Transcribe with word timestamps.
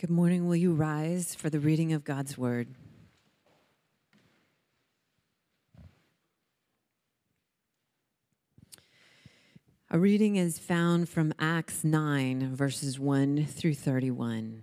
Good 0.00 0.08
morning. 0.08 0.46
Will 0.46 0.56
you 0.56 0.72
rise 0.72 1.34
for 1.34 1.50
the 1.50 1.60
reading 1.60 1.92
of 1.92 2.04
God's 2.04 2.38
word? 2.38 2.68
A 9.90 9.98
reading 9.98 10.36
is 10.36 10.58
found 10.58 11.10
from 11.10 11.34
Acts 11.38 11.84
9, 11.84 12.56
verses 12.56 12.98
1 12.98 13.44
through 13.44 13.74
31. 13.74 14.62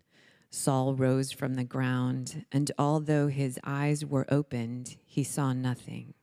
Saul 0.51 0.95
rose 0.95 1.31
from 1.31 1.53
the 1.53 1.63
ground, 1.63 2.45
and 2.51 2.71
although 2.77 3.27
his 3.27 3.57
eyes 3.63 4.05
were 4.05 4.25
opened, 4.29 4.97
he 5.05 5.23
saw 5.23 5.53
nothing. 5.53 6.13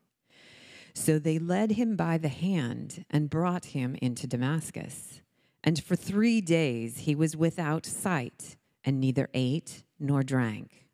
So 0.92 1.18
they 1.18 1.38
led 1.38 1.72
him 1.72 1.96
by 1.96 2.18
the 2.18 2.28
hand 2.28 3.06
and 3.08 3.30
brought 3.30 3.66
him 3.66 3.96
into 4.02 4.26
Damascus. 4.26 5.22
And 5.64 5.82
for 5.82 5.96
three 5.96 6.42
days 6.42 6.98
he 6.98 7.14
was 7.14 7.36
without 7.36 7.86
sight, 7.86 8.56
and 8.84 9.00
neither 9.00 9.30
ate 9.32 9.82
nor 9.98 10.22
drank. 10.22 10.88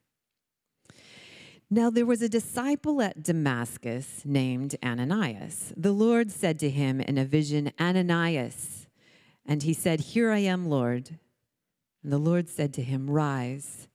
Now 1.68 1.90
there 1.90 2.06
was 2.06 2.22
a 2.22 2.28
disciple 2.28 3.02
at 3.02 3.22
Damascus 3.22 4.22
named 4.24 4.76
Ananias. 4.84 5.72
The 5.76 5.92
Lord 5.92 6.30
said 6.30 6.60
to 6.60 6.70
him 6.70 7.00
in 7.00 7.18
a 7.18 7.24
vision, 7.24 7.72
Ananias. 7.80 8.86
And 9.44 9.64
he 9.64 9.72
said, 9.72 10.00
Here 10.00 10.30
I 10.30 10.38
am, 10.38 10.66
Lord. 10.66 11.18
And 12.04 12.12
the 12.12 12.18
Lord 12.18 12.48
said 12.50 12.74
to 12.74 12.82
him, 12.82 13.10
Rise 13.10 13.88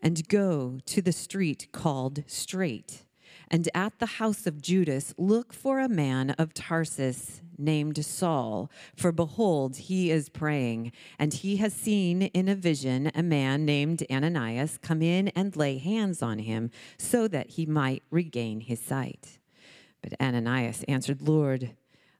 and 0.00 0.28
go 0.28 0.78
to 0.84 1.02
the 1.02 1.12
street 1.12 1.68
called 1.72 2.22
Straight, 2.26 3.04
and 3.50 3.68
at 3.74 3.98
the 3.98 4.06
house 4.06 4.46
of 4.46 4.60
Judas 4.62 5.14
look 5.16 5.52
for 5.54 5.80
a 5.80 5.88
man 5.88 6.30
of 6.32 6.52
Tarsus 6.52 7.40
named 7.56 8.04
Saul. 8.04 8.70
For 8.94 9.10
behold, 9.12 9.76
he 9.76 10.10
is 10.10 10.28
praying, 10.28 10.92
and 11.18 11.32
he 11.32 11.56
has 11.56 11.72
seen 11.72 12.22
in 12.22 12.48
a 12.48 12.54
vision 12.54 13.10
a 13.14 13.22
man 13.22 13.64
named 13.64 14.04
Ananias 14.10 14.78
come 14.80 15.00
in 15.00 15.28
and 15.28 15.56
lay 15.56 15.78
hands 15.78 16.22
on 16.22 16.40
him 16.40 16.70
so 16.98 17.26
that 17.28 17.50
he 17.52 17.64
might 17.64 18.02
regain 18.10 18.60
his 18.60 18.78
sight. 18.78 19.38
But 20.02 20.20
Ananias 20.20 20.84
answered, 20.86 21.22
Lord, 21.22 21.70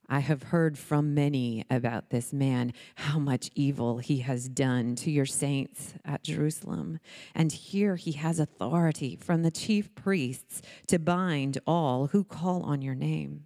I 0.08 0.20
have 0.20 0.44
heard 0.44 0.78
from 0.78 1.12
many 1.12 1.66
about 1.68 2.08
this 2.08 2.32
man, 2.32 2.72
how 2.94 3.18
much 3.18 3.50
evil 3.54 3.98
he 3.98 4.18
has 4.18 4.48
done 4.48 4.96
to 4.96 5.10
your 5.10 5.26
saints 5.26 5.94
at 6.02 6.24
Jerusalem. 6.24 6.98
And 7.34 7.52
here 7.52 7.96
he 7.96 8.12
has 8.12 8.38
authority 8.38 9.16
from 9.16 9.42
the 9.42 9.50
chief 9.50 9.94
priests 9.94 10.62
to 10.86 10.98
bind 10.98 11.58
all 11.66 12.06
who 12.06 12.24
call 12.24 12.62
on 12.62 12.80
your 12.80 12.94
name. 12.94 13.44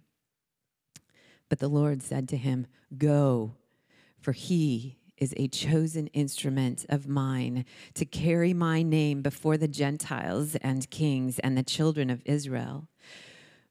But 1.49 1.59
the 1.59 1.67
Lord 1.67 2.01
said 2.01 2.29
to 2.29 2.37
him, 2.37 2.67
Go, 2.97 3.55
for 4.21 4.31
he 4.31 4.97
is 5.17 5.33
a 5.35 5.49
chosen 5.49 6.07
instrument 6.07 6.85
of 6.87 7.07
mine 7.07 7.65
to 7.93 8.05
carry 8.05 8.53
my 8.53 8.81
name 8.83 9.21
before 9.21 9.57
the 9.57 9.67
Gentiles 9.67 10.55
and 10.55 10.89
kings 10.89 11.39
and 11.39 11.57
the 11.57 11.63
children 11.63 12.09
of 12.09 12.21
Israel 12.25 12.87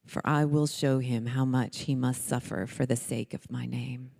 for 0.07 0.23
I 0.25 0.45
will 0.45 0.67
show 0.67 0.99
him 0.99 1.27
how 1.27 1.45
much 1.45 1.81
he 1.81 1.95
must 1.95 2.27
suffer 2.27 2.67
for 2.67 2.87
the 2.87 2.97
sake 2.97 3.35
of 3.35 3.51
my 3.51 3.67
name. 3.67 4.11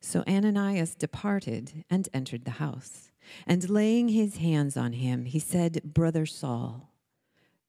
So 0.00 0.24
Ananias 0.26 0.94
departed 0.94 1.84
and 1.90 2.08
entered 2.14 2.44
the 2.44 2.52
house. 2.52 3.10
And 3.46 3.68
laying 3.68 4.08
his 4.08 4.38
hands 4.38 4.76
on 4.76 4.94
him, 4.94 5.26
he 5.26 5.38
said, 5.38 5.82
Brother 5.84 6.26
Saul, 6.26 6.90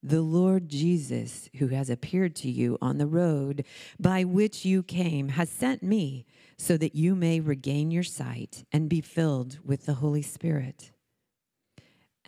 the 0.01 0.21
Lord 0.21 0.67
Jesus, 0.67 1.49
who 1.57 1.67
has 1.67 1.89
appeared 1.89 2.35
to 2.37 2.49
you 2.49 2.77
on 2.81 2.97
the 2.97 3.05
road 3.05 3.65
by 3.99 4.23
which 4.23 4.65
you 4.65 4.81
came, 4.81 5.29
has 5.29 5.49
sent 5.49 5.83
me 5.83 6.25
so 6.57 6.77
that 6.77 6.95
you 6.95 7.15
may 7.15 7.39
regain 7.39 7.91
your 7.91 8.03
sight 8.03 8.65
and 8.71 8.89
be 8.89 9.01
filled 9.01 9.59
with 9.63 9.85
the 9.85 9.95
Holy 9.95 10.23
Spirit. 10.23 10.91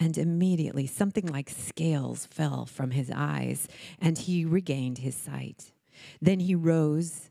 And 0.04 0.18
immediately 0.18 0.86
something 0.86 1.28
like 1.28 1.50
scales 1.50 2.26
fell 2.26 2.66
from 2.66 2.92
his 2.92 3.10
eyes, 3.16 3.70
and 4.02 4.18
he 4.18 4.44
regained 4.44 4.98
his 4.98 5.16
sight. 5.16 5.72
Then 6.22 6.42
he 6.42 6.56
rose 6.56 7.30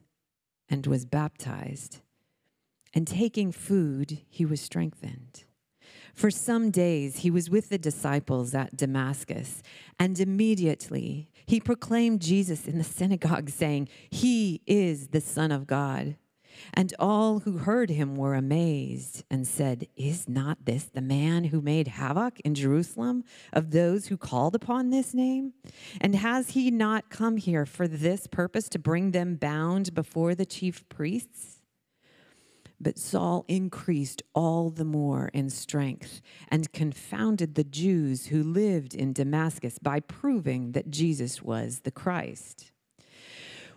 and 0.71 0.87
was 0.87 1.05
baptized. 1.05 2.00
And 2.94 3.06
taking 3.06 3.53
food, 3.53 4.22
he 4.27 4.47
was 4.47 4.62
strengthened. 4.62 5.44
For 6.15 6.31
some 6.31 6.71
days 6.71 7.19
he 7.19 7.31
was 7.31 7.50
with 7.50 7.69
the 7.69 7.77
disciples 7.77 8.55
at 8.55 8.75
Damascus, 8.75 9.62
and 9.99 10.19
immediately 10.19 11.28
he 11.44 11.61
proclaimed 11.61 12.22
Jesus 12.22 12.66
in 12.66 12.78
the 12.78 12.84
synagogue, 12.84 13.50
saying, 13.50 13.91
He 14.09 14.62
is 14.66 15.09
the 15.09 15.21
Son 15.21 15.53
of 15.53 15.66
God. 15.66 16.16
And 16.75 16.93
all 16.99 17.41
who 17.41 17.59
heard 17.59 17.91
him 17.91 18.17
were 18.17 18.34
amazed 18.34 19.25
and 19.31 19.47
said, 19.47 19.87
Is 19.97 20.28
not 20.28 20.65
this 20.65 20.84
the 20.84 21.00
man 21.00 21.45
who 21.45 21.61
made 21.61 21.89
havoc 21.89 22.41
in 22.41 22.55
Jerusalem 22.55 23.25
of 23.53 23.71
those 23.71 24.06
who 24.06 24.17
called 24.17 24.55
upon 24.55 24.91
this 24.91 25.15
name? 25.15 25.53
And 26.00 26.17
has 26.17 26.50
he 26.50 26.71
not 26.71 27.11
come 27.11 27.37
here 27.37 27.67
for 27.67 27.87
this 27.87 28.27
purpose 28.27 28.69
to 28.71 28.78
bring 28.78 29.11
them 29.11 29.37
bound 29.37 29.95
before 29.95 30.34
the 30.34 30.47
chief 30.47 30.89
priests? 30.89 31.62
But 32.83 32.99
Saul 32.99 33.44
increased 33.47 34.23
all 34.34 34.69
the 34.69 34.84
more 34.84 35.31
in 35.33 35.50
strength 35.50 36.21
and 36.49 36.73
confounded 36.73 37.55
the 37.55 37.62
Jews 37.62 38.27
who 38.27 38.43
lived 38.43 38.93
in 38.93 39.12
Damascus 39.12 39.79
by 39.79 40.00
proving 40.00 40.73
that 40.73 40.91
Jesus 40.91 41.41
was 41.41 41.81
the 41.81 41.93
Christ. 41.93 42.72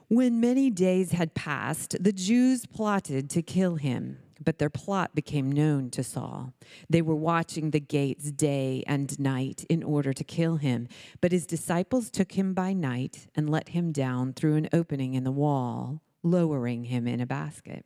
When 0.07 0.39
many 0.39 0.69
days 0.69 1.13
had 1.13 1.33
passed, 1.33 1.97
the 1.99 2.13
Jews 2.13 2.67
plotted 2.67 3.27
to 3.31 3.41
kill 3.41 3.77
him, 3.77 4.19
but 4.43 4.59
their 4.59 4.69
plot 4.69 5.15
became 5.15 5.51
known 5.51 5.89
to 5.91 6.03
Saul. 6.03 6.53
They 6.87 7.01
were 7.01 7.15
watching 7.15 7.71
the 7.71 7.79
gates 7.79 8.31
day 8.31 8.83
and 8.85 9.19
night 9.19 9.65
in 9.67 9.81
order 9.81 10.13
to 10.13 10.23
kill 10.23 10.57
him, 10.57 10.87
but 11.21 11.31
his 11.31 11.47
disciples 11.47 12.11
took 12.11 12.33
him 12.33 12.53
by 12.53 12.73
night 12.73 13.25
and 13.33 13.49
let 13.49 13.69
him 13.69 13.91
down 13.91 14.33
through 14.33 14.57
an 14.57 14.69
opening 14.71 15.15
in 15.15 15.23
the 15.23 15.31
wall, 15.31 16.03
lowering 16.21 16.83
him 16.83 17.07
in 17.07 17.19
a 17.19 17.25
basket. 17.25 17.83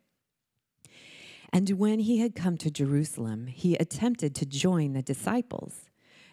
And 1.54 1.70
when 1.70 2.00
he 2.00 2.18
had 2.18 2.34
come 2.34 2.58
to 2.58 2.70
Jerusalem, 2.70 3.46
he 3.46 3.76
attempted 3.76 4.34
to 4.34 4.44
join 4.44 4.92
the 4.92 5.02
disciples. 5.02 5.88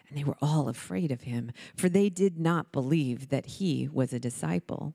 And 0.08 0.18
they 0.18 0.24
were 0.24 0.36
all 0.42 0.68
afraid 0.68 1.10
of 1.10 1.22
him, 1.22 1.50
for 1.74 1.88
they 1.88 2.10
did 2.10 2.38
not 2.38 2.72
believe 2.72 3.30
that 3.30 3.46
he 3.46 3.88
was 3.90 4.12
a 4.12 4.20
disciple. 4.20 4.94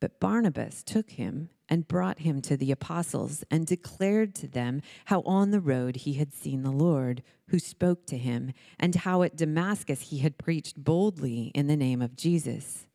But 0.00 0.20
Barnabas 0.20 0.82
took 0.82 1.10
him 1.10 1.50
and 1.68 1.88
brought 1.88 2.20
him 2.20 2.42
to 2.42 2.56
the 2.56 2.70
apostles 2.70 3.44
and 3.50 3.66
declared 3.66 4.34
to 4.36 4.48
them 4.48 4.82
how 5.06 5.22
on 5.22 5.50
the 5.50 5.60
road 5.60 5.96
he 5.96 6.14
had 6.14 6.32
seen 6.32 6.62
the 6.62 6.70
Lord, 6.70 7.22
who 7.48 7.58
spoke 7.58 8.06
to 8.06 8.18
him, 8.18 8.52
and 8.78 8.94
how 8.94 9.22
at 9.22 9.36
Damascus 9.36 10.10
he 10.10 10.18
had 10.18 10.38
preached 10.38 10.82
boldly 10.82 11.50
in 11.54 11.66
the 11.66 11.76
name 11.76 12.02
of 12.02 12.16
Jesus. 12.16 12.86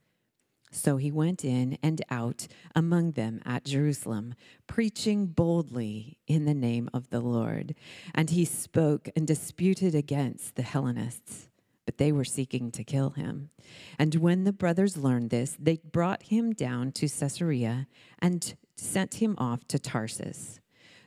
So 0.72 0.98
he 0.98 1.12
went 1.12 1.44
in 1.44 1.80
and 1.82 2.04
out 2.12 2.48
among 2.76 3.14
them 3.14 3.42
at 3.44 3.66
Jerusalem, 3.66 4.36
preaching 4.68 5.26
boldly 5.26 6.20
in 6.28 6.46
the 6.46 6.54
name 6.54 6.90
of 6.94 7.10
the 7.10 7.22
Lord. 7.22 7.74
And 8.14 8.30
he 8.30 8.46
spoke 8.46 9.10
and 9.16 9.26
disputed 9.26 9.96
against 9.96 10.56
the 10.56 10.62
Hellenists 10.62 11.49
but 11.90 11.98
they 11.98 12.12
were 12.12 12.24
seeking 12.24 12.70
to 12.70 12.84
kill 12.84 13.10
him. 13.10 13.50
And 13.98 14.14
when 14.14 14.44
the 14.44 14.54
brothers 14.54 14.96
learned 14.96 15.32
this, 15.32 15.58
they 15.60 15.80
brought 15.92 16.22
him 16.22 16.54
down 16.54 16.92
to 16.92 17.10
Caesarea 17.10 17.88
and 18.20 18.56
sent 18.76 19.16
him 19.16 19.34
off 19.40 19.68
to 19.70 19.80
Tarsus. 19.80 20.60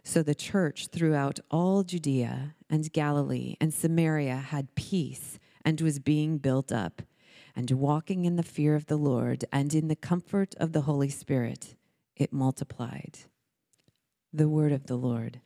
So 0.02 0.25
the 0.25 0.34
church 0.34 0.88
throughout 0.88 1.38
all 1.52 1.84
Judea 1.84 2.56
and 2.69 2.93
Galilee 2.93 3.55
and 3.61 3.73
Samaria 3.73 4.34
had 4.34 4.75
peace 4.75 5.38
and 5.64 5.81
was 5.81 6.00
being 6.00 6.38
built 6.38 6.73
up 6.73 7.02
and 7.55 7.70
walking 7.70 8.25
in 8.25 8.35
the 8.35 8.43
fear 8.43 8.75
of 8.75 8.87
the 8.87 8.96
Lord 8.96 9.44
and 9.52 9.73
in 9.73 9.87
the 9.87 9.94
comfort 9.94 10.52
of 10.56 10.73
the 10.73 10.81
Holy 10.81 11.11
Spirit, 11.11 11.76
it 12.17 12.32
multiplied. 12.32 13.19
The 14.32 14.49
word 14.49 14.73
of 14.73 14.88
the 14.88 14.96
Lord. 14.96 15.43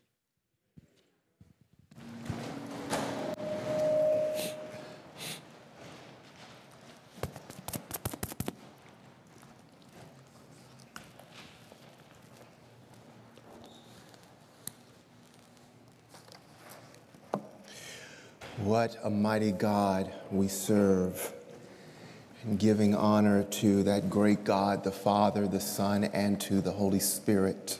What 18.66 18.96
a 19.04 19.10
mighty 19.10 19.52
God 19.52 20.12
we 20.32 20.48
serve. 20.48 21.32
And 22.42 22.58
giving 22.58 22.96
honor 22.96 23.44
to 23.44 23.84
that 23.84 24.10
great 24.10 24.42
God, 24.42 24.82
the 24.82 24.90
Father, 24.90 25.46
the 25.46 25.60
Son, 25.60 26.02
and 26.02 26.40
to 26.40 26.60
the 26.60 26.72
Holy 26.72 26.98
Spirit. 26.98 27.78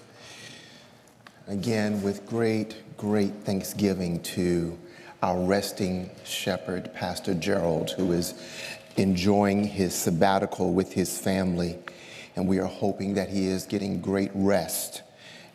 Again, 1.48 2.02
with 2.02 2.24
great, 2.24 2.76
great 2.96 3.34
thanksgiving 3.42 4.22
to 4.36 4.78
our 5.24 5.44
resting 5.44 6.08
shepherd, 6.22 6.94
Pastor 6.94 7.34
Gerald, 7.34 7.90
who 7.90 8.12
is 8.12 8.34
enjoying 8.96 9.64
his 9.64 9.92
sabbatical 9.92 10.72
with 10.72 10.92
his 10.92 11.18
family. 11.18 11.78
And 12.36 12.46
we 12.46 12.60
are 12.60 12.66
hoping 12.66 13.14
that 13.14 13.28
he 13.28 13.48
is 13.48 13.66
getting 13.66 14.00
great 14.00 14.30
rest 14.34 15.02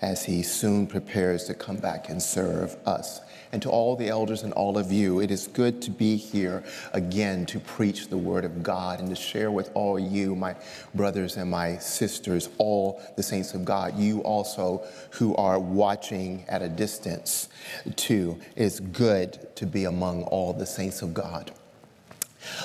as 0.02 0.26
he 0.26 0.44
soon 0.44 0.88
prepares 0.88 1.46
to 1.46 1.54
come 1.54 1.78
back 1.78 2.10
and 2.10 2.22
serve 2.22 2.76
us 2.86 3.22
and 3.52 3.62
to 3.62 3.70
all 3.70 3.96
the 3.96 4.08
elders 4.08 4.44
and 4.44 4.54
all 4.54 4.78
of 4.78 4.92
you. 4.92 5.20
It 5.20 5.32
is 5.32 5.48
good 5.48 5.82
to 5.84 5.92
be 5.92 6.16
here 6.16 6.64
again 6.94 7.46
to 7.48 7.60
preach 7.60 8.08
the 8.08 8.18
word 8.18 8.46
of 8.46 8.64
God 8.64 9.00
and 9.00 9.10
to 9.10 9.16
share 9.16 9.52
with 9.52 9.72
all 9.74 10.00
you, 10.00 10.36
my 10.36 10.56
brothers 10.96 11.38
and 11.38 11.50
my 11.50 11.78
sisters, 11.78 12.50
all 12.58 13.02
the 13.18 13.24
saints 13.24 13.54
of 13.54 13.66
God, 13.66 13.98
you 13.98 14.22
also 14.22 14.84
who 15.12 15.36
are 15.36 15.60
watching 15.60 16.46
at 16.48 16.62
a 16.62 16.70
distance 16.70 17.50
too. 17.96 18.40
It 18.56 18.64
is 18.64 18.80
good 18.80 19.56
to 19.56 19.66
be 19.66 19.86
among 19.86 20.24
all 20.24 20.54
the 20.54 20.66
saints 20.66 21.02
of 21.02 21.14
God. 21.14 21.52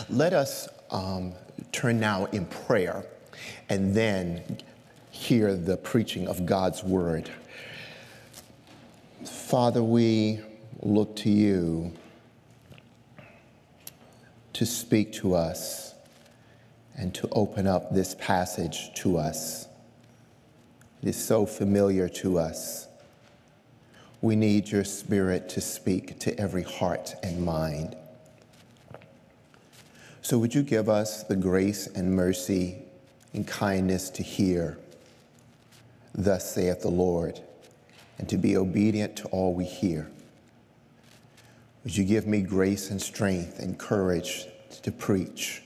Let 0.08 0.32
us 0.32 0.68
um, 0.90 1.34
turn 1.72 2.00
now 2.00 2.26
in 2.26 2.46
prayer 2.46 3.04
and 3.68 3.94
then 3.94 4.58
hear 5.10 5.54
the 5.54 5.76
preaching 5.76 6.28
of 6.28 6.46
God's 6.46 6.84
word. 6.84 7.30
Father, 9.24 9.82
we 9.82 10.40
look 10.82 11.16
to 11.16 11.30
you 11.30 11.92
to 14.52 14.66
speak 14.66 15.12
to 15.12 15.34
us 15.34 15.94
and 16.96 17.14
to 17.14 17.28
open 17.32 17.66
up 17.66 17.94
this 17.94 18.14
passage 18.18 18.92
to 18.94 19.18
us. 19.18 19.68
It 21.02 21.10
is 21.10 21.22
so 21.22 21.44
familiar 21.44 22.08
to 22.08 22.38
us. 22.38 22.88
We 24.22 24.34
need 24.34 24.70
your 24.70 24.84
spirit 24.84 25.48
to 25.50 25.60
speak 25.60 26.18
to 26.20 26.38
every 26.40 26.62
heart 26.62 27.14
and 27.22 27.44
mind. 27.44 27.96
So, 30.22 30.38
would 30.38 30.54
you 30.54 30.62
give 30.62 30.88
us 30.88 31.22
the 31.22 31.36
grace 31.36 31.86
and 31.86 32.16
mercy 32.16 32.82
and 33.32 33.46
kindness 33.46 34.10
to 34.10 34.22
hear, 34.22 34.78
Thus 36.14 36.54
saith 36.54 36.80
the 36.80 36.88
Lord, 36.88 37.40
and 38.18 38.28
to 38.30 38.38
be 38.38 38.56
obedient 38.56 39.16
to 39.16 39.28
all 39.28 39.54
we 39.54 39.64
hear? 39.66 40.10
Would 41.86 41.96
you 41.96 42.02
give 42.02 42.26
me 42.26 42.40
grace 42.40 42.90
and 42.90 43.00
strength 43.00 43.60
and 43.60 43.78
courage 43.78 44.48
to 44.82 44.90
preach? 44.90 45.62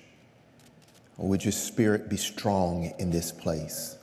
Or 1.17 1.31
would 1.31 1.43
your 1.43 1.52
spirit 1.52 2.11
be 2.11 2.19
strong 2.19 2.93
in 2.99 3.11
this 3.11 3.32
place? 3.32 3.96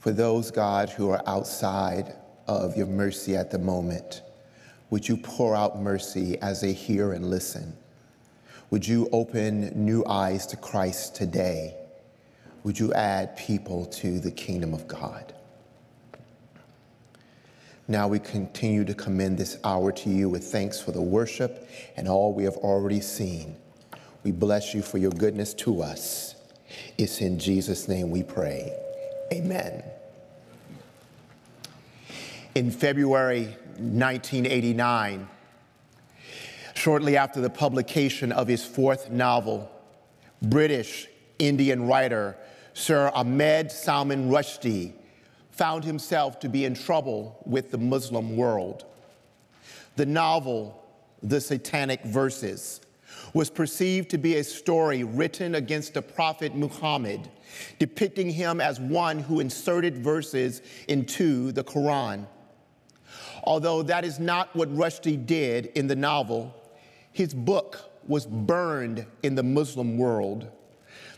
For 0.00 0.10
those, 0.10 0.50
God, 0.50 0.90
who 0.90 1.08
are 1.08 1.22
outside 1.24 2.16
of 2.48 2.76
your 2.76 2.88
mercy 2.88 3.36
at 3.36 3.52
the 3.52 3.60
moment, 3.60 4.22
would 4.90 5.08
you 5.08 5.16
pour 5.16 5.54
out 5.54 5.80
mercy 5.80 6.36
as 6.42 6.62
they 6.62 6.72
hear 6.72 7.12
and 7.12 7.30
listen? 7.30 7.72
Would 8.70 8.88
you 8.88 9.08
open 9.12 9.70
new 9.76 10.04
eyes 10.04 10.46
to 10.48 10.56
Christ 10.56 11.14
today? 11.14 11.76
Would 12.64 12.76
you 12.76 12.92
add 12.94 13.36
people 13.36 13.86
to 13.86 14.18
the 14.18 14.32
kingdom 14.32 14.74
of 14.74 14.88
God? 14.88 15.32
Now 17.90 18.06
we 18.06 18.20
continue 18.20 18.84
to 18.84 18.94
commend 18.94 19.36
this 19.36 19.58
hour 19.64 19.90
to 19.90 20.10
you 20.10 20.28
with 20.28 20.44
thanks 20.44 20.80
for 20.80 20.92
the 20.92 21.02
worship 21.02 21.68
and 21.96 22.06
all 22.06 22.32
we 22.32 22.44
have 22.44 22.56
already 22.58 23.00
seen. 23.00 23.56
We 24.22 24.30
bless 24.30 24.72
you 24.72 24.80
for 24.80 24.98
your 24.98 25.10
goodness 25.10 25.54
to 25.54 25.82
us. 25.82 26.36
It's 26.98 27.20
in 27.20 27.40
Jesus' 27.40 27.88
name 27.88 28.12
we 28.12 28.22
pray. 28.22 28.72
Amen. 29.32 29.82
In 32.54 32.70
February 32.70 33.46
1989, 33.78 35.28
shortly 36.74 37.16
after 37.16 37.40
the 37.40 37.50
publication 37.50 38.30
of 38.30 38.46
his 38.46 38.64
fourth 38.64 39.10
novel, 39.10 39.68
British 40.40 41.08
Indian 41.40 41.88
writer 41.88 42.36
Sir 42.72 43.10
Ahmed 43.12 43.72
Salman 43.72 44.30
Rushdie 44.30 44.92
found 45.60 45.84
himself 45.84 46.40
to 46.40 46.48
be 46.48 46.64
in 46.64 46.72
trouble 46.72 47.36
with 47.44 47.70
the 47.70 47.76
Muslim 47.76 48.34
world. 48.34 48.86
The 49.96 50.06
novel, 50.06 50.82
The 51.22 51.38
Satanic 51.38 52.02
Verses, 52.02 52.80
was 53.34 53.50
perceived 53.50 54.08
to 54.08 54.16
be 54.16 54.36
a 54.36 54.42
story 54.42 55.04
written 55.04 55.56
against 55.56 55.92
the 55.92 56.00
Prophet 56.00 56.54
Muhammad, 56.54 57.28
depicting 57.78 58.30
him 58.30 58.58
as 58.58 58.80
one 58.80 59.18
who 59.18 59.40
inserted 59.40 59.98
verses 59.98 60.62
into 60.88 61.52
the 61.52 61.62
Quran. 61.62 62.26
Although 63.44 63.82
that 63.82 64.02
is 64.02 64.18
not 64.18 64.56
what 64.56 64.74
Rushdie 64.74 65.26
did 65.26 65.66
in 65.74 65.88
the 65.88 65.96
novel, 65.96 66.54
his 67.12 67.34
book 67.34 67.90
was 68.08 68.24
burned 68.24 69.04
in 69.22 69.34
the 69.34 69.42
Muslim 69.42 69.98
world. 69.98 70.48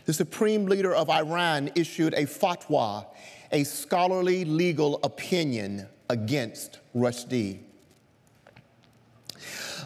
The 0.03 0.11
supreme 0.11 0.65
leader 0.65 0.93
of 0.93 1.09
Iran 1.09 1.71
issued 1.75 2.13
a 2.13 2.25
fatwa 2.25 3.05
a 3.53 3.63
scholarly 3.63 4.43
legal 4.43 4.99
opinion 5.03 5.87
against 6.09 6.79
Rushdie. 6.95 7.59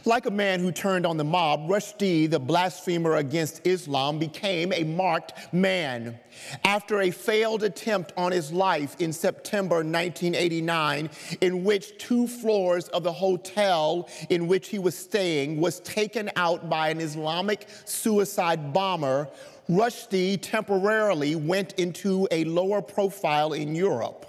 Like 0.06 0.26
a 0.26 0.32
man 0.32 0.62
who 0.62 0.72
turned 0.72 1.06
on 1.06 1.18
the 1.18 1.26
mob, 1.26 1.68
Rushdie, 1.68 2.30
the 2.30 2.40
blasphemer 2.40 3.18
against 3.18 3.68
Islam, 3.68 4.20
became 4.20 4.72
a 4.72 4.86
marked 4.86 5.34
man. 5.54 6.18
After 6.64 7.02
a 7.02 7.12
failed 7.12 7.64
attempt 7.64 8.14
on 8.16 8.32
his 8.32 8.54
life 8.54 8.96
in 9.00 9.12
September 9.12 9.78
1989, 9.78 11.10
in 11.42 11.64
which 11.66 11.98
two 11.98 12.26
floors 12.26 12.88
of 12.90 13.04
the 13.04 13.12
hotel 13.12 14.08
in 14.30 14.48
which 14.48 14.70
he 14.70 14.80
was 14.80 14.98
staying 14.98 15.60
was 15.60 15.82
taken 15.82 16.30
out 16.38 16.70
by 16.70 16.90
an 16.90 17.02
Islamic 17.02 17.68
suicide 17.84 18.72
bomber, 18.72 19.28
Rushdie 19.70 20.40
temporarily 20.42 21.36
went 21.36 21.74
into 21.74 22.28
a 22.32 22.46
lower 22.46 22.82
profile 22.82 23.54
in 23.54 23.76
Europe. 23.76 24.26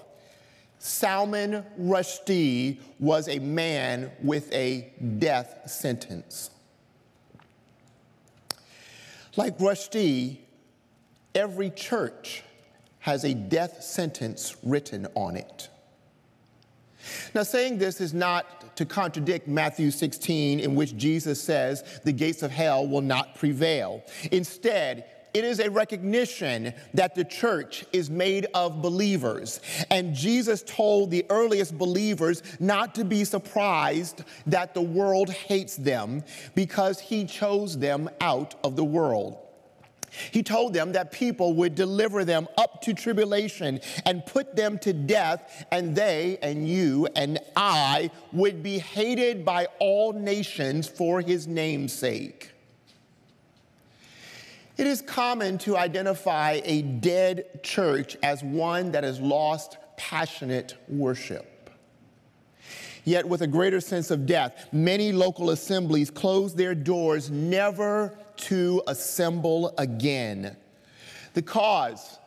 Salman 0.80 1.64
Rushdie 1.78 2.80
was 2.98 3.28
a 3.28 3.38
man 3.38 4.10
with 4.22 4.52
a 4.52 4.92
death 5.18 5.70
sentence. 5.70 6.50
Like 9.36 9.58
Rushdie, 9.58 10.38
every 11.34 11.70
church 11.70 12.42
has 13.00 13.24
a 13.24 13.34
death 13.34 13.82
sentence 13.82 14.56
written 14.62 15.06
on 15.14 15.36
it. 15.36 15.68
Now, 17.34 17.42
saying 17.44 17.78
this 17.78 18.00
is 18.00 18.12
not 18.12 18.76
to 18.76 18.84
contradict 18.84 19.48
Matthew 19.48 19.90
16, 19.90 20.60
in 20.60 20.74
which 20.74 20.96
Jesus 20.96 21.40
says 21.42 22.00
the 22.04 22.12
gates 22.12 22.42
of 22.42 22.50
hell 22.50 22.86
will 22.86 23.00
not 23.00 23.34
prevail. 23.36 24.02
Instead, 24.32 25.06
it 25.34 25.44
is 25.44 25.60
a 25.60 25.70
recognition 25.70 26.72
that 26.94 27.14
the 27.14 27.24
church 27.24 27.84
is 27.92 28.10
made 28.10 28.46
of 28.54 28.82
believers. 28.82 29.60
And 29.90 30.14
Jesus 30.14 30.62
told 30.62 31.10
the 31.10 31.24
earliest 31.30 31.76
believers 31.76 32.42
not 32.60 32.94
to 32.96 33.04
be 33.04 33.24
surprised 33.24 34.24
that 34.46 34.74
the 34.74 34.82
world 34.82 35.30
hates 35.30 35.76
them 35.76 36.24
because 36.54 37.00
he 37.00 37.24
chose 37.24 37.78
them 37.78 38.08
out 38.20 38.54
of 38.64 38.76
the 38.76 38.84
world. 38.84 39.38
He 40.30 40.42
told 40.42 40.72
them 40.72 40.92
that 40.92 41.12
people 41.12 41.54
would 41.54 41.74
deliver 41.74 42.24
them 42.24 42.48
up 42.56 42.80
to 42.82 42.94
tribulation 42.94 43.80
and 44.06 44.24
put 44.24 44.56
them 44.56 44.78
to 44.80 44.92
death, 44.92 45.66
and 45.70 45.94
they 45.94 46.38
and 46.42 46.68
you 46.68 47.08
and 47.14 47.38
I 47.56 48.10
would 48.32 48.62
be 48.62 48.78
hated 48.78 49.44
by 49.44 49.66
all 49.78 50.12
nations 50.12 50.88
for 50.88 51.20
his 51.20 51.46
name's 51.46 51.92
sake. 51.92 52.52
It 54.78 54.86
is 54.86 55.02
common 55.02 55.58
to 55.58 55.76
identify 55.76 56.60
a 56.64 56.82
dead 56.82 57.64
church 57.64 58.16
as 58.22 58.44
one 58.44 58.92
that 58.92 59.02
has 59.02 59.18
lost 59.20 59.76
passionate 59.96 60.76
worship. 60.88 61.54
yet 63.04 63.26
with 63.26 63.40
a 63.40 63.46
greater 63.46 63.80
sense 63.80 64.10
of 64.10 64.26
death. 64.26 64.68
Many 64.70 65.12
local 65.12 65.50
assemblies 65.50 66.10
close 66.10 66.54
their 66.54 66.74
doors 66.74 67.30
never 67.30 68.16
to 68.36 68.82
assemble 68.86 69.74
again. 69.78 70.54
The 71.32 71.40
cause 71.40 72.18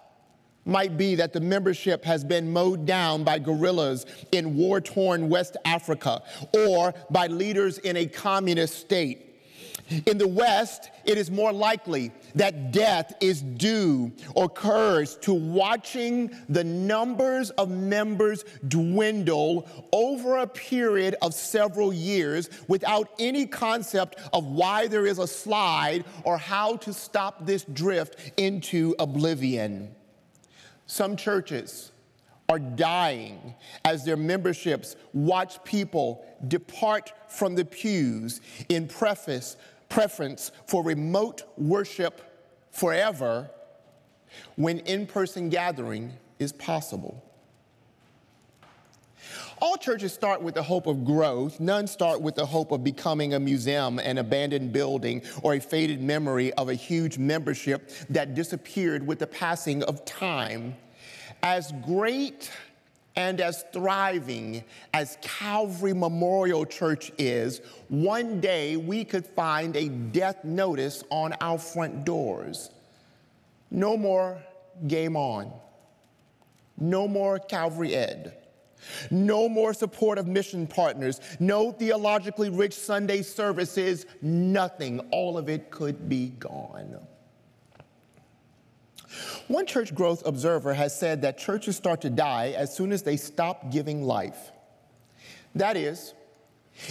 might 0.65 0.97
be 0.97 1.15
that 1.15 1.33
the 1.33 1.39
membership 1.39 2.03
has 2.03 2.23
been 2.23 2.51
mowed 2.51 2.85
down 2.85 3.23
by 3.23 3.37
guerrillas 3.39 4.05
in 4.31 4.57
war 4.57 4.81
torn 4.81 5.29
West 5.29 5.55
Africa 5.65 6.23
or 6.67 6.93
by 7.11 7.27
leaders 7.27 7.77
in 7.77 7.95
a 7.97 8.07
communist 8.07 8.79
state. 8.79 9.30
In 10.05 10.17
the 10.17 10.27
West, 10.27 10.89
it 11.05 11.17
is 11.17 11.29
more 11.29 11.51
likely 11.51 12.11
that 12.35 12.71
death 12.71 13.13
is 13.19 13.41
due 13.41 14.11
or 14.35 14.45
occurs 14.45 15.17
to 15.17 15.33
watching 15.33 16.31
the 16.49 16.63
numbers 16.63 17.49
of 17.51 17.69
members 17.69 18.45
dwindle 18.67 19.67
over 19.91 20.37
a 20.37 20.47
period 20.47 21.15
of 21.21 21.33
several 21.33 21.93
years 21.93 22.49
without 22.67 23.09
any 23.19 23.45
concept 23.45 24.17
of 24.33 24.45
why 24.45 24.87
there 24.87 25.05
is 25.05 25.19
a 25.19 25.27
slide 25.27 26.05
or 26.23 26.37
how 26.37 26.75
to 26.77 26.93
stop 26.93 27.45
this 27.45 27.63
drift 27.63 28.15
into 28.37 28.95
oblivion. 28.99 29.93
Some 30.85 31.15
churches 31.15 31.91
are 32.49 32.59
dying 32.59 33.55
as 33.85 34.03
their 34.03 34.17
memberships 34.17 34.97
watch 35.13 35.63
people 35.63 36.25
depart 36.49 37.13
from 37.29 37.55
the 37.55 37.63
pews 37.63 38.41
in 38.67 38.87
preface 38.87 39.55
preference 39.91 40.51
for 40.65 40.83
remote 40.83 41.43
worship 41.57 42.21
forever 42.71 43.49
when 44.55 44.79
in 44.79 45.05
person 45.05 45.49
gathering 45.49 46.13
is 46.39 46.53
possible. 46.53 47.23
All 49.61 49.77
churches 49.77 50.11
start 50.11 50.41
with 50.41 50.55
the 50.55 50.63
hope 50.63 50.87
of 50.87 51.05
growth. 51.05 51.59
None 51.59 51.85
start 51.85 52.19
with 52.19 52.33
the 52.33 52.45
hope 52.45 52.71
of 52.71 52.83
becoming 52.83 53.35
a 53.35 53.39
museum, 53.39 53.99
an 53.99 54.17
abandoned 54.17 54.73
building, 54.73 55.21
or 55.43 55.53
a 55.53 55.59
faded 55.59 56.01
memory 56.01 56.51
of 56.53 56.69
a 56.69 56.73
huge 56.73 57.19
membership 57.19 57.91
that 58.09 58.33
disappeared 58.33 59.05
with 59.05 59.19
the 59.19 59.27
passing 59.27 59.83
of 59.83 60.03
time. 60.03 60.75
As 61.43 61.73
great 61.85 62.49
and 63.15 63.41
as 63.41 63.65
thriving 63.73 64.63
as 64.93 65.17
Calvary 65.21 65.93
Memorial 65.93 66.65
Church 66.65 67.11
is, 67.17 67.61
one 67.89 68.39
day 68.39 68.77
we 68.77 69.03
could 69.03 69.25
find 69.25 69.75
a 69.75 69.89
death 69.89 70.43
notice 70.43 71.03
on 71.09 71.33
our 71.41 71.57
front 71.57 72.05
doors. 72.05 72.69
No 73.69 73.97
more 73.97 74.41
game 74.87 75.15
on. 75.15 75.51
No 76.77 77.07
more 77.07 77.37
Calvary 77.39 77.95
Ed. 77.95 78.37
No 79.11 79.47
more 79.47 79.73
support 79.73 80.17
of 80.17 80.27
mission 80.27 80.65
partners. 80.65 81.19
No 81.39 81.71
theologically 81.71 82.49
rich 82.49 82.73
Sunday 82.73 83.21
services. 83.21 84.05
Nothing. 84.21 84.99
All 85.11 85.37
of 85.37 85.49
it 85.49 85.69
could 85.69 86.09
be 86.09 86.29
gone. 86.29 86.99
One 89.47 89.65
church 89.65 89.93
growth 89.93 90.25
observer 90.25 90.73
has 90.73 90.97
said 90.97 91.21
that 91.23 91.37
churches 91.37 91.75
start 91.75 92.01
to 92.01 92.09
die 92.09 92.53
as 92.57 92.75
soon 92.75 92.91
as 92.91 93.03
they 93.03 93.17
stop 93.17 93.71
giving 93.71 94.03
life. 94.03 94.51
That 95.55 95.75
is, 95.75 96.13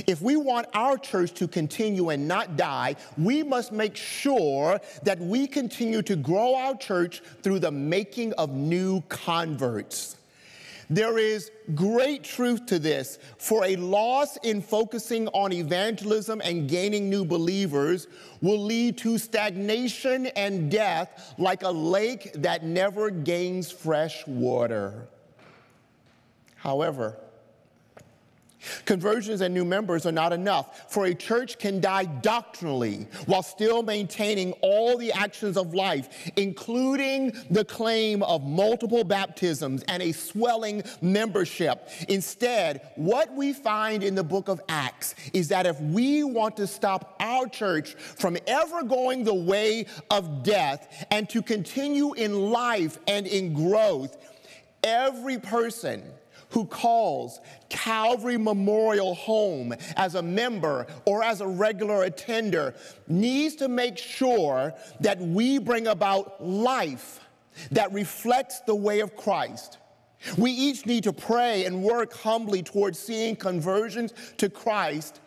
if 0.06 0.20
we 0.20 0.36
want 0.36 0.66
our 0.74 0.98
church 0.98 1.32
to 1.34 1.48
continue 1.48 2.10
and 2.10 2.28
not 2.28 2.56
die, 2.56 2.96
we 3.16 3.42
must 3.42 3.72
make 3.72 3.96
sure 3.96 4.80
that 5.02 5.18
we 5.18 5.46
continue 5.46 6.02
to 6.02 6.16
grow 6.16 6.54
our 6.54 6.76
church 6.76 7.22
through 7.42 7.60
the 7.60 7.70
making 7.70 8.32
of 8.34 8.50
new 8.50 9.00
converts. 9.08 10.16
There 10.90 11.18
is 11.18 11.52
great 11.76 12.24
truth 12.24 12.66
to 12.66 12.80
this, 12.80 13.20
for 13.38 13.64
a 13.64 13.76
loss 13.76 14.36
in 14.38 14.60
focusing 14.60 15.28
on 15.28 15.52
evangelism 15.52 16.42
and 16.44 16.68
gaining 16.68 17.08
new 17.08 17.24
believers 17.24 18.08
will 18.42 18.58
lead 18.58 18.98
to 18.98 19.16
stagnation 19.16 20.26
and 20.26 20.68
death 20.68 21.34
like 21.38 21.62
a 21.62 21.70
lake 21.70 22.32
that 22.34 22.64
never 22.64 23.08
gains 23.08 23.70
fresh 23.70 24.26
water. 24.26 25.06
However, 26.56 27.16
Conversions 28.84 29.40
and 29.40 29.54
new 29.54 29.64
members 29.64 30.06
are 30.06 30.12
not 30.12 30.32
enough, 30.32 30.92
for 30.92 31.06
a 31.06 31.14
church 31.14 31.58
can 31.58 31.80
die 31.80 32.04
doctrinally 32.04 33.06
while 33.26 33.42
still 33.42 33.82
maintaining 33.82 34.52
all 34.62 34.96
the 34.96 35.12
actions 35.12 35.56
of 35.56 35.74
life, 35.74 36.30
including 36.36 37.32
the 37.50 37.64
claim 37.64 38.22
of 38.22 38.46
multiple 38.46 39.04
baptisms 39.04 39.82
and 39.88 40.02
a 40.02 40.12
swelling 40.12 40.82
membership. 41.00 41.88
Instead, 42.08 42.82
what 42.96 43.32
we 43.34 43.52
find 43.52 44.02
in 44.02 44.14
the 44.14 44.24
book 44.24 44.48
of 44.48 44.60
Acts 44.68 45.14
is 45.32 45.48
that 45.48 45.66
if 45.66 45.80
we 45.80 46.24
want 46.24 46.56
to 46.56 46.66
stop 46.66 47.16
our 47.20 47.46
church 47.46 47.94
from 47.94 48.36
ever 48.46 48.82
going 48.82 49.24
the 49.24 49.34
way 49.34 49.86
of 50.10 50.42
death 50.42 51.06
and 51.10 51.28
to 51.30 51.42
continue 51.42 52.12
in 52.14 52.50
life 52.50 52.98
and 53.06 53.26
in 53.26 53.52
growth, 53.52 54.16
every 54.82 55.38
person 55.38 56.02
who 56.50 56.66
calls 56.66 57.40
Calvary 57.68 58.36
Memorial 58.36 59.14
home 59.14 59.74
as 59.96 60.14
a 60.14 60.22
member 60.22 60.86
or 61.06 61.22
as 61.22 61.40
a 61.40 61.46
regular 61.46 62.04
attender 62.04 62.74
needs 63.08 63.56
to 63.56 63.68
make 63.68 63.96
sure 63.96 64.74
that 65.00 65.18
we 65.18 65.58
bring 65.58 65.86
about 65.86 66.44
life 66.44 67.20
that 67.70 67.92
reflects 67.92 68.60
the 68.60 68.74
way 68.74 69.00
of 69.00 69.16
Christ. 69.16 69.78
We 70.36 70.50
each 70.50 70.84
need 70.86 71.04
to 71.04 71.12
pray 71.12 71.64
and 71.64 71.82
work 71.82 72.12
humbly 72.12 72.62
towards 72.62 72.98
seeing 72.98 73.36
conversions 73.36 74.12
to 74.36 74.50
Christ 74.50 75.20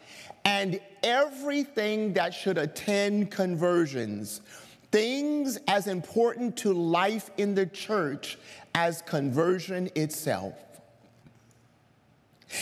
and 0.46 0.80
everything 1.02 2.14
that 2.14 2.34
should 2.34 2.58
attend 2.58 3.32
conversions. 3.32 4.42
Things 4.92 5.58
as 5.68 5.88
important 5.88 6.56
to 6.58 6.74
life 6.74 7.32
in 7.38 7.56
the 7.56 7.66
church 7.66 8.38
as 8.76 9.02
conversion 9.02 9.90
itself. 9.96 10.54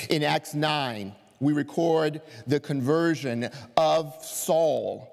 In 0.10 0.24
Acts 0.24 0.54
9, 0.54 1.14
we 1.40 1.54
record 1.54 2.22
the 2.48 2.60
conversion 2.60 3.50
of 3.78 4.16
Saul. 4.24 5.08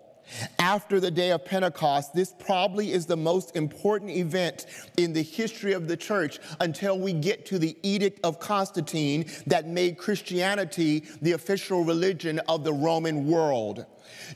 After 0.58 1.00
the 1.00 1.11
day 1.11 1.30
of 1.30 1.44
Pentecost, 1.44 2.12
this 2.12 2.35
probably 2.38 2.92
is 2.92 3.06
the 3.06 3.16
most 3.16 3.56
important 3.56 4.11
event 4.11 4.66
in 4.97 5.12
the 5.12 5.23
history 5.23 5.73
of 5.73 5.88
the 5.88 5.97
church 5.97 6.38
until 6.61 6.99
we 6.99 7.12
get 7.14 7.47
to 7.47 7.58
the 7.58 7.76
Edict 7.82 8.20
of 8.25 8.38
Constantine 8.38 9.25
that 9.47 9.66
made 9.66 9.97
Christianity 9.97 11.04
the 11.23 11.32
official 11.32 11.82
religion 11.85 12.40
of 12.40 12.62
the 12.62 12.73
Roman 12.73 13.26
world. 13.26 13.87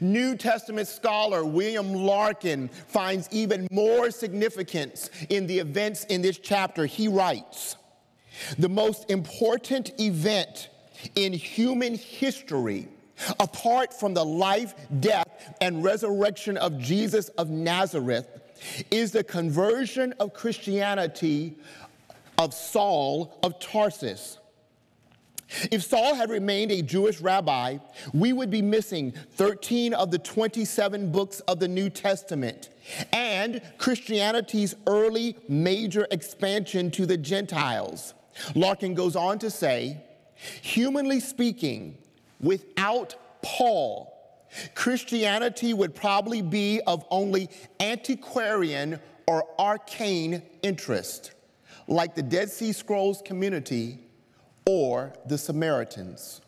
New 0.01 0.37
Testament 0.37 0.89
scholar 0.89 1.45
William 1.45 1.93
Larkin 1.93 2.69
finds 2.69 3.29
even 3.31 3.69
more 3.71 4.11
significance 4.11 5.11
in 5.29 5.47
the 5.47 5.59
events 5.59 6.05
in 6.05 6.23
this 6.23 6.39
chapter. 6.39 6.87
He 6.87 7.09
writes, 7.09 7.77
the 8.59 8.69
most 8.69 9.11
important 9.11 9.99
event 10.01 10.69
in 11.17 11.33
human 11.33 11.97
history, 11.97 12.89
apart 13.41 13.93
from 13.93 14.15
the 14.15 14.25
life, 14.25 14.75
death, 15.01 15.29
and 15.61 15.85
resurrection 15.85 16.57
of 16.57 16.79
Jesus 16.79 17.29
of 17.31 17.51
Nazareth, 17.51 18.27
is 18.91 19.11
the 19.13 19.25
conversion 19.25 20.15
of 20.21 20.35
Christianity 20.35 21.57
of 22.39 22.55
Saul 22.55 23.39
of 23.43 23.59
Tarsus. 23.59 24.39
If 25.71 25.83
Saul 25.83 26.15
had 26.15 26.31
remained 26.31 26.73
a 26.73 26.81
Jewish 26.81 27.21
rabbi, 27.21 27.79
we 28.15 28.33
would 28.33 28.51
be 28.51 28.63
missing 28.63 29.13
13 29.33 29.93
of 29.93 30.11
the 30.11 30.19
27 30.19 31.13
books 31.13 31.41
of 31.41 31.59
the 31.61 31.69
New 31.69 31.91
Testament 31.91 32.71
and 33.13 33.61
Christianity's 33.79 34.75
early 34.87 35.37
major 35.49 36.07
expansion 36.11 36.91
to 36.93 37.05
the 37.05 37.17
Gentiles. 37.17 38.15
Larkin 38.55 38.95
goes 38.95 39.17
on 39.17 39.39
to 39.41 39.51
say, 39.51 40.03
humanly 40.35 41.21
speaking, 41.21 41.99
without 42.41 43.15
Paul, 43.43 44.13
Christianity 44.75 45.75
would 45.75 45.95
probably 45.95 46.43
be 46.43 46.81
of 46.87 47.05
only 47.11 47.49
antiquarian 47.81 49.01
or 49.27 49.47
arcane 49.59 50.43
interest, 50.63 51.33
like 51.89 52.15
the 52.15 52.23
Dead 52.23 52.51
Sea 52.51 52.73
Scrolls 52.73 53.23
community 53.25 53.99
or 54.67 55.15
the 55.27 55.39
Samaritans. 55.39 56.41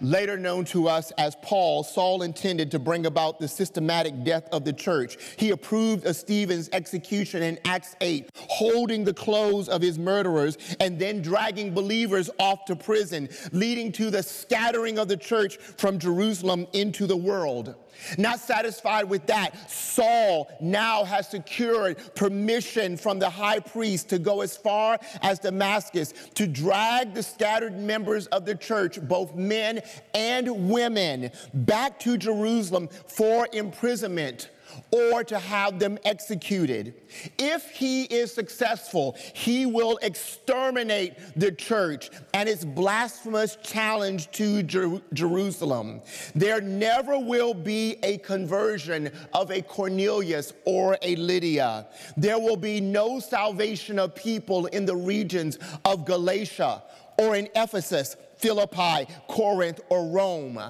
Later 0.00 0.36
known 0.36 0.64
to 0.66 0.88
us 0.88 1.10
as 1.18 1.36
Paul, 1.42 1.84
Saul 1.84 2.22
intended 2.22 2.70
to 2.72 2.78
bring 2.78 3.06
about 3.06 3.38
the 3.38 3.48
systematic 3.48 4.24
death 4.24 4.48
of 4.52 4.64
the 4.64 4.72
church. 4.72 5.18
He 5.36 5.50
approved 5.50 6.06
of 6.06 6.16
Stephen's 6.16 6.68
execution 6.72 7.42
in 7.42 7.58
Acts 7.64 7.96
8, 8.00 8.30
holding 8.36 9.04
the 9.04 9.14
clothes 9.14 9.68
of 9.68 9.82
his 9.82 9.98
murderers 9.98 10.58
and 10.80 10.98
then 10.98 11.22
dragging 11.22 11.74
believers 11.74 12.30
off 12.38 12.64
to 12.66 12.76
prison, 12.76 13.28
leading 13.52 13.92
to 13.92 14.10
the 14.10 14.22
scattering 14.22 14.98
of 14.98 15.08
the 15.08 15.16
church 15.16 15.56
from 15.56 15.98
Jerusalem 15.98 16.66
into 16.72 17.06
the 17.06 17.16
world. 17.16 17.74
Not 18.18 18.40
satisfied 18.40 19.04
with 19.04 19.26
that, 19.26 19.70
Saul 19.70 20.50
now 20.60 21.04
has 21.04 21.28
secured 21.28 22.14
permission 22.14 22.96
from 22.96 23.18
the 23.18 23.30
high 23.30 23.60
priest 23.60 24.08
to 24.10 24.18
go 24.18 24.40
as 24.40 24.56
far 24.56 24.98
as 25.22 25.38
Damascus 25.38 26.12
to 26.34 26.46
drag 26.46 27.14
the 27.14 27.22
scattered 27.22 27.78
members 27.78 28.26
of 28.28 28.44
the 28.44 28.54
church, 28.54 29.00
both 29.02 29.34
men 29.34 29.82
and 30.14 30.70
women, 30.70 31.30
back 31.52 31.98
to 32.00 32.16
Jerusalem 32.16 32.88
for 32.88 33.48
imprisonment 33.52 34.50
or 34.90 35.24
to 35.24 35.38
have 35.38 35.78
them 35.78 35.98
executed. 36.04 36.94
If 37.38 37.70
he 37.70 38.04
is 38.04 38.32
successful, 38.32 39.16
he 39.34 39.66
will 39.66 39.98
exterminate 40.02 41.14
the 41.36 41.52
church 41.52 42.10
and 42.32 42.48
its 42.48 42.64
blasphemous 42.64 43.56
challenge 43.62 44.30
to 44.32 44.62
Jer- 44.62 45.02
Jerusalem. 45.12 46.00
There 46.34 46.60
never 46.60 47.18
will 47.18 47.54
be 47.54 47.96
a 48.02 48.18
conversion 48.18 49.10
of 49.32 49.50
a 49.50 49.62
Cornelius 49.62 50.52
or 50.64 50.96
a 51.02 51.16
Lydia. 51.16 51.86
There 52.16 52.38
will 52.38 52.56
be 52.56 52.80
no 52.80 53.20
salvation 53.20 53.98
of 53.98 54.14
people 54.14 54.66
in 54.66 54.84
the 54.84 54.96
regions 54.96 55.58
of 55.84 56.04
Galatia 56.04 56.82
or 57.18 57.36
in 57.36 57.48
Ephesus, 57.54 58.16
Philippi, 58.38 59.06
Corinth, 59.28 59.80
or 59.88 60.06
Rome. 60.06 60.60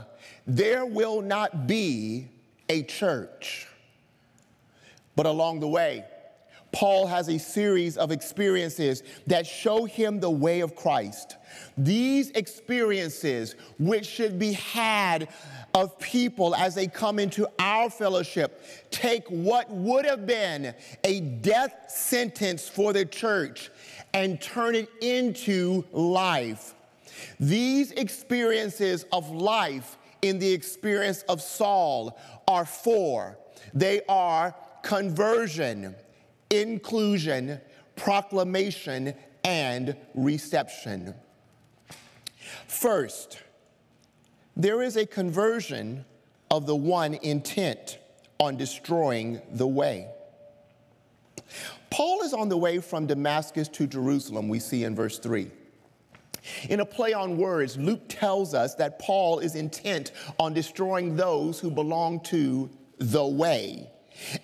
There 0.47 0.85
will 0.85 1.23
not 1.23 1.67
be 1.67 2.29
a 2.69 2.83
church. 2.83 3.67
But 5.17 5.27
along 5.27 5.61
the 5.61 5.69
way, 5.69 6.05
Paul 6.75 7.07
has 7.07 7.29
a 7.29 7.39
series 7.39 7.97
of 7.97 8.11
experiences 8.11 9.05
that 9.29 9.47
show 9.47 9.85
him 9.85 10.19
the 10.19 10.31
way 10.31 10.59
of 10.61 10.75
Christ. 10.75 11.37
These 11.79 12.31
experiences, 12.31 13.55
which 13.79 14.05
should 14.07 14.41
be 14.41 14.55
had 14.55 15.29
of 15.73 15.97
people 16.01 16.53
as 16.57 16.75
they 16.75 16.89
come 16.89 17.21
into 17.21 17.49
our 17.61 17.89
fellowship, 17.91 18.61
take 18.91 19.25
what 19.29 19.71
would 19.71 20.05
have 20.05 20.27
been 20.27 20.75
a 21.05 21.21
death 21.21 21.75
sentence 21.89 22.69
for 22.69 22.93
the 22.93 23.05
church 23.05 23.71
and 24.13 24.41
turn 24.41 24.75
it 24.75 24.89
into 25.01 25.85
life. 25.93 26.75
These 27.39 27.93
experiences 27.93 29.07
of 29.13 29.31
life 29.31 29.97
in 30.23 30.41
the 30.41 30.53
experience 30.53 31.23
of 31.29 31.41
Saul 31.41 32.19
are 32.49 32.65
four. 32.65 33.39
They 33.73 34.01
are 34.09 34.55
conversion, 34.85 35.97
inclusion, 36.51 37.59
proclamation, 37.97 39.15
and 39.43 39.97
reception. 40.15 41.15
First, 42.69 43.43
there 44.57 44.83
is 44.83 44.97
a 44.97 45.07
conversion 45.07 46.05
of 46.51 46.67
the 46.67 46.77
one 46.77 47.15
intent 47.15 47.99
on 48.39 48.57
destroying 48.57 49.41
the 49.53 49.67
way. 49.67 50.09
Paul 51.91 52.23
is 52.23 52.35
on 52.35 52.49
the 52.49 52.57
way 52.57 52.79
from 52.79 53.07
Damascus 53.07 53.69
to 53.69 53.87
Jerusalem, 53.87 54.49
we 54.49 54.59
see 54.59 54.85
in 54.85 54.95
verse 54.95 55.19
3. 55.19 55.51
In 56.69 56.81
a 56.81 56.85
play 56.85 57.15
on 57.15 57.39
words, 57.39 57.79
Luke 57.79 58.03
tells 58.09 58.53
us 58.53 58.75
that 58.75 58.99
Paul 58.99 59.39
is 59.39 59.55
intent 59.55 60.13
on 60.39 60.53
destroying 60.53 61.17
those 61.17 61.59
who 61.59 61.71
belong 61.71 62.21
to 62.25 62.69
the 62.99 63.25
way 63.25 63.91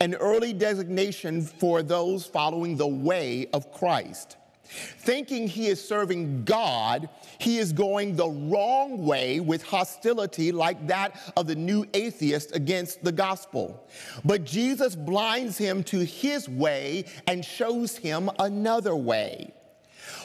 an 0.01 0.15
early 0.15 0.53
designation 0.53 1.43
for 1.43 1.83
those 1.83 2.27
following 2.27 2.77
the 2.77 2.87
way 2.87 3.49
of 3.53 3.73
Christ. 3.73 4.37
Thinking 4.65 5.49
he 5.49 5.67
is 5.67 5.85
serving 5.85 6.45
God, 6.45 7.09
he 7.39 7.59
is 7.59 7.73
going 7.73 8.15
the 8.15 8.29
wrong 8.29 9.05
way 9.05 9.41
with 9.41 9.65
hostility 9.65 10.53
like 10.53 10.87
that 10.87 11.33
of 11.37 11.49
the 11.49 11.57
new 11.57 11.85
atheist 11.93 12.55
against 12.55 13.03
the 13.03 13.11
gospel. 13.11 13.85
But 14.25 14.45
Jesus 14.45 14.95
blinds 14.95 15.59
him 15.59 15.83
to 15.85 16.05
his 16.05 16.49
way 16.49 17.07
and 17.27 17.45
shows 17.45 17.97
him 17.97 18.31
another 18.39 18.95
way. 18.95 19.53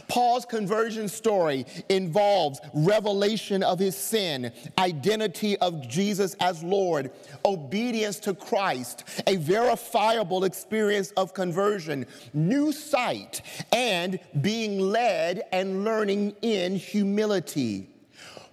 Paul's 0.08 0.46
conversion 0.46 1.08
story 1.08 1.66
involves 1.90 2.60
revelation 2.74 3.64
of 3.64 3.80
his 3.80 3.96
sin, 3.96 4.52
identity 4.78 5.58
of 5.58 5.88
Jesus 5.88 6.36
as 6.40 6.64
Lord, 6.64 7.12
obedience 7.44 8.20
to 8.22 8.34
Christ, 8.34 9.04
a 9.28 9.38
verifiable 9.38 10.44
experience 10.44 11.12
of 11.12 11.34
conversion, 11.34 12.06
new 12.34 12.72
sight, 12.72 13.42
and 13.72 14.20
being 14.42 14.80
led 14.80 15.44
and 15.52 15.84
learning 15.84 16.36
in 16.42 16.76
humility. 16.76 17.90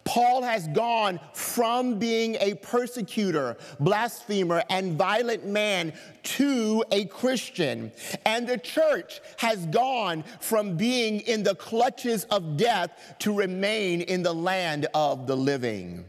Paul 0.04 0.42
has 0.42 0.66
gone 0.68 1.20
from 1.32 1.98
being 1.98 2.36
a 2.40 2.54
persecutor, 2.54 3.56
blasphemer, 3.78 4.62
and 4.68 4.94
violent 4.94 5.46
man 5.46 5.92
to 6.24 6.84
a 6.90 7.04
Christian. 7.06 7.92
And 8.26 8.46
the 8.46 8.58
church 8.58 9.20
has 9.38 9.64
gone 9.66 10.24
from 10.40 10.76
being 10.76 11.20
in 11.20 11.42
the 11.42 11.54
clutches 11.54 12.24
of 12.24 12.56
death 12.56 12.90
to 13.20 13.32
remain 13.32 14.00
in 14.02 14.22
the 14.22 14.34
land 14.34 14.86
of 14.94 15.26
the 15.26 15.36
living. 15.36 16.04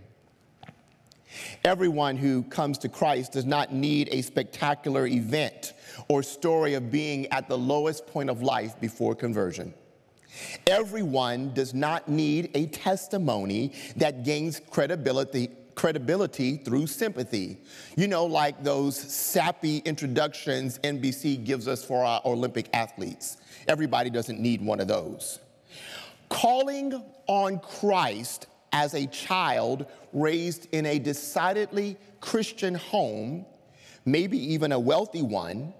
Everyone 1.64 2.18
who 2.18 2.44
comes 2.44 2.78
to 2.80 2.90
Christ 2.90 3.34
does 3.34 3.46
not 3.46 3.74
need 3.74 4.10
a 4.12 4.22
spectacular 4.22 5.08
event 5.08 5.74
or 6.08 6.24
story 6.24 6.74
of 6.74 6.92
being 6.92 7.28
at 7.28 7.48
the 7.48 7.58
lowest 7.58 8.06
point 8.08 8.30
of 8.30 8.42
life 8.42 8.80
before 8.80 9.16
conversion. 9.16 9.74
Everyone 10.68 11.54
does 11.54 11.74
not 11.74 12.08
need 12.08 12.52
a 12.54 12.68
testimony 12.68 13.74
that 13.98 14.24
gains 14.24 14.62
credibility 14.70 15.50
credibility 15.76 16.58
through 16.58 16.86
sympathy. 16.86 17.58
You 17.98 18.08
know, 18.08 18.26
like 18.26 18.64
those 18.64 18.96
sappy 18.96 19.78
introductions 19.80 20.80
NBC 20.84 21.44
gives 21.44 21.68
us 21.68 21.84
for 21.84 22.04
our 22.04 22.22
Olympic 22.26 22.70
athletes. 22.74 23.38
Everybody 23.68 24.12
doesn't 24.12 24.40
need 24.40 24.62
one 24.62 24.80
of 24.80 24.88
those. 24.88 25.40
Calling 26.30 27.04
on 27.28 27.60
Christ 27.60 28.48
as 28.72 28.94
a 28.94 29.08
child 29.08 29.86
raised 30.14 30.68
in 30.74 30.86
a 30.86 31.00
decidedly 31.00 31.98
Christian 32.22 32.76
home, 32.76 33.46
maybe 34.06 34.38
even 34.54 34.72
a 34.72 34.80
wealthy 34.80 35.22
one, 35.22 35.74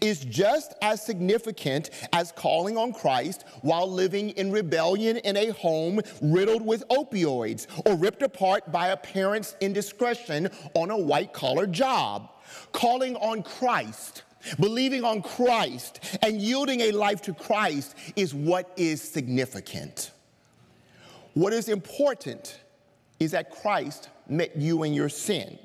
is 0.00 0.24
just 0.24 0.74
as 0.82 1.04
significant 1.04 1.90
as 2.12 2.32
calling 2.32 2.76
on 2.76 2.92
Christ 2.92 3.44
while 3.62 3.90
living 3.90 4.30
in 4.30 4.50
rebellion 4.50 5.18
in 5.18 5.36
a 5.36 5.50
home 5.52 6.00
riddled 6.20 6.64
with 6.64 6.86
opioids 6.88 7.66
or 7.86 7.96
ripped 7.96 8.22
apart 8.22 8.70
by 8.72 8.88
a 8.88 8.96
parent's 8.96 9.56
indiscretion 9.60 10.50
on 10.74 10.90
a 10.90 10.98
white 10.98 11.32
collar 11.32 11.66
job. 11.66 12.30
Calling 12.72 13.16
on 13.16 13.42
Christ 13.42 14.22
Believing 14.58 15.04
on 15.04 15.22
Christ 15.22 16.00
and 16.22 16.40
yielding 16.40 16.80
a 16.80 16.92
life 16.92 17.20
to 17.22 17.34
Christ 17.34 17.96
is 18.16 18.34
what 18.34 18.72
is 18.76 19.02
significant. 19.02 20.12
What 21.34 21.52
is 21.52 21.68
important 21.68 22.60
is 23.20 23.32
that 23.32 23.50
Christ 23.50 24.10
met 24.28 24.56
you 24.56 24.84
in 24.84 24.94
your 24.94 25.08
sin 25.08 25.58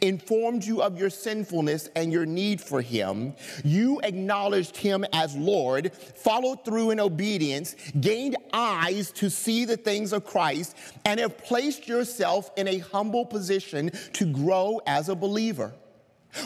informed 0.00 0.64
you 0.64 0.82
of 0.82 0.98
your 0.98 1.10
sinfulness 1.10 1.88
and 1.96 2.12
your 2.12 2.26
need 2.26 2.60
for 2.60 2.80
Him. 2.80 3.34
You 3.64 4.00
acknowledged 4.02 4.76
Him 4.76 5.04
as 5.12 5.36
Lord, 5.36 5.92
followed 5.92 6.64
through 6.64 6.90
in 6.90 7.00
obedience, 7.00 7.76
gained 8.00 8.36
eyes 8.52 9.10
to 9.12 9.30
see 9.30 9.64
the 9.64 9.76
things 9.76 10.12
of 10.12 10.24
Christ, 10.24 10.76
and 11.04 11.20
have 11.20 11.38
placed 11.38 11.88
yourself 11.88 12.50
in 12.56 12.68
a 12.68 12.78
humble 12.78 13.24
position 13.24 13.90
to 14.14 14.24
grow 14.24 14.80
as 14.86 15.08
a 15.08 15.14
believer. 15.14 15.72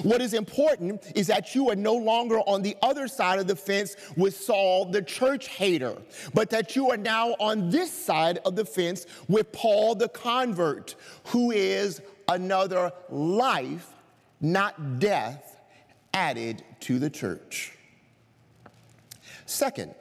What 0.03 0.23
is 0.23 0.33
important 0.33 1.03
is 1.15 1.27
that 1.27 1.55
you 1.55 1.69
are 1.69 1.77
no 1.77 1.95
longer 1.95 2.39
on 2.41 2.63
the 2.63 2.77
other 2.83 3.09
side 3.09 3.39
of 3.39 3.47
the 3.47 3.57
fence 3.57 3.97
with 4.17 4.37
Saul, 4.37 4.87
the 4.87 5.03
church 5.03 5.49
hater, 5.49 5.97
but 6.35 6.51
that 6.51 6.77
you 6.77 6.91
are 6.91 6.97
now 6.97 7.31
on 7.41 7.69
this 7.69 7.93
side 7.93 8.39
of 8.45 8.55
the 8.55 8.65
fence 8.65 9.07
with 9.29 9.51
Paul, 9.53 9.97
the 9.97 10.09
convert, 10.09 10.95
who 11.27 11.51
is 11.51 12.01
another 12.29 12.93
life, 13.09 13.89
not 14.41 14.99
death, 14.99 15.61
added 16.15 16.63
to 16.81 16.99
the 16.99 17.11
church. 17.11 17.73
Second, 19.47 19.95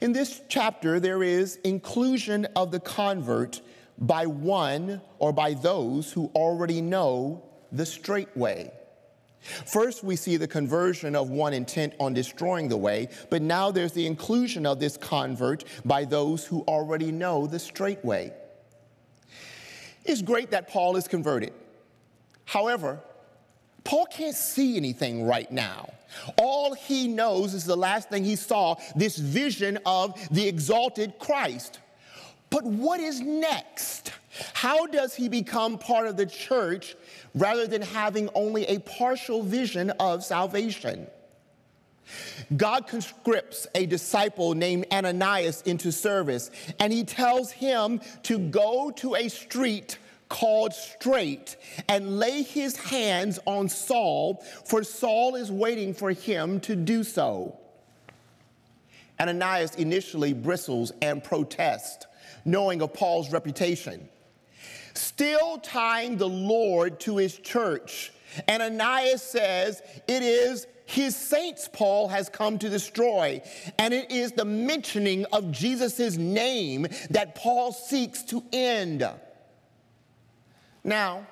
in 0.00 0.12
this 0.12 0.40
chapter, 0.48 1.00
there 1.00 1.22
is 1.22 1.56
inclusion 1.56 2.46
of 2.56 2.70
the 2.70 2.80
convert 2.80 3.60
by 3.98 4.26
one 4.26 5.00
or 5.18 5.32
by 5.32 5.52
those 5.54 6.12
who 6.12 6.30
already 6.34 6.80
know 6.80 7.42
the 7.70 7.84
straight 7.84 8.34
way. 8.36 8.72
First, 9.40 10.04
we 10.04 10.16
see 10.16 10.36
the 10.36 10.48
conversion 10.48 11.16
of 11.16 11.30
one 11.30 11.54
intent 11.54 11.94
on 11.98 12.12
destroying 12.12 12.68
the 12.68 12.76
way, 12.76 13.08
but 13.30 13.40
now 13.40 13.70
there's 13.70 13.92
the 13.92 14.06
inclusion 14.06 14.66
of 14.66 14.80
this 14.80 14.96
convert 14.96 15.64
by 15.84 16.04
those 16.04 16.44
who 16.44 16.60
already 16.62 17.10
know 17.10 17.46
the 17.46 17.58
straight 17.58 18.04
way. 18.04 18.32
It's 20.04 20.22
great 20.22 20.50
that 20.50 20.68
Paul 20.68 20.96
is 20.96 21.06
converted. 21.06 21.52
However, 22.44 23.00
Paul 23.84 24.06
can't 24.06 24.34
see 24.34 24.76
anything 24.76 25.24
right 25.26 25.50
now. 25.50 25.90
All 26.36 26.74
he 26.74 27.08
knows 27.08 27.54
is 27.54 27.64
the 27.64 27.76
last 27.76 28.08
thing 28.08 28.24
he 28.24 28.36
saw 28.36 28.76
this 28.96 29.16
vision 29.16 29.78
of 29.86 30.18
the 30.30 30.46
exalted 30.46 31.18
Christ. 31.18 31.78
But 32.50 32.64
what 32.64 33.00
is 33.00 33.20
next? 33.20 34.12
How 34.54 34.86
does 34.86 35.14
he 35.14 35.28
become 35.28 35.78
part 35.78 36.06
of 36.06 36.16
the 36.16 36.26
church 36.26 36.96
rather 37.34 37.66
than 37.66 37.82
having 37.82 38.28
only 38.34 38.64
a 38.66 38.78
partial 38.80 39.42
vision 39.42 39.90
of 40.00 40.24
salvation? 40.24 41.06
God 42.56 42.86
conscripts 42.86 43.66
a 43.74 43.86
disciple 43.86 44.54
named 44.54 44.86
Ananias 44.92 45.62
into 45.62 45.92
service, 45.92 46.50
and 46.78 46.92
he 46.92 47.04
tells 47.04 47.50
him 47.50 48.00
to 48.24 48.38
go 48.38 48.90
to 48.96 49.14
a 49.14 49.28
street 49.28 49.98
called 50.28 50.72
Straight 50.72 51.56
and 51.88 52.18
lay 52.18 52.42
his 52.42 52.76
hands 52.76 53.38
on 53.46 53.68
Saul, 53.68 54.42
for 54.64 54.82
Saul 54.82 55.34
is 55.34 55.52
waiting 55.52 55.92
for 55.92 56.12
him 56.12 56.60
to 56.60 56.76
do 56.76 57.04
so. 57.04 57.58
Ananias 59.20 59.74
initially 59.74 60.32
bristles 60.32 60.92
and 61.02 61.22
protests, 61.22 62.06
knowing 62.46 62.80
of 62.80 62.94
Paul's 62.94 63.30
reputation. 63.30 64.08
Still 64.94 65.58
tying 65.58 66.16
the 66.16 66.28
Lord 66.28 66.98
to 67.00 67.18
his 67.18 67.36
church, 67.36 68.12
Ananias 68.48 69.22
says 69.22 69.82
it 70.08 70.22
is 70.22 70.66
his 70.90 71.14
saints 71.14 71.68
Paul 71.72 72.08
has 72.08 72.28
come 72.28 72.58
to 72.58 72.68
destroy, 72.68 73.40
and 73.78 73.94
it 73.94 74.10
is 74.10 74.32
the 74.32 74.44
mentioning 74.44 75.24
of 75.26 75.52
Jesus' 75.52 76.16
name 76.16 76.88
that 77.10 77.36
Paul 77.36 77.72
seeks 77.72 78.24
to 78.24 78.42
end. 78.52 79.08
Now, 80.82 81.28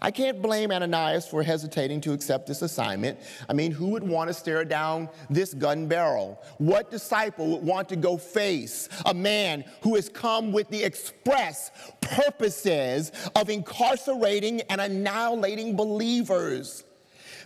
I 0.00 0.10
can't 0.10 0.42
blame 0.42 0.72
Ananias 0.72 1.28
for 1.28 1.44
hesitating 1.44 2.00
to 2.00 2.12
accept 2.12 2.48
this 2.48 2.62
assignment. 2.62 3.20
I 3.48 3.52
mean, 3.52 3.70
who 3.70 3.90
would 3.90 4.02
want 4.02 4.26
to 4.26 4.34
stare 4.34 4.64
down 4.64 5.08
this 5.30 5.54
gun 5.54 5.86
barrel? 5.86 6.42
What 6.58 6.90
disciple 6.90 7.52
would 7.52 7.62
want 7.62 7.88
to 7.90 7.96
go 7.96 8.16
face 8.16 8.88
a 9.06 9.14
man 9.14 9.64
who 9.82 9.94
has 9.94 10.08
come 10.08 10.50
with 10.50 10.68
the 10.68 10.82
express 10.82 11.70
purposes 12.00 13.12
of 13.36 13.50
incarcerating 13.50 14.62
and 14.62 14.80
annihilating 14.80 15.76
believers? 15.76 16.82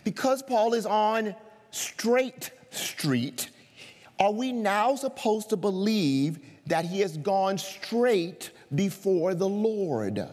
Because 0.04 0.42
Paul 0.42 0.74
is 0.74 0.86
on 0.86 1.34
straight 1.70 2.50
street, 2.70 3.50
are 4.18 4.32
we 4.32 4.52
now 4.52 4.94
supposed 4.94 5.50
to 5.50 5.56
believe 5.56 6.38
that 6.66 6.84
he 6.84 7.00
has 7.00 7.16
gone 7.16 7.58
straight 7.58 8.50
before 8.74 9.34
the 9.34 9.48
Lord? 9.48 10.28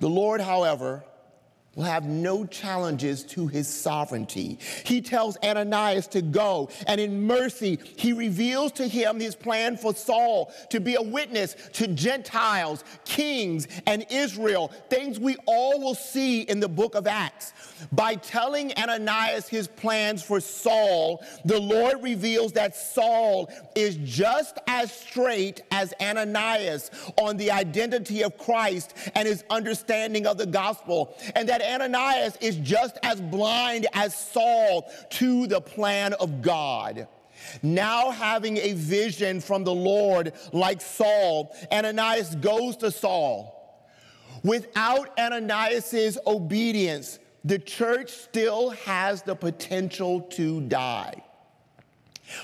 The 0.00 0.08
Lord, 0.08 0.40
however, 0.40 1.04
will 1.74 1.84
have 1.84 2.04
no 2.04 2.44
challenges 2.46 3.22
to 3.24 3.46
his 3.46 3.68
sovereignty. 3.68 4.58
He 4.84 5.00
tells 5.00 5.36
Ananias 5.44 6.06
to 6.08 6.22
go, 6.22 6.68
and 6.86 7.00
in 7.00 7.26
mercy, 7.26 7.78
he 7.96 8.12
reveals 8.12 8.72
to 8.72 8.86
him 8.86 9.20
his 9.20 9.34
plan 9.34 9.76
for 9.76 9.94
Saul 9.94 10.52
to 10.70 10.80
be 10.80 10.94
a 10.94 11.02
witness 11.02 11.56
to 11.74 11.86
Gentiles, 11.88 12.84
kings, 13.04 13.66
and 13.86 14.06
Israel, 14.10 14.70
things 14.88 15.18
we 15.18 15.36
all 15.46 15.80
will 15.80 15.94
see 15.94 16.42
in 16.42 16.60
the 16.60 16.68
book 16.68 16.94
of 16.94 17.06
Acts. 17.06 17.52
By 17.92 18.14
telling 18.14 18.72
Ananias 18.74 19.48
his 19.48 19.68
plans 19.68 20.22
for 20.22 20.40
Saul, 20.40 21.24
the 21.44 21.60
Lord 21.60 22.02
reveals 22.02 22.52
that 22.52 22.76
Saul 22.76 23.50
is 23.74 23.96
just 23.96 24.58
as 24.66 24.92
straight 24.92 25.62
as 25.70 25.92
Ananias 26.00 26.90
on 27.18 27.36
the 27.36 27.50
identity 27.50 28.22
of 28.22 28.38
Christ 28.38 28.94
and 29.14 29.26
his 29.26 29.44
understanding 29.50 30.26
of 30.26 30.38
the 30.38 30.46
gospel, 30.46 31.16
and 31.34 31.48
that 31.48 31.62
Ananias 31.64 32.36
is 32.40 32.56
just 32.56 32.98
as 33.02 33.20
blind 33.20 33.86
as 33.92 34.14
Saul 34.16 34.90
to 35.10 35.46
the 35.46 35.60
plan 35.60 36.12
of 36.14 36.42
God. 36.42 37.08
Now, 37.62 38.10
having 38.10 38.56
a 38.58 38.72
vision 38.72 39.40
from 39.40 39.64
the 39.64 39.74
Lord 39.74 40.32
like 40.52 40.80
Saul, 40.80 41.54
Ananias 41.72 42.34
goes 42.36 42.76
to 42.78 42.90
Saul. 42.90 43.50
Without 44.42 45.18
Ananias's 45.18 46.18
obedience, 46.26 47.18
the 47.44 47.58
church 47.58 48.10
still 48.10 48.70
has 48.70 49.22
the 49.22 49.34
potential 49.34 50.20
to 50.20 50.60
die. 50.62 51.22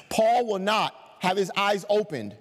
Paul 0.08 0.46
will 0.46 0.58
not 0.58 0.94
have 1.20 1.36
his 1.36 1.50
eyes 1.56 1.84
opened 1.88 2.36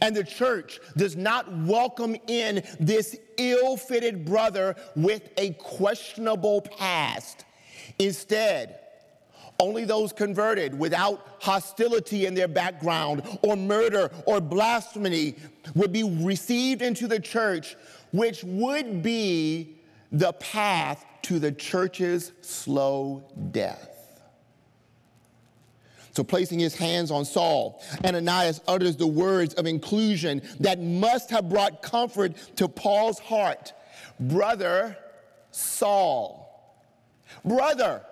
and 0.00 0.14
the 0.14 0.24
church 0.24 0.80
does 0.96 1.16
not 1.16 1.50
welcome 1.58 2.16
in 2.26 2.62
this 2.78 3.16
ill 3.36 3.76
fitted 3.76 4.24
brother 4.24 4.76
with 4.96 5.28
a 5.36 5.50
questionable 5.54 6.60
past. 6.60 7.44
Instead, 7.98 8.78
only 9.58 9.84
those 9.84 10.12
converted 10.12 10.76
without 10.76 11.36
hostility 11.40 12.26
in 12.26 12.34
their 12.34 12.48
background 12.48 13.22
or 13.42 13.56
murder 13.56 14.10
or 14.26 14.40
blasphemy 14.40 15.36
would 15.74 15.92
be 15.92 16.02
received 16.02 16.82
into 16.82 17.06
the 17.06 17.20
church, 17.20 17.76
which 18.12 18.42
would 18.44 19.02
be 19.02 19.76
the 20.10 20.32
path 20.34 21.04
to 21.22 21.38
the 21.38 21.52
church's 21.52 22.32
slow 22.40 23.22
death. 23.52 23.91
So, 26.12 26.22
placing 26.22 26.58
his 26.58 26.76
hands 26.76 27.10
on 27.10 27.24
Saul, 27.24 27.82
Ananias 28.04 28.60
utters 28.68 28.96
the 28.96 29.06
words 29.06 29.54
of 29.54 29.66
inclusion 29.66 30.42
that 30.60 30.80
must 30.80 31.30
have 31.30 31.48
brought 31.48 31.82
comfort 31.82 32.34
to 32.56 32.68
Paul's 32.68 33.18
heart. 33.18 33.72
Brother 34.20 34.96
Saul. 35.50 36.42
Brother. 37.44 38.04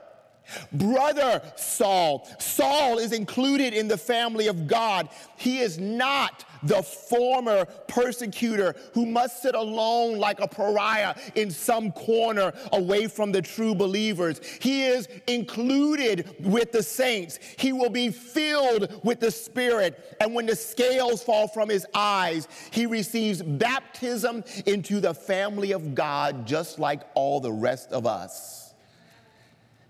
Brother 0.73 1.43
Saul. 1.57 2.29
Saul 2.39 2.99
is 2.99 3.13
included 3.13 3.75
in 3.75 3.89
the 3.89 3.99
family 3.99 4.47
of 4.47 4.67
God. 4.67 5.09
He 5.37 5.59
is 5.59 5.79
not 5.79 6.45
the 6.63 6.83
former 6.83 7.65
persecutor 7.89 8.75
who 8.93 9.07
must 9.07 9.43
sit 9.43 9.55
alone 9.55 10.19
like 10.19 10.41
a 10.41 10.49
pariah 10.49 11.15
in 11.35 11.51
some 11.51 11.91
corner 11.93 12.53
away 12.73 13.07
from 13.07 13.33
the 13.33 13.43
true 13.43 13.75
believers. 13.75 14.41
He 14.61 14.85
is 14.85 15.09
included 15.27 16.35
with 16.41 16.73
the 16.73 16.83
saints. 16.83 17.39
He 17.57 17.73
will 17.73 17.91
be 17.91 18.11
filled 18.11 19.01
with 19.05 19.21
the 19.21 19.31
Spirit. 19.31 20.17
And 20.21 20.35
when 20.35 20.47
the 20.47 20.57
scales 20.57 21.23
fall 21.23 21.49
from 21.49 21.69
his 21.69 21.87
eyes, 21.95 22.49
he 22.71 22.87
receives 22.87 23.43
baptism 23.43 24.45
into 24.67 25.01
the 25.01 25.15
family 25.15 25.73
of 25.73 25.95
God, 25.95 26.47
just 26.47 26.79
like 26.79 27.03
all 27.15 27.41
the 27.41 27.53
rest 27.53 27.93
of 27.93 28.07
us. 28.07 28.60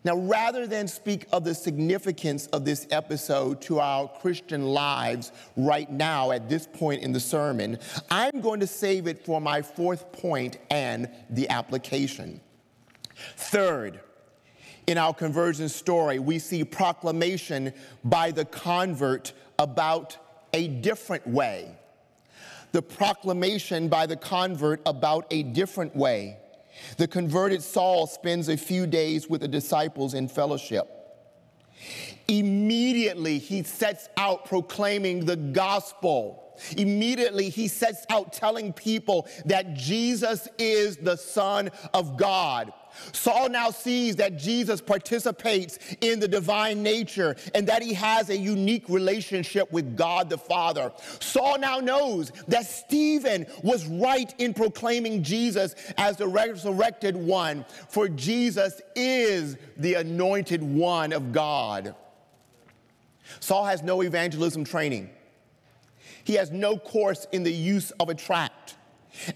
Now, 0.02 0.16
rather 0.16 0.66
than 0.66 0.88
speak 0.88 1.26
of 1.30 1.44
the 1.44 1.54
significance 1.54 2.46
of 2.48 2.64
this 2.64 2.86
episode 2.90 3.60
to 3.62 3.80
our 3.80 4.08
Christian 4.08 4.64
lives 4.64 5.30
right 5.56 5.90
now 5.90 6.30
at 6.30 6.48
this 6.48 6.66
point 6.66 7.02
in 7.02 7.12
the 7.12 7.20
sermon, 7.20 7.78
I'm 8.10 8.40
going 8.40 8.60
to 8.60 8.66
save 8.66 9.06
it 9.06 9.24
for 9.26 9.42
my 9.42 9.60
fourth 9.60 10.10
point 10.12 10.56
and 10.70 11.10
the 11.28 11.50
application. 11.50 12.40
Third, 13.36 14.00
in 14.86 14.96
our 14.96 15.12
conversion 15.12 15.68
story, 15.68 16.18
we 16.18 16.38
see 16.38 16.64
proclamation 16.64 17.72
by 18.02 18.30
the 18.30 18.46
convert 18.46 19.34
about 19.58 20.16
a 20.54 20.68
different 20.68 21.26
way. 21.26 21.76
The 22.72 22.80
proclamation 22.80 23.88
by 23.88 24.06
the 24.06 24.16
convert 24.16 24.80
about 24.86 25.26
a 25.30 25.42
different 25.42 25.94
way. 25.94 26.38
The 26.96 27.08
converted 27.08 27.62
Saul 27.62 28.06
spends 28.06 28.48
a 28.48 28.56
few 28.56 28.86
days 28.86 29.28
with 29.28 29.40
the 29.40 29.48
disciples 29.48 30.14
in 30.14 30.28
fellowship. 30.28 30.88
Immediately, 32.28 33.38
he 33.38 33.62
sets 33.62 34.08
out 34.16 34.44
proclaiming 34.44 35.24
the 35.24 35.36
gospel. 35.36 36.58
Immediately, 36.76 37.48
he 37.48 37.68
sets 37.68 38.04
out 38.10 38.32
telling 38.32 38.72
people 38.72 39.26
that 39.46 39.74
Jesus 39.74 40.46
is 40.58 40.96
the 40.98 41.16
Son 41.16 41.70
of 41.94 42.16
God. 42.16 42.72
Saul 43.12 43.48
now 43.48 43.70
sees 43.70 44.16
that 44.16 44.37
Jesus 44.37 44.81
participates 44.81 45.79
in 46.00 46.20
the 46.20 46.29
divine 46.29 46.83
nature 46.83 47.37
and 47.55 47.66
that 47.68 47.83
he 47.83 47.94
has 47.94 48.31
a 48.31 48.37
unique 48.37 48.88
relationship 48.88 49.70
with 49.72 49.96
God 49.96 50.31
the 50.31 50.38
Father. 50.38 50.92
Saul 51.20 51.59
now 51.59 51.79
knows 51.79 52.33
that 52.48 52.66
Stephen 52.66 53.46
was 53.62 53.87
right 53.87 54.33
in 54.38 54.55
proclaiming 54.55 55.22
Jesus 55.22 55.74
as 55.96 56.16
the 56.16 56.29
resurrected 56.29 57.16
one, 57.16 57.64
for 57.88 58.09
Jesus 58.09 58.81
is 58.94 59.57
the 59.76 59.94
anointed 59.94 60.62
one 60.62 61.12
of 61.12 61.33
God. 61.33 61.94
Saul 63.38 63.64
has 63.64 63.83
no 63.83 64.03
evangelism 64.03 64.64
training. 64.64 65.11
He 66.24 66.35
has 66.35 66.50
no 66.50 66.76
course 66.76 67.26
in 67.33 67.42
the 67.42 67.53
use 67.53 67.90
of 67.92 68.09
a 68.09 68.14
tract. 68.14 68.76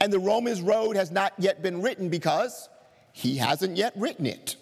And 0.01 0.12
the 0.12 0.19
Romans 0.19 0.61
road 0.61 0.97
has 0.97 1.11
not 1.11 1.33
yet 1.38 1.62
been 1.62 1.83
written 1.83 2.09
because 2.09 2.69
he 3.16 3.37
hasn't 3.37 3.77
yet 3.77 3.92
written 3.96 4.27
it. 4.27 4.57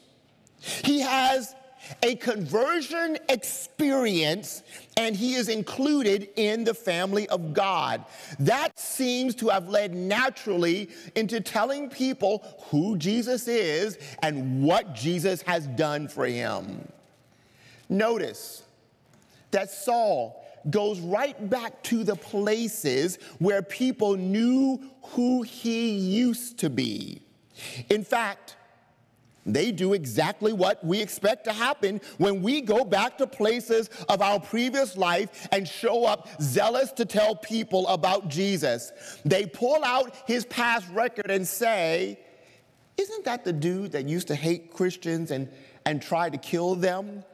He 0.60 1.00
has 1.00 1.54
a 2.02 2.16
conversion 2.16 3.16
experience 3.30 4.62
and 4.98 5.16
he 5.16 5.34
is 5.34 5.48
included 5.48 6.28
in 6.36 6.62
the 6.62 6.74
family 6.74 7.26
of 7.30 7.54
God. 7.54 8.04
That 8.38 8.78
seems 8.78 9.34
to 9.36 9.48
have 9.48 9.70
led 9.70 9.94
naturally 9.94 10.90
into 11.16 11.40
telling 11.40 11.88
people 11.88 12.44
who 12.66 12.98
Jesus 12.98 13.48
is 13.48 13.98
and 14.22 14.62
what 14.62 14.94
Jesus 14.94 15.40
has 15.42 15.66
done 15.68 16.06
for 16.06 16.26
him. 16.26 16.86
Notice 17.88 18.64
that 19.50 19.70
Saul 19.70 20.44
goes 20.68 21.00
right 21.00 21.48
back 21.48 21.82
to 21.84 22.04
the 22.04 22.16
places 22.16 23.18
where 23.38 23.62
people 23.62 24.16
knew 24.16 24.78
who 25.02 25.40
he 25.40 25.88
used 25.90 26.58
to 26.58 26.68
be. 26.68 27.22
In 27.88 28.04
fact, 28.04 28.56
they 29.44 29.72
do 29.72 29.92
exactly 29.92 30.52
what 30.52 30.84
we 30.84 31.00
expect 31.00 31.44
to 31.44 31.52
happen 31.52 32.00
when 32.18 32.42
we 32.42 32.60
go 32.60 32.84
back 32.84 33.18
to 33.18 33.26
places 33.26 33.90
of 34.08 34.22
our 34.22 34.38
previous 34.38 34.96
life 34.96 35.48
and 35.50 35.66
show 35.66 36.04
up 36.04 36.28
zealous 36.40 36.92
to 36.92 37.04
tell 37.04 37.34
people 37.34 37.86
about 37.88 38.28
Jesus. 38.28 38.92
They 39.24 39.46
pull 39.46 39.84
out 39.84 40.14
his 40.26 40.44
past 40.46 40.88
record 40.90 41.30
and 41.30 41.46
say, 41.46 42.20
Isn't 42.96 43.24
that 43.24 43.44
the 43.44 43.52
dude 43.52 43.92
that 43.92 44.08
used 44.08 44.28
to 44.28 44.36
hate 44.36 44.72
Christians 44.72 45.32
and, 45.32 45.48
and 45.86 46.00
try 46.00 46.30
to 46.30 46.38
kill 46.38 46.76
them? 46.76 47.24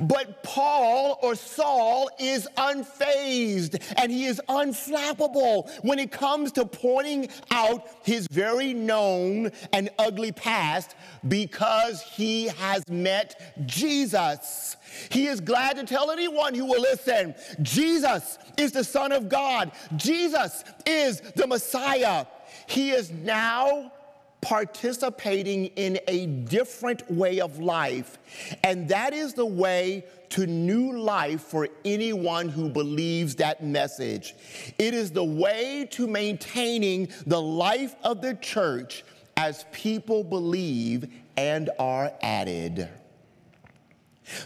But 0.00 0.42
Paul 0.42 1.18
or 1.22 1.34
Saul 1.34 2.10
is 2.18 2.48
unfazed 2.56 3.82
and 3.96 4.10
he 4.10 4.24
is 4.24 4.40
unflappable 4.48 5.70
when 5.84 5.98
it 5.98 6.10
comes 6.10 6.52
to 6.52 6.64
pointing 6.64 7.28
out 7.50 7.86
his 8.02 8.26
very 8.30 8.72
known 8.72 9.50
and 9.72 9.90
ugly 9.98 10.32
past 10.32 10.94
because 11.28 12.00
he 12.00 12.48
has 12.48 12.82
met 12.88 13.66
Jesus. 13.66 14.76
He 15.10 15.26
is 15.26 15.40
glad 15.40 15.76
to 15.76 15.84
tell 15.84 16.10
anyone 16.10 16.54
who 16.54 16.64
will 16.64 16.80
listen 16.80 17.34
Jesus 17.62 18.38
is 18.56 18.72
the 18.72 18.84
Son 18.84 19.12
of 19.12 19.28
God, 19.28 19.72
Jesus 19.96 20.64
is 20.86 21.20
the 21.20 21.46
Messiah. 21.46 22.26
He 22.66 22.90
is 22.90 23.10
now 23.10 23.92
participating 24.40 25.66
in 25.66 25.98
a 26.08 26.26
different 26.26 27.08
way 27.10 27.40
of 27.40 27.58
life. 27.58 28.18
And 28.64 28.88
that 28.88 29.12
is 29.12 29.34
the 29.34 29.46
way 29.46 30.04
to 30.30 30.46
new 30.46 30.98
life 30.98 31.42
for 31.42 31.68
anyone 31.84 32.48
who 32.48 32.68
believes 32.68 33.34
that 33.36 33.62
message. 33.62 34.34
It 34.78 34.94
is 34.94 35.10
the 35.10 35.24
way 35.24 35.88
to 35.92 36.06
maintaining 36.06 37.08
the 37.26 37.40
life 37.40 37.96
of 38.02 38.22
the 38.22 38.34
church 38.34 39.04
as 39.36 39.64
people 39.72 40.24
believe 40.24 41.08
and 41.36 41.70
are 41.78 42.12
added. 42.22 42.88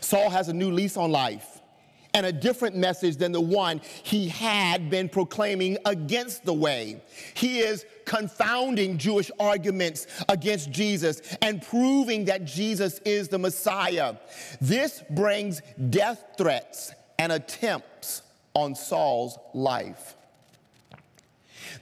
Saul 0.00 0.30
has 0.30 0.48
a 0.48 0.54
new 0.54 0.70
lease 0.70 0.96
on 0.96 1.12
life 1.12 1.53
and 2.14 2.24
a 2.24 2.33
different 2.33 2.77
message 2.77 3.16
than 3.16 3.33
the 3.33 3.40
one 3.40 3.81
he 4.03 4.29
had 4.29 4.88
been 4.88 5.09
proclaiming 5.09 5.77
against 5.85 6.44
the 6.44 6.53
way. 6.55 7.03
He 7.35 7.59
is 7.59 7.85
confounding 8.07 8.96
Jewish 8.96 9.31
arguments 9.38 10.07
against 10.29 10.70
Jesus 10.70 11.20
and 11.42 11.61
proving 11.61 12.24
that 12.27 12.44
Jesus 12.44 13.00
is 13.00 13.29
the 13.29 13.38
Messiah. 13.38 14.14
This 14.61 15.03
brings 15.11 15.61
death 15.90 16.24
threats 16.38 16.92
and 17.18 17.33
attempts 17.33 18.22
on 18.55 18.74
Saul's 18.74 19.38
life. 19.53 20.14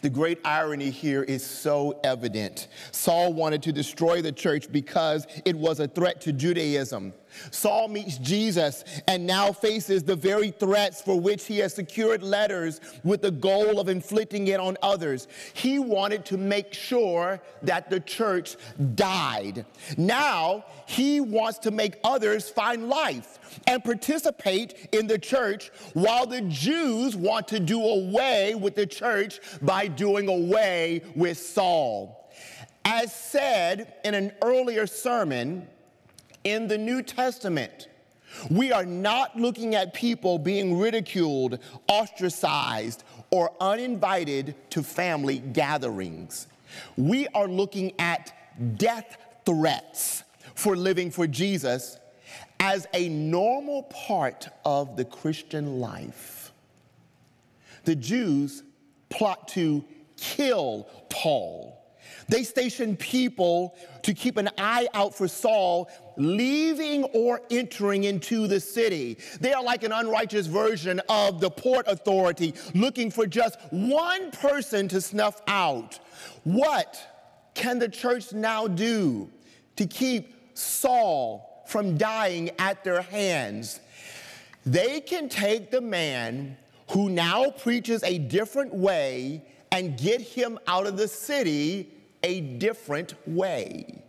The 0.00 0.10
great 0.10 0.40
irony 0.44 0.90
here 0.90 1.22
is 1.22 1.44
so 1.44 2.00
evident. 2.02 2.68
Saul 2.90 3.32
wanted 3.32 3.62
to 3.64 3.72
destroy 3.72 4.22
the 4.22 4.32
church 4.32 4.70
because 4.72 5.26
it 5.44 5.56
was 5.56 5.80
a 5.80 5.88
threat 5.88 6.20
to 6.22 6.32
Judaism. 6.32 7.12
Saul 7.50 7.88
meets 7.88 8.18
Jesus 8.18 8.84
and 9.08 9.26
now 9.26 9.52
faces 9.52 10.02
the 10.02 10.16
very 10.16 10.50
threats 10.50 11.00
for 11.00 11.18
which 11.18 11.44
he 11.46 11.58
has 11.58 11.74
secured 11.74 12.22
letters 12.22 12.80
with 13.04 13.22
the 13.22 13.30
goal 13.30 13.80
of 13.80 13.88
inflicting 13.88 14.48
it 14.48 14.60
on 14.60 14.76
others. 14.82 15.28
He 15.54 15.78
wanted 15.78 16.24
to 16.26 16.36
make 16.36 16.72
sure 16.72 17.40
that 17.62 17.90
the 17.90 18.00
church 18.00 18.56
died. 18.94 19.64
Now 19.96 20.64
he 20.86 21.20
wants 21.20 21.58
to 21.60 21.70
make 21.70 21.98
others 22.04 22.48
find 22.48 22.88
life 22.88 23.38
and 23.66 23.82
participate 23.82 24.88
in 24.92 25.06
the 25.06 25.18
church 25.18 25.70
while 25.94 26.26
the 26.26 26.42
Jews 26.42 27.16
want 27.16 27.48
to 27.48 27.60
do 27.60 27.82
away 27.82 28.54
with 28.54 28.74
the 28.74 28.86
church 28.86 29.40
by 29.60 29.86
doing 29.86 30.28
away 30.28 31.02
with 31.14 31.38
Saul. 31.38 32.30
As 32.84 33.14
said 33.14 33.94
in 34.04 34.14
an 34.14 34.32
earlier 34.42 34.86
sermon, 34.86 35.68
in 36.44 36.68
the 36.68 36.78
New 36.78 37.02
Testament, 37.02 37.88
we 38.50 38.72
are 38.72 38.86
not 38.86 39.36
looking 39.36 39.74
at 39.74 39.94
people 39.94 40.38
being 40.38 40.78
ridiculed, 40.78 41.58
ostracized, 41.88 43.04
or 43.30 43.52
uninvited 43.60 44.54
to 44.70 44.82
family 44.82 45.38
gatherings. 45.38 46.46
We 46.96 47.28
are 47.28 47.48
looking 47.48 47.92
at 47.98 48.32
death 48.78 49.16
threats 49.44 50.24
for 50.54 50.76
living 50.76 51.10
for 51.10 51.26
Jesus 51.26 51.98
as 52.60 52.86
a 52.94 53.08
normal 53.08 53.84
part 53.84 54.48
of 54.64 54.96
the 54.96 55.04
Christian 55.04 55.80
life. 55.80 56.52
The 57.84 57.96
Jews 57.96 58.62
plot 59.08 59.48
to 59.48 59.84
kill 60.16 60.88
Paul 61.10 61.82
they 62.28 62.44
stationed 62.44 62.98
people 62.98 63.76
to 64.02 64.14
keep 64.14 64.36
an 64.36 64.48
eye 64.58 64.88
out 64.94 65.14
for 65.14 65.28
Saul 65.28 65.90
leaving 66.16 67.04
or 67.04 67.40
entering 67.50 68.04
into 68.04 68.46
the 68.46 68.60
city. 68.60 69.18
They 69.40 69.52
are 69.52 69.62
like 69.62 69.82
an 69.82 69.92
unrighteous 69.92 70.46
version 70.46 71.00
of 71.08 71.40
the 71.40 71.50
port 71.50 71.86
authority 71.88 72.54
looking 72.74 73.10
for 73.10 73.26
just 73.26 73.58
one 73.70 74.30
person 74.30 74.88
to 74.88 75.00
snuff 75.00 75.40
out. 75.46 75.98
What 76.44 77.00
can 77.54 77.78
the 77.78 77.88
church 77.88 78.32
now 78.32 78.66
do 78.66 79.30
to 79.76 79.86
keep 79.86 80.56
Saul 80.56 81.64
from 81.66 81.96
dying 81.96 82.50
at 82.58 82.84
their 82.84 83.02
hands? 83.02 83.80
They 84.64 85.00
can 85.00 85.28
take 85.28 85.70
the 85.70 85.80
man 85.80 86.56
who 86.90 87.08
now 87.08 87.50
preaches 87.50 88.02
a 88.02 88.18
different 88.18 88.72
way 88.74 89.42
and 89.70 89.98
get 89.98 90.20
him 90.20 90.58
out 90.66 90.86
of 90.86 90.96
the 90.96 91.08
city 91.08 91.90
a 92.22 92.40
different 92.40 93.14
way. 93.26 94.01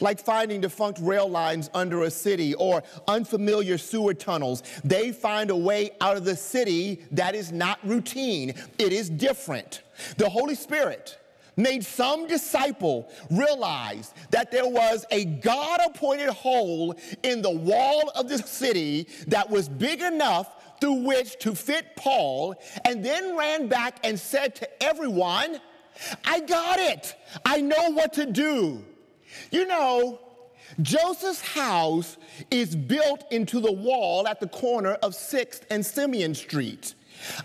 Like 0.00 0.20
finding 0.20 0.60
defunct 0.60 0.98
rail 1.00 1.28
lines 1.28 1.70
under 1.74 2.02
a 2.02 2.10
city 2.10 2.54
or 2.54 2.82
unfamiliar 3.08 3.78
sewer 3.78 4.14
tunnels, 4.14 4.62
they 4.84 5.12
find 5.12 5.50
a 5.50 5.56
way 5.56 5.90
out 6.00 6.16
of 6.16 6.24
the 6.24 6.36
city 6.36 7.00
that 7.12 7.34
is 7.34 7.52
not 7.52 7.78
routine, 7.84 8.54
it 8.78 8.92
is 8.92 9.10
different. 9.10 9.82
The 10.16 10.28
Holy 10.28 10.54
Spirit 10.54 11.18
made 11.56 11.84
some 11.84 12.26
disciple 12.26 13.10
realize 13.30 14.14
that 14.30 14.50
there 14.50 14.68
was 14.68 15.04
a 15.10 15.24
God 15.24 15.80
appointed 15.84 16.30
hole 16.30 16.96
in 17.22 17.42
the 17.42 17.50
wall 17.50 18.10
of 18.14 18.28
the 18.28 18.38
city 18.38 19.06
that 19.26 19.48
was 19.48 19.68
big 19.68 20.00
enough 20.00 20.56
through 20.80 20.94
which 20.94 21.38
to 21.40 21.54
fit 21.54 21.94
Paul, 21.96 22.54
and 22.86 23.04
then 23.04 23.36
ran 23.36 23.68
back 23.68 23.98
and 24.02 24.18
said 24.18 24.54
to 24.56 24.82
everyone, 24.82 25.60
I 26.24 26.40
got 26.40 26.78
it. 26.78 27.14
I 27.44 27.60
know 27.60 27.90
what 27.90 28.14
to 28.14 28.24
do. 28.24 28.84
You 29.50 29.66
know, 29.66 30.20
Joseph's 30.82 31.40
house 31.40 32.16
is 32.50 32.76
built 32.76 33.24
into 33.30 33.60
the 33.60 33.72
wall 33.72 34.28
at 34.28 34.40
the 34.40 34.48
corner 34.48 34.92
of 34.94 35.12
6th 35.12 35.62
and 35.70 35.84
Simeon 35.84 36.34
Street. 36.34 36.94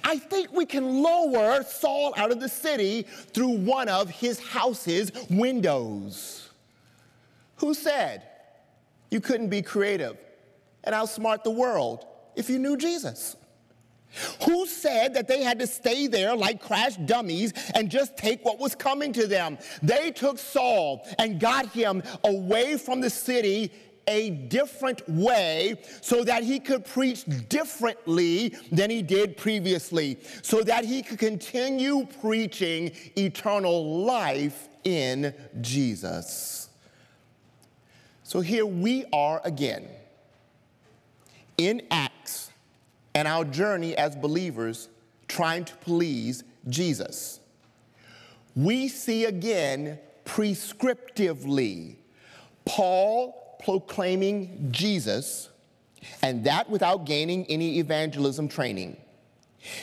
I 0.03 0.17
think 0.17 0.53
we 0.53 0.65
can 0.65 1.01
lower 1.01 1.63
Saul 1.63 2.13
out 2.17 2.31
of 2.31 2.39
the 2.39 2.49
city 2.49 3.03
through 3.03 3.49
one 3.49 3.89
of 3.89 4.09
his 4.09 4.39
house's 4.39 5.11
windows. 5.29 6.49
Who 7.57 7.73
said 7.73 8.23
you 9.11 9.19
couldn't 9.19 9.49
be 9.49 9.61
creative 9.61 10.17
and 10.83 10.95
outsmart 10.95 11.43
the 11.43 11.51
world 11.51 12.05
if 12.35 12.49
you 12.49 12.59
knew 12.59 12.77
Jesus? 12.77 13.35
Who 14.45 14.65
said 14.65 15.13
that 15.13 15.27
they 15.27 15.43
had 15.43 15.59
to 15.59 15.67
stay 15.67 16.07
there 16.07 16.35
like 16.35 16.61
crash 16.61 16.95
dummies 16.97 17.53
and 17.73 17.89
just 17.89 18.17
take 18.17 18.43
what 18.43 18.59
was 18.59 18.75
coming 18.75 19.13
to 19.13 19.27
them? 19.27 19.57
They 19.81 20.11
took 20.11 20.37
Saul 20.37 21.07
and 21.19 21.39
got 21.39 21.67
him 21.69 22.03
away 22.23 22.77
from 22.77 23.01
the 23.01 23.09
city 23.09 23.71
a 24.07 24.29
different 24.29 25.07
way 25.09 25.75
so 26.01 26.23
that 26.23 26.43
he 26.43 26.59
could 26.59 26.85
preach 26.85 27.25
differently 27.49 28.55
than 28.71 28.89
he 28.89 29.01
did 29.01 29.35
previously, 29.37 30.19
so 30.41 30.61
that 30.61 30.85
he 30.85 31.01
could 31.01 31.19
continue 31.19 32.05
preaching 32.21 32.91
eternal 33.17 34.03
life 34.03 34.69
in 34.83 35.33
Jesus. 35.61 36.69
So 38.23 38.41
here 38.41 38.65
we 38.65 39.05
are 39.11 39.41
again 39.43 39.87
in 41.57 41.81
Acts 41.89 42.44
and 43.15 43.27
our 43.27 43.45
journey 43.45 43.97
as 43.97 44.15
believers 44.15 44.89
trying 45.27 45.65
to 45.65 45.75
please 45.77 46.43
Jesus. 46.67 47.39
We 48.55 48.89
see 48.89 49.25
again 49.25 49.97
prescriptively 50.25 51.95
Paul 52.65 53.57
proclaiming 53.63 54.67
Jesus, 54.71 55.49
and 56.21 56.43
that 56.43 56.69
without 56.69 57.05
gaining 57.05 57.45
any 57.45 57.79
evangelism 57.79 58.47
training. 58.47 58.97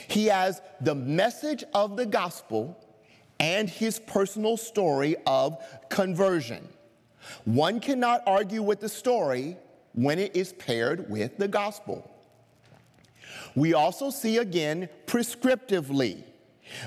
He 0.09 0.27
has 0.27 0.61
the 0.81 0.95
message 0.95 1.65
of 1.75 1.97
the 1.97 2.07
gospel 2.07 2.79
and 3.41 3.69
his 3.69 3.99
personal 3.99 4.57
story 4.57 5.17
of 5.27 5.59
conversion. 5.89 6.69
One 7.45 7.81
cannot 7.81 8.23
argue 8.27 8.63
with 8.63 8.81
the 8.81 8.89
story 8.89 9.57
when 9.95 10.19
it 10.19 10.37
is 10.37 10.53
paired 10.53 11.11
with 11.11 11.39
the 11.39 11.49
gospel. 11.49 12.09
We 13.55 13.75
also 13.75 14.11
see 14.11 14.39
again 14.39 14.89
prescriptively 15.07 16.25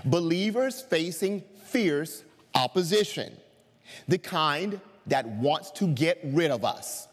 believers 0.06 0.82
facing 0.82 1.44
fierce 1.66 2.24
opposition, 2.54 3.36
the 4.08 4.18
kind 4.18 4.80
that 5.08 5.28
wants 5.28 5.72
to 5.72 5.88
get 5.88 6.20
rid 6.24 6.52
of 6.52 6.66
us. 6.66 7.08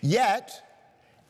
Yet, 0.00 0.62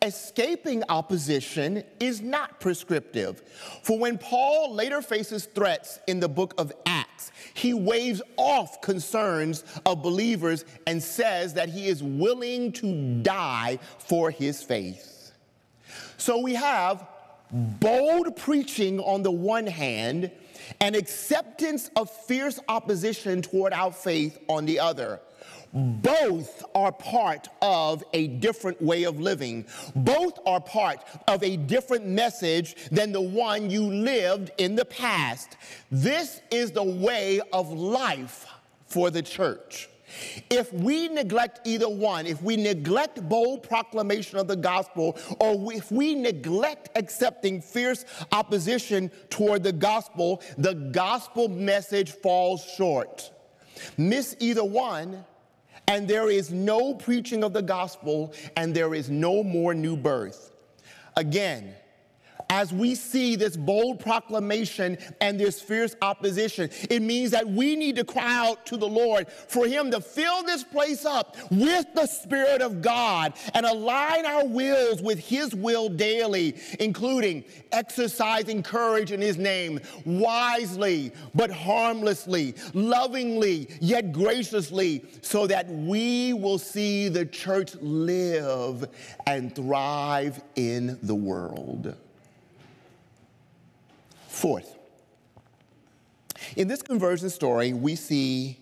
escaping 0.03 0.83
opposition 0.89 1.83
is 2.01 2.21
not 2.21 2.61
prescriptive. 2.61 3.43
For 3.83 3.99
when 3.99 4.19
Paul 4.19 4.75
later 4.75 5.03
faces 5.03 5.47
threats 5.47 5.99
in 6.07 6.21
the 6.21 6.29
book 6.29 6.55
of 6.59 6.73
Acts, 6.87 7.31
he 7.55 7.75
waves 7.75 8.23
off 8.37 8.81
concerns 8.81 9.65
of 9.85 10.03
believers 10.03 10.65
and 10.87 11.03
says 11.03 11.55
that 11.55 11.69
he 11.69 11.89
is 11.89 12.03
willing 12.03 12.73
to 12.73 13.21
die 13.23 13.79
for 13.99 14.31
his 14.31 14.63
faith. 14.63 15.33
So 16.19 16.41
we 16.41 16.55
have 16.55 17.07
bold 17.53 18.37
preaching 18.37 19.01
on 19.01 19.23
the 19.23 19.31
one 19.31 19.67
hand 19.67 20.31
and 20.81 20.97
acceptance 20.97 21.91
of 21.97 22.11
fierce 22.11 22.59
opposition 22.69 23.43
toward 23.43 23.73
our 23.73 23.93
faith 23.93 24.39
on 24.49 24.67
the 24.67 24.81
other. 24.81 25.21
Both 25.73 26.65
are 26.75 26.93
part 26.93 27.49
of 27.61 28.03
a 28.15 28.29
different 28.29 28.81
way 28.81 29.03
of 29.05 29.21
living. 29.21 29.67
Both 29.95 30.39
are 30.47 30.61
part 30.61 31.01
of 31.29 31.43
a 31.43 31.57
different 31.57 32.07
message 32.07 32.77
than 32.91 33.13
the 33.13 33.21
one 33.21 33.69
you 33.69 33.83
lived 33.83 34.53
in 34.59 34.75
the 34.75 34.87
past. 34.87 35.57
This 35.91 36.41
is 36.51 36.73
the 36.73 36.83
way 36.83 37.41
of 37.53 37.71
life 37.71 38.47
for 38.87 39.11
the 39.11 39.23
church. 39.23 39.89
If 40.51 40.73
we 40.73 41.09
neglect 41.09 41.67
either 41.67 41.89
one, 41.89 42.27
if 42.27 42.43
we 42.43 42.57
neglect 42.57 43.29
bold 43.29 43.63
proclamation 43.63 44.39
of 44.39 44.49
the 44.49 44.57
gospel, 44.57 45.19
or 45.41 45.73
if 45.73 45.91
we 45.91 46.15
neglect 46.15 46.91
accepting 46.97 47.61
fierce 47.61 48.05
opposition 48.33 49.11
toward 49.31 49.63
the 49.63 49.73
gospel, 49.73 50.43
the 50.59 50.75
gospel 50.75 51.49
message 51.49 52.13
falls 52.13 52.65
short. 52.77 53.31
Miss 53.97 54.37
either 54.41 54.65
one, 54.65 55.25
and 55.89 56.09
there 56.09 56.31
is 56.31 56.51
no 56.51 56.95
preaching 56.95 57.45
of 57.45 57.53
the 57.53 57.63
gospel, 57.63 58.33
and 58.57 58.75
there 58.75 58.95
is 58.95 59.11
no 59.11 59.43
more 59.43 59.75
new 59.75 59.97
birth. 59.97 60.53
Again, 61.17 61.75
as 62.51 62.73
we 62.73 62.95
see 62.95 63.37
this 63.37 63.57
bold 63.57 64.01
proclamation 64.01 64.99
and 65.21 65.39
this 65.39 65.61
fierce 65.61 65.97
opposition, 66.03 66.71
it 66.91 67.03
means 67.03 67.31
that 67.33 67.47
we 67.47 67.77
need 67.77 67.97
to 67.97 68.05
cry 68.05 68.47
out 68.47 68.67
to 68.67 68.77
the 68.77 68.89
Lord 68.89 69.29
for 69.29 69.67
Him 69.67 69.91
to 69.91 70.01
fill 70.01 70.43
this 70.43 70.65
place 70.65 71.05
up 71.05 71.37
with 71.51 71.87
the 71.95 72.07
Spirit 72.07 72.63
of 72.63 72.83
God 72.83 73.35
and 73.55 73.67
align 73.67 74.27
our 74.27 74.47
wills 74.47 75.03
with 75.03 75.19
His 75.19 75.55
will 75.55 75.89
daily, 75.89 76.57
including 76.79 77.45
exercising 77.73 78.63
courage 78.63 79.13
in 79.13 79.21
His 79.21 79.37
name, 79.37 79.81
wisely 80.05 81.13
but 81.35 81.51
harmlessly, 81.51 82.55
lovingly 82.75 83.69
yet 83.81 84.13
graciously, 84.13 85.05
so 85.21 85.47
that 85.47 85.69
we 85.69 86.33
will 86.33 86.59
see 86.59 87.09
the 87.09 87.27
church 87.27 87.75
live 87.77 88.89
and 89.27 89.55
thrive 89.55 90.43
in 90.55 90.99
the 91.03 91.15
world. 91.15 91.95
Fourth, 94.37 94.77
in 96.57 96.69
this 96.69 96.83
conversion 96.83 97.31
story, 97.31 97.73
we 97.73 97.95
see 97.97 98.59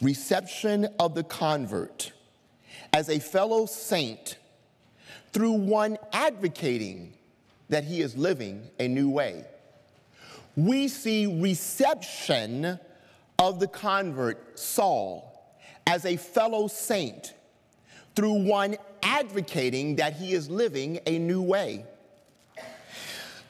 reception 0.00 0.88
of 0.98 1.14
the 1.14 1.22
convert 1.22 2.10
as 2.94 3.10
a 3.10 3.18
fellow 3.18 3.66
saint 3.66 4.38
through 5.34 5.52
one 5.52 5.98
advocating 6.14 7.12
that 7.68 7.84
he 7.84 8.00
is 8.00 8.16
living 8.16 8.66
a 8.78 8.88
new 8.88 9.10
way. 9.10 9.44
We 10.56 10.88
see 10.88 11.26
reception 11.26 12.80
of 13.38 13.60
the 13.60 13.68
convert, 13.68 14.58
Saul, 14.58 15.54
as 15.86 16.06
a 16.06 16.16
fellow 16.16 16.66
saint 16.66 17.34
through 18.16 18.44
one 18.44 18.74
advocating 19.02 19.96
that 19.96 20.14
he 20.14 20.32
is 20.32 20.48
living 20.48 20.98
a 21.06 21.18
new 21.18 21.42
way. 21.42 21.84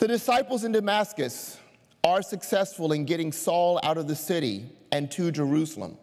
The 0.00 0.08
disciples 0.08 0.64
in 0.64 0.72
Damascus 0.72 1.58
are 2.02 2.22
successful 2.22 2.92
in 2.92 3.04
getting 3.04 3.32
Saul 3.32 3.80
out 3.82 3.98
of 3.98 4.08
the 4.08 4.16
city 4.16 4.66
and 4.90 5.10
to 5.12 5.30
Jerusalem. 5.30 5.98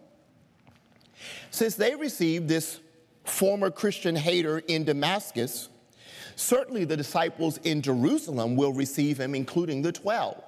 Since 1.52 1.76
they 1.76 1.96
received 1.96 2.48
this 2.48 2.80
former 3.24 3.72
Christian 3.72 4.16
hater 4.16 4.60
in 4.60 4.84
Damascus, 4.84 5.70
certainly 6.36 6.86
the 6.86 6.98
disciples 6.98 7.58
in 7.64 7.82
Jerusalem 7.82 8.56
will 8.56 8.74
receive 8.74 9.20
him, 9.20 9.34
including 9.36 9.82
the 9.82 9.92
12. 9.92 10.44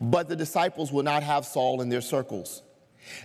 But 0.00 0.28
the 0.28 0.36
disciples 0.36 0.92
will 0.92 1.02
not 1.02 1.22
have 1.22 1.46
Saul 1.46 1.80
in 1.80 1.88
their 1.88 2.00
circles. 2.00 2.62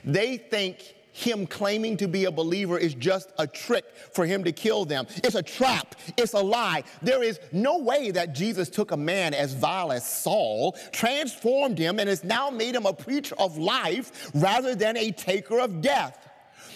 They 0.04 0.38
think 0.38 0.96
him 1.12 1.45
claiming 1.45 1.97
to 1.97 2.08
be 2.08 2.26
a 2.26 2.32
believer 2.32 2.78
is 2.78 2.93
just 2.93 3.32
a 3.38 3.47
trick 3.47 3.86
for 4.13 4.26
him 4.26 4.43
to 4.43 4.52
kill 4.52 4.86
them. 4.86 5.08
It's 5.24 5.36
a 5.36 5.43
trap, 5.43 5.95
it's 6.17 6.34
a 6.34 6.41
lie. 6.41 6.84
There 7.02 7.24
is 7.24 7.39
no 7.52 7.78
way 7.80 8.12
that 8.12 8.34
Jesus 8.34 8.69
took 8.69 8.91
a 8.91 8.97
man 8.97 9.34
as 9.34 9.54
vile 9.54 9.91
as 9.91 10.08
Saul, 10.08 10.78
transformed 10.91 11.78
him, 11.78 12.00
and 12.00 12.10
has 12.10 12.24
now 12.24 12.50
made 12.50 12.76
him 12.76 12.86
a 12.86 12.93
preacher 12.93 13.36
of 13.38 13.58
life 13.58 14.32
rather 14.34 14.76
than 14.76 14.97
a 14.97 15.12
taker 15.12 15.60
of 15.60 15.82
death. 15.82 16.31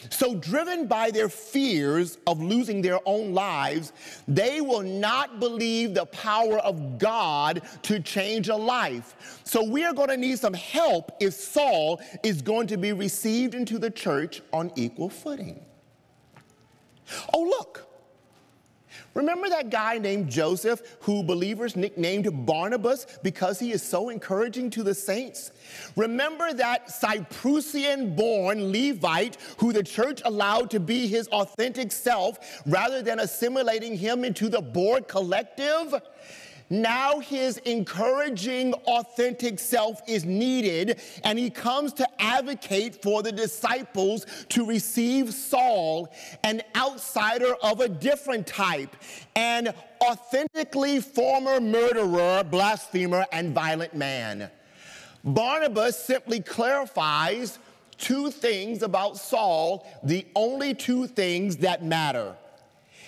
So, 0.10 0.36
driven 0.36 0.88
by 0.88 1.12
their 1.12 1.30
fears 1.30 2.18
of 2.28 2.42
losing 2.42 2.82
their 2.82 3.00
own 3.06 3.34
lives, 3.34 3.94
they 4.28 4.62
will 4.62 4.84
not 4.84 5.40
believe 5.40 5.94
the 5.94 6.06
power 6.08 6.60
of 6.60 6.98
God 6.98 7.62
to 7.84 8.00
change 8.00 8.50
a 8.50 8.56
life. 8.56 9.42
So, 9.44 9.64
we 9.64 9.84
are 9.86 9.94
going 9.94 10.10
to 10.10 10.18
need 10.18 10.40
some 10.40 10.54
help 10.54 11.12
if 11.20 11.34
Saul 11.34 12.02
is 12.24 12.42
going 12.42 12.68
to 12.68 12.78
be 12.78 12.94
received 12.94 13.56
into 13.56 13.80
the 13.80 13.90
church 13.90 14.42
on 14.52 14.72
equal 14.76 15.10
footing. 15.10 15.64
Oh, 17.34 17.44
look. 17.44 17.85
Remember 19.16 19.48
that 19.50 19.70
guy 19.70 19.98
named 19.98 20.30
Joseph 20.30 20.98
who 21.00 21.24
believers 21.24 21.78
nicknamed 21.78 22.46
Barnabas 22.46 23.08
because 23.24 23.60
he 23.60 23.72
is 23.72 23.82
so 23.82 24.10
encouraging 24.10 24.70
to 24.72 24.84
the 24.84 24.94
saints? 24.94 25.52
Remember 25.96 26.54
that 26.54 26.90
Cyprusian 26.90 28.16
born 28.16 28.74
Levite 28.74 29.38
who 29.58 29.72
the 29.72 29.84
church 29.84 30.22
allowed 30.26 30.70
to 30.72 30.82
be 30.82 31.08
his 31.08 31.30
authentic 31.30 31.94
self 31.94 32.62
rather 32.66 33.02
than 33.02 33.20
assimilating 33.20 33.96
him 33.98 34.26
into 34.26 34.50
the 34.50 34.62
Borg 34.62 35.08
collective? 35.08 35.96
Now 36.70 37.20
his 37.20 37.58
encouraging, 37.60 38.74
authentic 38.74 39.60
self 39.60 40.02
is 40.08 40.26
needed, 40.26 41.00
and 41.24 41.38
he 41.38 41.50
comes 41.50 41.94
to 41.94 42.08
advocate 42.20 43.04
for 43.04 43.22
the 43.22 43.32
disciples 43.32 44.26
to 44.50 44.66
receive 44.66 45.34
Saul, 45.34 46.12
an 46.44 46.64
outsider 46.76 47.54
of 47.62 47.82
a 47.82 47.90
different 47.90 48.48
type, 48.48 48.96
an 49.36 49.74
authentically 50.02 51.00
former 51.02 51.60
murderer, 51.60 52.44
blasphemer, 52.44 53.26
and 53.32 53.54
violent 53.54 53.94
man. 53.94 54.50
Barnabas 55.24 55.98
simply 55.98 56.40
clarifies 56.40 57.60
two 57.98 58.32
things 58.32 58.82
about 58.82 59.18
Saul, 59.18 59.88
the 60.04 60.26
only 60.36 60.74
two 60.74 61.08
things 61.08 61.58
that 61.58 61.84
matter. 61.84 62.36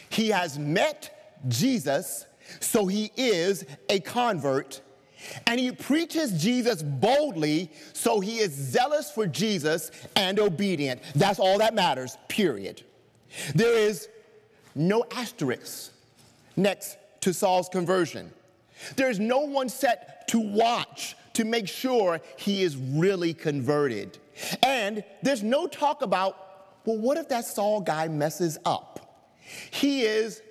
He 0.09 0.29
has 0.29 0.57
met 0.57 1.41
Jesus 1.47 2.25
so 2.59 2.87
he 2.87 3.11
is 3.15 3.65
a 3.89 3.99
convert. 3.99 4.81
And 5.47 5.59
he 5.59 5.71
preaches 5.71 6.41
Jesus 6.41 6.83
boldly, 6.83 7.71
so 7.93 8.19
he 8.19 8.37
is 8.37 8.53
zealous 8.53 9.11
for 9.11 9.25
Jesus 9.25 9.91
and 10.15 10.39
obedient. 10.39 11.01
That's 11.15 11.39
all 11.39 11.57
that 11.57 11.73
matters, 11.73 12.17
period. 12.27 12.83
There 13.55 13.75
is 13.77 14.09
no 14.75 15.05
asterisk 15.11 15.91
next 16.55 16.97
to 17.21 17.33
Saul's 17.33 17.67
conversion. 17.67 18.31
There's 18.95 19.19
no 19.19 19.39
one 19.39 19.69
set 19.69 20.27
to 20.29 20.39
watch 20.39 21.15
to 21.33 21.45
make 21.45 21.67
sure 21.67 22.21
he 22.37 22.63
is 22.63 22.77
really 22.77 23.33
converted. 23.33 24.17
And 24.63 25.03
there's 25.21 25.43
no 25.43 25.67
talk 25.67 26.01
about, 26.01 26.79
well, 26.85 26.97
what 26.97 27.17
if 27.17 27.27
that 27.29 27.45
Saul 27.45 27.81
guy 27.81 28.07
messes 28.07 28.57
up? 28.65 29.23
He 29.71 30.03
is 30.03 30.41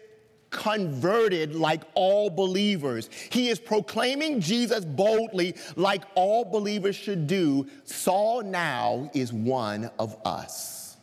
converted 0.57 1.55
like 1.55 1.83
all 1.95 2.31
believers. 2.31 3.09
He 3.31 3.49
is 3.49 3.59
proclaiming 3.59 4.41
Jesus 4.41 4.85
boldly 4.85 5.55
like 5.77 6.03
all 6.15 6.45
believers 6.45 6.97
should 6.97 7.27
do. 7.27 7.69
Saul 7.85 8.43
now 8.43 9.11
is 9.15 9.33
one 9.33 9.91
of 9.99 10.17
us. 10.25 10.97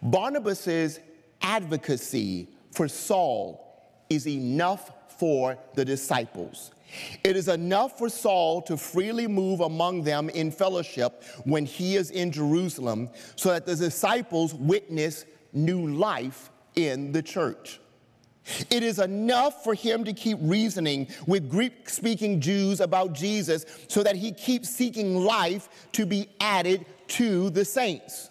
Barnabas's 0.00 1.00
advocacy 1.42 2.48
for 2.70 2.88
Saul 2.88 3.58
is 4.08 4.26
enough 4.26 4.90
for 5.18 5.58
the 5.74 5.84
disciples. 5.84 6.70
It 7.24 7.36
is 7.36 7.48
enough 7.48 7.98
for 7.98 8.08
Saul 8.08 8.62
to 8.62 8.76
freely 8.76 9.26
move 9.26 9.60
among 9.60 10.02
them 10.04 10.28
in 10.28 10.50
fellowship 10.50 11.24
when 11.44 11.64
he 11.64 11.96
is 11.96 12.10
in 12.10 12.30
Jerusalem 12.30 13.10
so 13.36 13.48
that 13.50 13.66
the 13.66 13.74
disciples 13.74 14.54
witness 14.54 15.24
new 15.52 15.88
life 15.88 16.50
in 16.76 17.12
the 17.12 17.22
church. 17.22 17.80
It 18.70 18.82
is 18.82 18.98
enough 18.98 19.62
for 19.62 19.74
him 19.74 20.04
to 20.04 20.12
keep 20.12 20.38
reasoning 20.40 21.08
with 21.26 21.48
Greek 21.48 21.88
speaking 21.88 22.40
Jews 22.40 22.80
about 22.80 23.12
Jesus 23.12 23.64
so 23.88 24.02
that 24.02 24.16
he 24.16 24.32
keeps 24.32 24.68
seeking 24.68 25.16
life 25.16 25.68
to 25.92 26.06
be 26.06 26.28
added 26.40 26.86
to 27.08 27.50
the 27.50 27.64
saints. 27.64 28.30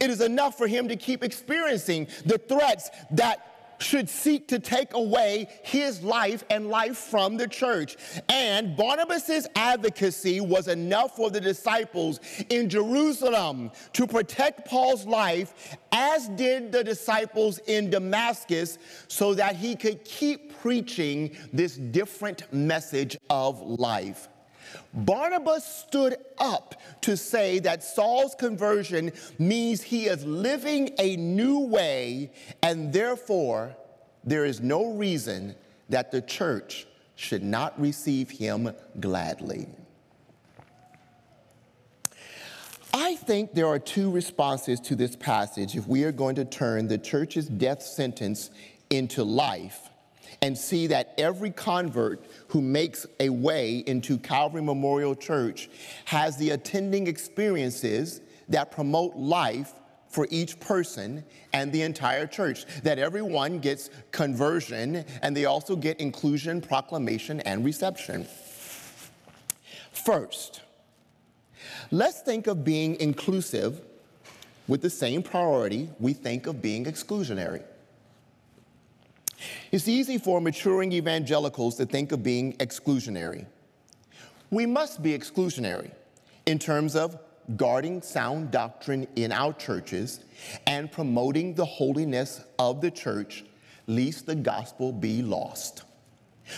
It 0.00 0.10
is 0.10 0.20
enough 0.20 0.56
for 0.56 0.66
him 0.66 0.88
to 0.88 0.96
keep 0.96 1.24
experiencing 1.24 2.06
the 2.24 2.38
threats 2.38 2.90
that 3.12 3.51
should 3.82 4.08
seek 4.08 4.48
to 4.48 4.58
take 4.58 4.94
away 4.94 5.48
his 5.62 6.02
life 6.02 6.44
and 6.50 6.68
life 6.68 6.96
from 6.96 7.36
the 7.36 7.48
church. 7.48 7.96
And 8.28 8.76
Barnabas's 8.76 9.46
advocacy 9.56 10.40
was 10.40 10.68
enough 10.68 11.16
for 11.16 11.30
the 11.30 11.40
disciples 11.40 12.20
in 12.48 12.68
Jerusalem 12.68 13.70
to 13.92 14.06
protect 14.06 14.66
Paul's 14.68 15.06
life, 15.06 15.76
as 15.92 16.28
did 16.28 16.72
the 16.72 16.84
disciples 16.84 17.58
in 17.66 17.90
Damascus, 17.90 18.78
so 19.08 19.34
that 19.34 19.56
he 19.56 19.76
could 19.76 20.04
keep 20.04 20.58
preaching 20.60 21.36
this 21.52 21.76
different 21.76 22.52
message 22.52 23.16
of 23.28 23.60
life. 23.60 24.28
Barnabas 24.94 25.64
stood 25.64 26.16
up 26.38 26.80
to 27.02 27.16
say 27.16 27.58
that 27.60 27.82
Saul's 27.82 28.34
conversion 28.34 29.12
means 29.38 29.82
he 29.82 30.06
is 30.06 30.24
living 30.24 30.94
a 30.98 31.16
new 31.16 31.60
way, 31.60 32.32
and 32.62 32.92
therefore 32.92 33.76
there 34.24 34.44
is 34.44 34.60
no 34.60 34.92
reason 34.92 35.54
that 35.88 36.10
the 36.10 36.22
church 36.22 36.86
should 37.16 37.42
not 37.42 37.78
receive 37.80 38.30
him 38.30 38.72
gladly. 39.00 39.66
I 42.94 43.16
think 43.16 43.54
there 43.54 43.66
are 43.66 43.78
two 43.78 44.10
responses 44.10 44.78
to 44.80 44.96
this 44.96 45.16
passage 45.16 45.76
if 45.76 45.86
we 45.86 46.04
are 46.04 46.12
going 46.12 46.34
to 46.36 46.44
turn 46.44 46.88
the 46.88 46.98
church's 46.98 47.48
death 47.48 47.82
sentence 47.82 48.50
into 48.90 49.24
life 49.24 49.88
and 50.42 50.58
see 50.58 50.88
that 50.88 51.14
every 51.16 51.52
convert 51.52 52.26
who 52.48 52.60
makes 52.60 53.06
a 53.20 53.28
way 53.28 53.78
into 53.86 54.18
Calvary 54.18 54.60
Memorial 54.60 55.14
Church 55.14 55.70
has 56.04 56.36
the 56.36 56.50
attending 56.50 57.06
experiences 57.06 58.20
that 58.48 58.72
promote 58.72 59.14
life 59.16 59.72
for 60.08 60.26
each 60.30 60.60
person 60.60 61.24
and 61.54 61.72
the 61.72 61.80
entire 61.80 62.26
church, 62.26 62.66
that 62.82 62.98
everyone 62.98 63.60
gets 63.60 63.88
conversion 64.10 65.04
and 65.22 65.34
they 65.34 65.46
also 65.46 65.74
get 65.74 65.98
inclusion, 66.00 66.60
proclamation, 66.60 67.40
and 67.40 67.64
reception. 67.64 68.26
First, 69.92 70.60
let's 71.90 72.20
think 72.20 72.46
of 72.46 72.64
being 72.64 72.96
inclusive 73.00 73.80
with 74.68 74.82
the 74.82 74.90
same 74.90 75.22
priority 75.22 75.88
we 75.98 76.12
think 76.12 76.46
of 76.46 76.60
being 76.60 76.84
exclusionary. 76.84 77.62
It's 79.70 79.88
easy 79.88 80.18
for 80.18 80.40
maturing 80.40 80.92
evangelicals 80.92 81.76
to 81.76 81.86
think 81.86 82.12
of 82.12 82.22
being 82.22 82.54
exclusionary. 82.54 83.46
We 84.50 84.66
must 84.66 85.02
be 85.02 85.16
exclusionary 85.16 85.90
in 86.46 86.58
terms 86.58 86.94
of 86.94 87.18
guarding 87.56 88.02
sound 88.02 88.50
doctrine 88.50 89.06
in 89.16 89.32
our 89.32 89.52
churches 89.52 90.20
and 90.66 90.90
promoting 90.90 91.54
the 91.54 91.64
holiness 91.64 92.44
of 92.58 92.80
the 92.80 92.90
church, 92.90 93.44
lest 93.86 94.26
the 94.26 94.34
gospel 94.34 94.92
be 94.92 95.22
lost. 95.22 95.84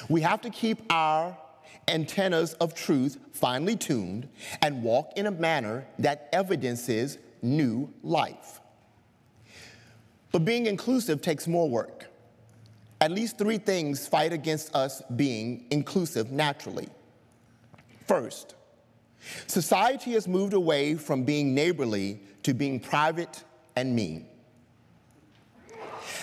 We 0.09 0.21
have 0.23 0.41
to 0.43 0.51
keep 0.51 0.83
our 0.91 1.37
antennas 1.89 2.55
of 2.55 2.75
truth 2.75 3.19
finely 3.33 3.77
tuned 3.77 4.29
and 4.63 4.83
walk 4.83 5.13
in 5.17 5.27
a 5.27 5.31
manner 5.31 5.87
that 5.99 6.29
evidences 6.33 7.19
new 7.43 7.93
life. 8.03 8.61
But 10.33 10.45
being 10.45 10.67
inclusive 10.67 11.21
takes 11.23 11.47
more 11.47 11.69
work. 11.69 12.07
At 13.05 13.11
least 13.11 13.37
three 13.37 13.59
things 13.59 14.09
fight 14.09 14.33
against 14.33 14.75
us 14.75 15.03
being 15.15 15.67
inclusive 15.71 16.33
naturally. 16.33 16.89
First, 18.09 18.55
society 19.47 20.13
has 20.13 20.27
moved 20.27 20.55
away 20.55 20.95
from 20.95 21.23
being 21.23 21.55
neighborly 21.55 22.23
to 22.45 22.55
being 22.55 22.81
private 22.81 23.45
and 23.77 23.95
mean. 23.95 24.25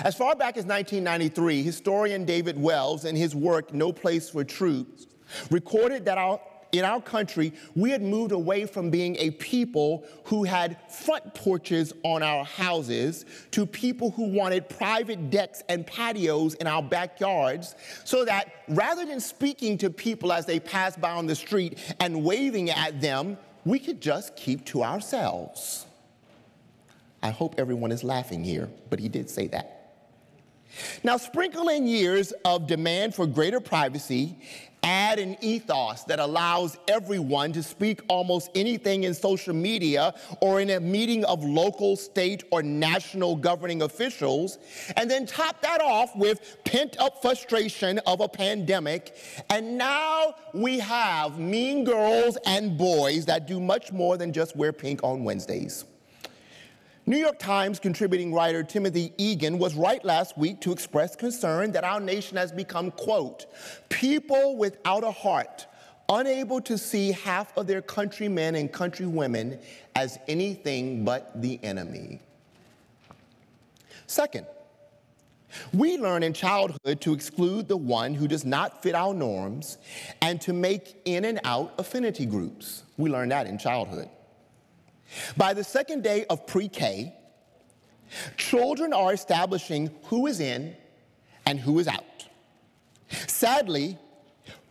As 0.04 0.16
far 0.16 0.36
back 0.36 0.58
as 0.58 0.66
1993, 0.66 1.62
historian 1.62 2.26
David 2.26 2.60
Wells, 2.60 3.06
in 3.06 3.16
his 3.16 3.36
work 3.36 3.76
No 3.76 3.94
Place 3.94 4.32
for 4.32 4.44
Truth, 4.44 5.06
recorded 5.52 6.04
that 6.06 6.18
our 6.18 6.42
in 6.72 6.86
our 6.86 7.02
country, 7.02 7.54
we 7.76 7.92
had 7.92 8.02
moved 8.02 8.32
away 8.32 8.66
from 8.66 8.90
being 8.90 9.16
a 9.18 9.32
people 9.32 10.06
who 10.26 10.44
had 10.44 10.78
front 10.92 11.34
porches 11.34 11.94
on 12.04 12.24
our 12.24 12.46
houses 12.46 13.26
to 13.52 13.66
people 13.66 14.12
who 14.12 14.28
wanted 14.28 14.70
private 14.70 15.30
decks 15.30 15.64
and 15.70 15.86
patios 15.86 16.54
in 16.56 16.68
our 16.68 16.82
backyards, 16.82 17.76
so 18.04 18.26
that 18.26 18.52
rather 18.70 19.06
than 19.06 19.20
speaking 19.20 19.78
to 19.78 19.90
people 19.90 20.32
as 20.32 20.46
they 20.46 20.60
passed 20.60 21.02
by 21.02 21.12
on 21.12 21.28
the 21.28 21.36
street 21.36 21.78
and 22.00 22.24
waving 22.24 22.70
at 22.70 23.02
them, 23.02 23.38
we 23.66 23.78
could 23.78 24.02
just 24.02 24.36
keep 24.36 24.66
to 24.66 24.84
ourselves. 24.84 25.86
I 27.22 27.30
hope 27.30 27.56
everyone 27.58 27.92
is 27.92 28.04
laughing 28.04 28.44
here, 28.44 28.70
but 28.90 29.00
he 29.00 29.08
did 29.08 29.30
say 29.30 29.48
that. 29.48 29.78
Now, 31.04 31.18
sprinkle 31.18 31.68
in 31.68 31.86
years 31.86 32.32
of 32.46 32.66
demand 32.66 33.14
for 33.14 33.28
greater 33.28 33.60
privacy 33.60 34.38
add 34.84 35.20
an 35.20 35.38
ethos 35.42 36.04
that 36.06 36.20
allows 36.20 36.78
everyone 36.88 37.52
to 37.54 37.62
speak 37.62 38.02
almost 38.08 38.50
anything 38.56 39.04
in 39.04 39.14
social 39.14 39.54
media 39.54 40.14
or 40.42 40.60
in 40.62 40.72
a 40.72 40.80
meeting 40.80 41.24
of 41.26 41.44
local, 41.44 41.96
state, 41.96 42.44
or 42.52 42.64
national 42.64 43.36
governing 43.36 43.84
officials, 43.84 44.58
and 44.98 45.10
then 45.10 45.26
top 45.26 45.62
that 45.62 45.82
off 45.82 46.16
with 46.16 46.58
pent 46.66 46.98
up 47.00 47.22
frustration 47.22 48.00
of 48.08 48.22
a 48.22 48.28
pandemic. 48.28 49.16
And 49.50 49.78
now 49.78 50.36
we 50.54 50.80
have 50.80 51.38
mean 51.38 51.84
girls 51.84 52.38
and 52.46 52.78
boys 52.78 53.26
that 53.26 53.48
do 53.48 53.60
much 53.60 53.92
more 53.92 54.18
than 54.18 54.34
just 54.34 54.56
wear 54.56 54.74
pink 54.74 55.04
on 55.04 55.24
Wednesdays. 55.24 55.86
New 57.08 57.18
York 57.18 57.40
Times 57.40 57.80
contributing 57.80 58.32
writer 58.32 58.62
Timothy 58.62 59.12
Egan 59.18 59.58
was 59.58 59.74
right 59.74 60.04
last 60.06 60.38
week 60.38 60.62
to 60.62 60.72
express 60.72 61.16
concern 61.16 61.72
that 61.72 61.84
our 61.84 62.00
nation 62.00 62.38
has 62.38 62.52
become, 62.52 62.92
quote, 62.92 63.48
people 63.90 64.56
without 64.56 65.04
a 65.04 65.10
heart, 65.10 65.66
unable 66.10 66.62
to 66.62 66.78
see 66.78 67.12
half 67.12 67.58
of 67.58 67.66
their 67.66 67.82
countrymen 67.82 68.54
and 68.54 68.72
countrywomen 68.72 69.60
as 69.96 70.20
anything 70.28 71.04
but 71.04 71.42
the 71.42 71.60
enemy. 71.64 72.20
Second, 74.06 74.46
we 75.74 75.98
learn 75.98 76.22
in 76.22 76.34
childhood 76.34 77.02
to 77.02 77.14
exclude 77.14 77.68
the 77.68 77.78
one 77.78 78.14
who 78.14 78.28
does 78.28 78.46
not 78.46 78.84
fit 78.84 78.94
our 78.94 79.14
norms 79.14 79.80
and 80.22 80.40
to 80.42 80.54
make 80.54 81.02
in 81.06 81.26
and 81.26 81.40
out 81.46 81.74
affinity 81.80 82.28
groups. 82.28 82.84
We 82.98 83.10
learn 83.10 83.30
that 83.30 83.48
in 83.48 83.58
childhood. 83.58 84.08
By 85.38 85.54
the 85.54 85.64
second 85.64 86.04
day 86.04 86.26
of 86.30 86.48
pre 86.48 86.68
K, 86.68 87.16
children 88.38 88.94
are 88.94 89.14
establishing 89.14 89.92
who 90.06 90.28
is 90.28 90.40
in 90.40 90.76
and 91.46 91.60
who 91.60 91.80
is 91.80 91.88
out. 91.88 92.28
Sadly, 93.28 93.98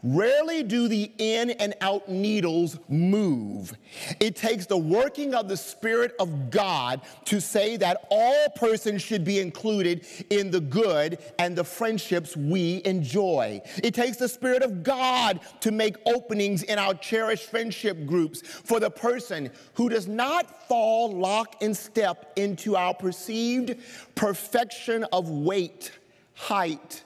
Rarely 0.03 0.63
do 0.63 0.89
the 0.89 1.13
in 1.19 1.51
and 1.51 1.75
out 1.83 2.09
needles 2.09 2.79
move. 2.89 3.75
It 4.19 4.35
takes 4.35 4.65
the 4.65 4.79
working 4.79 5.35
of 5.35 5.49
the 5.49 5.57
Spirit 5.57 6.15
of 6.19 6.51
God 6.51 7.03
to 7.27 7.41
say 7.41 7.77
that 7.77 8.07
all 8.11 8.49
persons 8.57 9.03
should 9.03 9.25
be 9.25 9.41
included 9.41 10.07
in 10.31 10.51
the 10.51 10.61
good 10.61 11.19
and 11.39 11.55
the 11.55 11.65
friendships 11.65 12.35
we 12.35 12.81
enjoy. 12.87 13.61
It 13.83 13.95
takes 13.95 14.17
the 14.17 14.29
Spirit 14.29 14.63
of 14.63 14.83
God 14.83 15.41
to 15.61 15.71
make 15.71 15.97
openings 16.07 16.63
in 16.63 16.79
our 16.79 16.95
cherished 16.95 17.51
friendship 17.51 18.07
groups 18.07 18.41
for 18.41 18.81
the 18.81 18.91
person 18.91 19.51
who 19.75 19.91
does 19.91 20.09
not 20.09 20.67
fall 20.67 21.13
lock 21.13 21.57
and 21.61 21.77
step 21.77 22.33
into 22.37 22.75
our 22.75 22.95
perceived 22.95 23.77
perfection 24.15 25.05
of 25.13 25.29
weight, 25.29 25.93
height, 26.35 27.03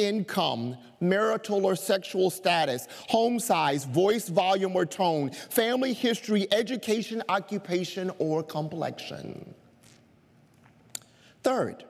income, 0.00 0.76
marital 1.00 1.66
or 1.66 1.76
sexual 1.76 2.30
status, 2.30 2.86
home 3.08 3.38
size, 3.38 3.84
voice 3.84 4.28
volume 4.28 4.74
or 4.74 4.86
tone, 4.86 5.30
family 5.30 5.92
history, 5.92 6.46
education, 6.52 7.22
occupation, 7.28 8.10
or 8.18 8.42
complexion. 8.42 9.54
Third, 11.42 11.84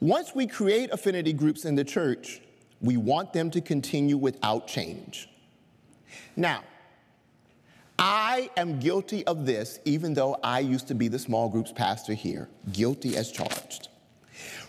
once 0.00 0.34
we 0.34 0.46
create 0.46 0.90
affinity 0.92 1.32
groups 1.32 1.64
in 1.64 1.74
the 1.74 1.84
church, 1.84 2.40
we 2.80 2.96
want 2.96 3.32
them 3.32 3.50
to 3.50 3.60
continue 3.60 4.16
without 4.16 4.66
change. 4.66 5.28
Now, 6.36 6.62
I 7.98 8.50
am 8.56 8.80
guilty 8.80 9.24
of 9.26 9.46
this, 9.46 9.78
even 9.84 10.14
though 10.14 10.36
I 10.42 10.58
used 10.58 10.88
to 10.88 10.94
be 10.94 11.08
the 11.08 11.18
small 11.18 11.48
groups 11.48 11.72
pastor 11.72 12.12
here, 12.12 12.48
guilty 12.72 13.16
as 13.16 13.30
charged. 13.30 13.88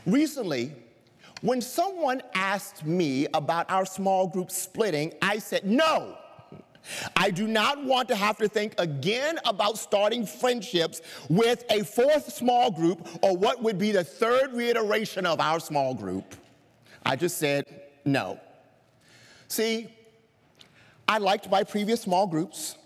Recently, 0.05 0.73
when 1.41 1.61
someone 1.61 2.21
asked 2.33 2.85
me 2.85 3.27
about 3.33 3.69
our 3.69 3.85
small 3.85 4.27
group 4.27 4.51
splitting, 4.51 5.13
I 5.21 5.39
said, 5.39 5.65
no. 5.65 6.17
I 7.15 7.31
do 7.31 7.47
not 7.47 7.83
want 7.83 8.07
to 8.09 8.15
have 8.15 8.37
to 8.37 8.47
think 8.47 8.75
again 8.77 9.39
about 9.45 9.77
starting 9.77 10.25
friendships 10.25 11.01
with 11.29 11.63
a 11.69 11.83
fourth 11.83 12.31
small 12.31 12.69
group 12.69 13.07
or 13.23 13.35
what 13.35 13.61
would 13.63 13.77
be 13.77 13.91
the 13.91 14.03
third 14.03 14.53
reiteration 14.53 15.25
of 15.25 15.39
our 15.39 15.59
small 15.59 15.93
group. 15.93 16.35
I 17.03 17.15
just 17.15 17.37
said 17.37 17.65
no. 18.05 18.39
See, 19.47 19.87
I 21.07 21.17
liked 21.17 21.49
my 21.49 21.63
previous 21.63 22.01
small 22.01 22.25
groups, 22.27 22.77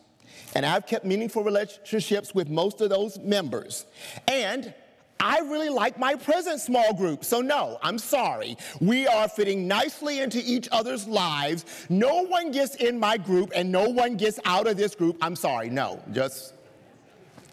and 0.55 0.65
I've 0.65 0.85
kept 0.85 1.05
meaningful 1.05 1.43
relationships 1.43 2.35
with 2.35 2.49
most 2.49 2.81
of 2.81 2.89
those 2.89 3.17
members. 3.19 3.85
And 4.27 4.73
I 5.19 5.39
really 5.39 5.69
like 5.69 5.99
my 5.99 6.15
present 6.15 6.61
small 6.61 6.93
group. 6.93 7.25
So, 7.25 7.41
no, 7.41 7.77
I'm 7.81 7.97
sorry. 7.97 8.57
We 8.79 9.07
are 9.07 9.27
fitting 9.27 9.67
nicely 9.67 10.21
into 10.21 10.41
each 10.45 10.69
other's 10.71 11.07
lives. 11.07 11.65
No 11.89 12.23
one 12.23 12.51
gets 12.51 12.75
in 12.75 12.99
my 12.99 13.17
group 13.17 13.51
and 13.55 13.71
no 13.71 13.89
one 13.89 14.15
gets 14.15 14.39
out 14.45 14.67
of 14.67 14.77
this 14.77 14.95
group. 14.95 15.17
I'm 15.21 15.35
sorry. 15.35 15.69
No, 15.69 16.01
just, 16.13 16.53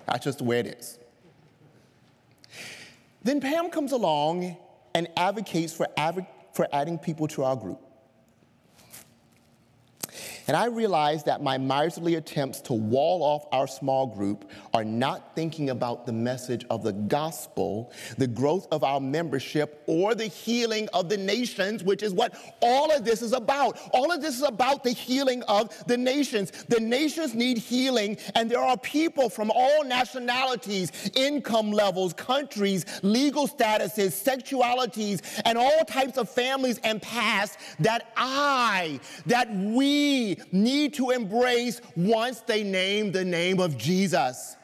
that's 0.07 0.25
just 0.25 0.39
the 0.39 0.45
way 0.45 0.61
it 0.61 0.67
is. 0.67 0.99
Then 3.23 3.41
Pam 3.41 3.71
comes 3.71 3.91
along 3.91 4.57
and 4.95 5.09
advocates 5.17 5.73
for, 5.73 5.89
for 6.55 6.69
adding 6.73 6.99
people 6.99 7.27
to 7.29 7.43
our 7.43 7.57
group. 7.57 7.81
And 10.49 10.57
I 10.57 10.67
realize 10.67 11.25
that 11.25 11.43
my 11.43 11.59
miserly 11.59 12.15
attempts 12.15 12.61
to 12.63 12.73
wall 12.73 13.23
off 13.23 13.47
our 13.51 13.67
small 13.67 14.07
group 14.07 14.49
are 14.73 14.85
not 14.85 15.35
thinking 15.35 15.71
about 15.71 16.07
the 16.07 16.13
message 16.13 16.65
of 16.71 16.85
the 16.85 16.93
gospel, 16.93 17.93
the 18.17 18.29
growth 18.29 18.69
of 18.71 18.85
our 18.85 19.01
membership, 19.01 19.83
or 19.87 20.15
the 20.15 20.27
healing 20.27 20.89
of 20.93 21.09
the 21.09 21.17
nations, 21.17 21.83
which 21.83 22.03
is 22.03 22.13
what 22.13 22.39
all 22.61 22.95
of 22.95 23.05
this 23.05 23.23
is 23.23 23.33
about. 23.33 23.79
All 23.93 24.13
of 24.13 24.23
this 24.23 24.37
is 24.37 24.45
about 24.45 24.85
the 24.85 24.93
healing 24.93 25.43
of 25.45 25.85
the 25.87 25.97
nations. 25.97 26.53
The 26.69 26.81
nations 26.81 27.35
need 27.35 27.59
healing, 27.59 28.17
and 28.37 28.49
there 28.49 28.63
are 28.63 28.77
people 28.77 29.29
from 29.29 29.51
all 29.53 29.85
nationalities, 29.85 31.11
income 31.15 31.73
levels, 31.73 32.13
countries, 32.13 32.85
legal 33.03 33.49
statuses, 33.49 34.13
sexualities, 34.13 35.23
and 35.45 35.59
all 35.59 35.85
types 35.87 36.19
of 36.19 36.29
families 36.29 36.79
and 36.85 37.03
past 37.03 37.59
that 37.81 38.13
I, 38.17 39.01
that 39.27 39.53
we, 39.53 40.36
need 40.53 40.95
to 40.95 41.11
embrace 41.11 41.81
once 41.97 42.41
they 42.41 42.63
name 42.63 43.13
the 43.13 43.25
name 43.25 43.61
of 43.61 43.77
Jesus. 43.77 44.57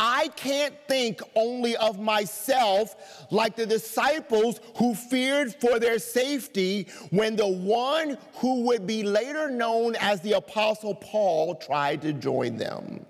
I 0.00 0.28
can't 0.36 0.74
think 0.86 1.20
only 1.34 1.76
of 1.76 1.98
myself 1.98 3.26
like 3.32 3.56
the 3.56 3.66
disciples 3.66 4.60
who 4.76 4.94
feared 4.94 5.56
for 5.56 5.80
their 5.80 5.98
safety 5.98 6.86
when 7.10 7.34
the 7.34 7.48
one 7.48 8.16
who 8.34 8.62
would 8.62 8.86
be 8.86 9.02
later 9.02 9.50
known 9.50 9.96
as 9.96 10.20
the 10.20 10.34
Apostle 10.34 10.94
Paul 10.94 11.56
tried 11.56 12.02
to 12.02 12.12
join 12.12 12.56
them. 12.56 13.04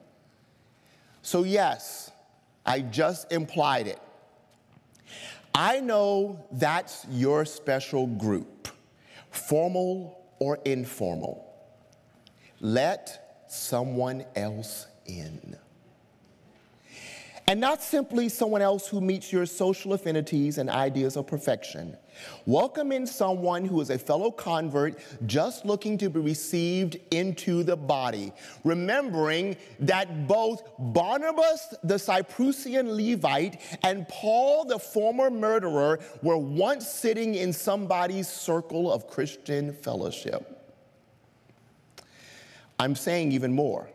So, 1.21 1.43
yes, 1.43 2.11
I 2.65 2.81
just 2.81 3.31
implied 3.31 3.87
it. 3.87 4.01
I 5.55 5.81
know 5.81 6.47
that's 6.53 7.07
your 7.11 7.45
special 7.45 8.07
group, 8.07 8.69
formal 9.31 10.25
or 10.39 10.59
informal. 10.65 11.48
Let 12.61 13.47
someone 13.49 14.25
else 14.35 14.87
in. 15.07 15.57
And 17.47 17.61
not 17.61 17.83
simply 17.83 18.29
someone 18.29 18.61
else 18.61 18.87
who 18.89 19.01
meets 19.01 19.33
your 19.33 19.47
social 19.47 19.95
affinities 19.95 20.59
and 20.59 20.69
ideas 20.69 21.17
of 21.17 21.27
perfection. 21.27 21.97
Welcome 22.45 22.93
in 22.93 23.07
someone 23.07 23.65
who 23.65 23.81
is 23.81 23.89
a 23.89 23.99
fellow 23.99 24.31
convert 24.31 24.99
just 25.25 25.65
looking 25.65 25.97
to 25.97 26.11
be 26.11 26.21
received 26.21 26.99
into 27.11 27.63
the 27.63 27.75
body, 27.75 28.33
remembering 28.65 29.57
that 29.79 30.27
both 30.27 30.63
Barnabas, 30.79 31.75
the 31.83 31.95
Cyprusian 31.95 32.95
Levite, 32.95 33.63
and 33.83 34.07
Paul, 34.09 34.67
the 34.67 34.79
former 34.79 35.31
murderer, 35.31 36.01
were 36.23 36.37
once 36.37 36.87
sitting 36.87 37.35
in 37.37 37.55
somebody's 37.55 38.29
circle 38.29 38.93
of 38.93 39.09
Christian 39.09 39.73
fellowship. 39.73 40.58
I'm 42.79 42.95
saying 42.95 43.33
even 43.33 43.53
more. 43.53 43.89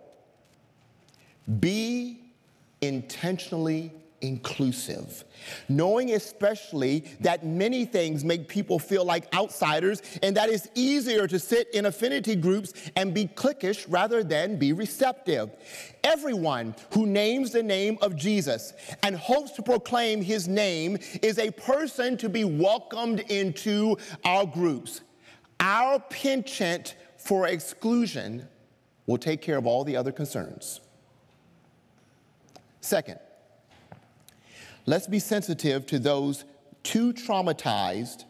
Be 1.60 2.20
intentionally 2.82 3.92
inclusive, 4.24 5.26
knowing 5.68 6.14
especially 6.14 7.02
that 7.20 7.46
many 7.46 7.86
things 7.86 8.24
make 8.24 8.48
people 8.48 8.80
feel 8.80 9.04
like 9.06 9.32
outsiders 9.36 10.02
and 10.24 10.36
that 10.38 10.50
it's 10.50 10.68
easier 10.76 11.28
to 11.28 11.38
sit 11.38 11.68
in 11.74 11.86
affinity 11.86 12.36
groups 12.36 12.74
and 12.96 13.14
be 13.14 13.26
cliquish 13.26 13.86
rather 13.90 14.24
than 14.24 14.58
be 14.58 14.72
receptive. 14.72 15.52
Everyone 16.04 16.74
who 16.94 17.06
names 17.06 17.52
the 17.52 17.62
name 17.62 17.98
of 18.02 18.16
Jesus 18.16 18.74
and 19.04 19.16
hopes 19.16 19.52
to 19.52 19.62
proclaim 19.62 20.22
his 20.22 20.48
name 20.48 20.98
is 21.22 21.38
a 21.38 21.52
person 21.52 22.18
to 22.18 22.30
be 22.30 22.46
welcomed 22.46 23.20
into 23.30 23.98
our 24.24 24.46
groups. 24.46 25.02
Our 25.60 26.00
penchant 26.00 26.96
for 27.18 27.48
exclusion 27.48 28.48
will 29.06 29.18
take 29.18 29.41
care 29.41 29.58
of 29.58 29.66
all 29.66 29.84
the 29.84 29.95
other 29.95 30.12
concerns. 30.12 30.82
Second, 32.82 33.20
let's 34.86 35.08
be 35.08 35.20
sensitive 35.20 35.86
to 35.88 35.99
those 35.99 36.45
too 36.84 37.14
traumatized 37.14 38.26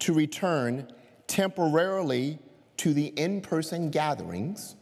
to 0.00 0.12
return 0.12 0.90
temporarily 1.26 2.38
to 2.78 2.94
the 2.94 3.06
in 3.08 3.40
person 3.40 3.90
gatherings, 3.90 4.74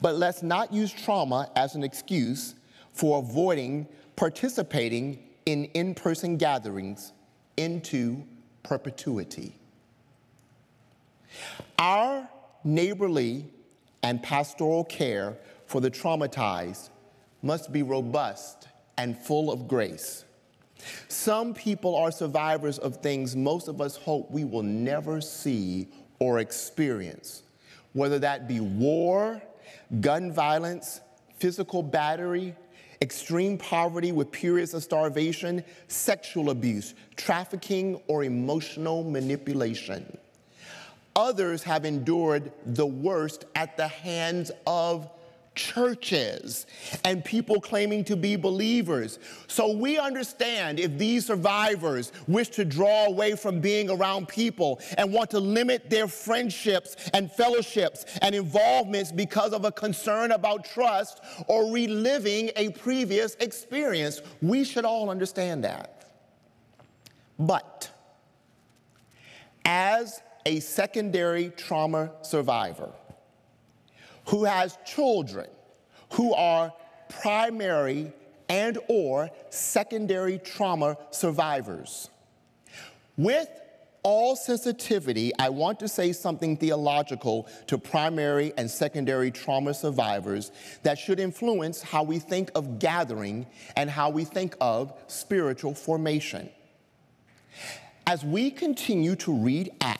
but 0.00 0.16
let's 0.16 0.42
not 0.42 0.72
use 0.72 0.92
trauma 0.92 1.48
as 1.54 1.74
an 1.76 1.84
excuse 1.84 2.54
for 2.92 3.20
avoiding 3.20 3.86
participating 4.16 5.18
in 5.46 5.64
in 5.66 5.94
person 5.94 6.36
gatherings 6.36 7.12
into 7.56 8.22
perpetuity. 8.62 9.54
Our 11.78 12.28
neighborly 12.64 13.46
and 14.02 14.22
pastoral 14.22 14.84
care 14.84 15.36
for 15.66 15.80
the 15.80 15.90
traumatized 15.90 16.90
must 17.42 17.72
be 17.72 17.82
robust 17.82 18.68
and 18.98 19.16
full 19.16 19.50
of 19.50 19.68
grace. 19.68 20.24
Some 21.08 21.54
people 21.54 21.94
are 21.94 22.10
survivors 22.10 22.78
of 22.78 22.96
things 22.96 23.36
most 23.36 23.68
of 23.68 23.80
us 23.80 23.96
hope 23.96 24.30
we 24.30 24.44
will 24.44 24.62
never 24.62 25.20
see 25.20 25.88
or 26.18 26.38
experience, 26.38 27.42
whether 27.92 28.18
that 28.18 28.48
be 28.48 28.60
war, 28.60 29.42
gun 30.00 30.32
violence, 30.32 31.00
physical 31.38 31.82
battery, 31.82 32.54
extreme 33.02 33.56
poverty 33.56 34.12
with 34.12 34.30
periods 34.30 34.74
of 34.74 34.82
starvation, 34.82 35.64
sexual 35.88 36.50
abuse, 36.50 36.94
trafficking, 37.16 38.00
or 38.08 38.24
emotional 38.24 39.02
manipulation. 39.02 40.18
Others 41.16 41.62
have 41.64 41.84
endured 41.84 42.52
the 42.64 42.86
worst 42.86 43.44
at 43.54 43.76
the 43.76 43.88
hands 43.88 44.50
of 44.66 45.10
churches 45.54 46.66
and 47.04 47.24
people 47.24 47.60
claiming 47.60 48.04
to 48.04 48.16
be 48.16 48.36
believers. 48.36 49.18
So 49.48 49.72
we 49.72 49.98
understand 49.98 50.78
if 50.78 50.96
these 50.96 51.26
survivors 51.26 52.12
wish 52.28 52.48
to 52.50 52.64
draw 52.64 53.06
away 53.06 53.34
from 53.34 53.60
being 53.60 53.90
around 53.90 54.28
people 54.28 54.80
and 54.96 55.12
want 55.12 55.30
to 55.30 55.40
limit 55.40 55.90
their 55.90 56.06
friendships 56.06 56.96
and 57.12 57.30
fellowships 57.30 58.06
and 58.22 58.34
involvements 58.34 59.12
because 59.12 59.52
of 59.52 59.64
a 59.64 59.72
concern 59.72 60.32
about 60.32 60.64
trust 60.64 61.20
or 61.48 61.70
reliving 61.72 62.50
a 62.56 62.70
previous 62.70 63.34
experience. 63.36 64.22
We 64.40 64.64
should 64.64 64.84
all 64.84 65.10
understand 65.10 65.64
that. 65.64 66.06
But 67.38 67.90
as 69.64 70.22
a 70.46 70.60
secondary 70.60 71.50
trauma 71.50 72.10
survivor 72.22 72.90
who 74.26 74.44
has 74.44 74.78
children 74.84 75.48
who 76.12 76.34
are 76.34 76.72
primary 77.08 78.12
and 78.48 78.78
or 78.88 79.30
secondary 79.50 80.38
trauma 80.38 80.96
survivors. 81.10 82.10
With 83.16 83.48
all 84.02 84.34
sensitivity, 84.34 85.32
I 85.38 85.50
want 85.50 85.78
to 85.80 85.88
say 85.88 86.12
something 86.12 86.56
theological 86.56 87.46
to 87.66 87.76
primary 87.78 88.52
and 88.56 88.70
secondary 88.70 89.30
trauma 89.30 89.74
survivors 89.74 90.52
that 90.82 90.98
should 90.98 91.20
influence 91.20 91.82
how 91.82 92.02
we 92.02 92.18
think 92.18 92.50
of 92.54 92.78
gathering 92.78 93.46
and 93.76 93.90
how 93.90 94.10
we 94.10 94.24
think 94.24 94.56
of 94.60 94.92
spiritual 95.06 95.74
formation. 95.74 96.48
As 98.06 98.24
we 98.24 98.50
continue 98.50 99.14
to 99.16 99.32
read 99.32 99.70
Acts, 99.80 99.99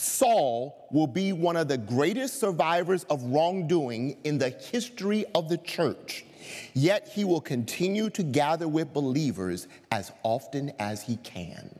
Saul 0.00 0.88
will 0.90 1.06
be 1.06 1.34
one 1.34 1.56
of 1.56 1.68
the 1.68 1.76
greatest 1.76 2.40
survivors 2.40 3.04
of 3.10 3.22
wrongdoing 3.22 4.16
in 4.24 4.38
the 4.38 4.48
history 4.48 5.26
of 5.34 5.50
the 5.50 5.58
church. 5.58 6.24
Yet 6.72 7.10
he 7.14 7.24
will 7.24 7.42
continue 7.42 8.08
to 8.10 8.22
gather 8.22 8.66
with 8.66 8.94
believers 8.94 9.68
as 9.92 10.10
often 10.22 10.72
as 10.78 11.02
he 11.02 11.16
can. 11.16 11.78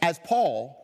As 0.00 0.18
Paul, 0.20 0.74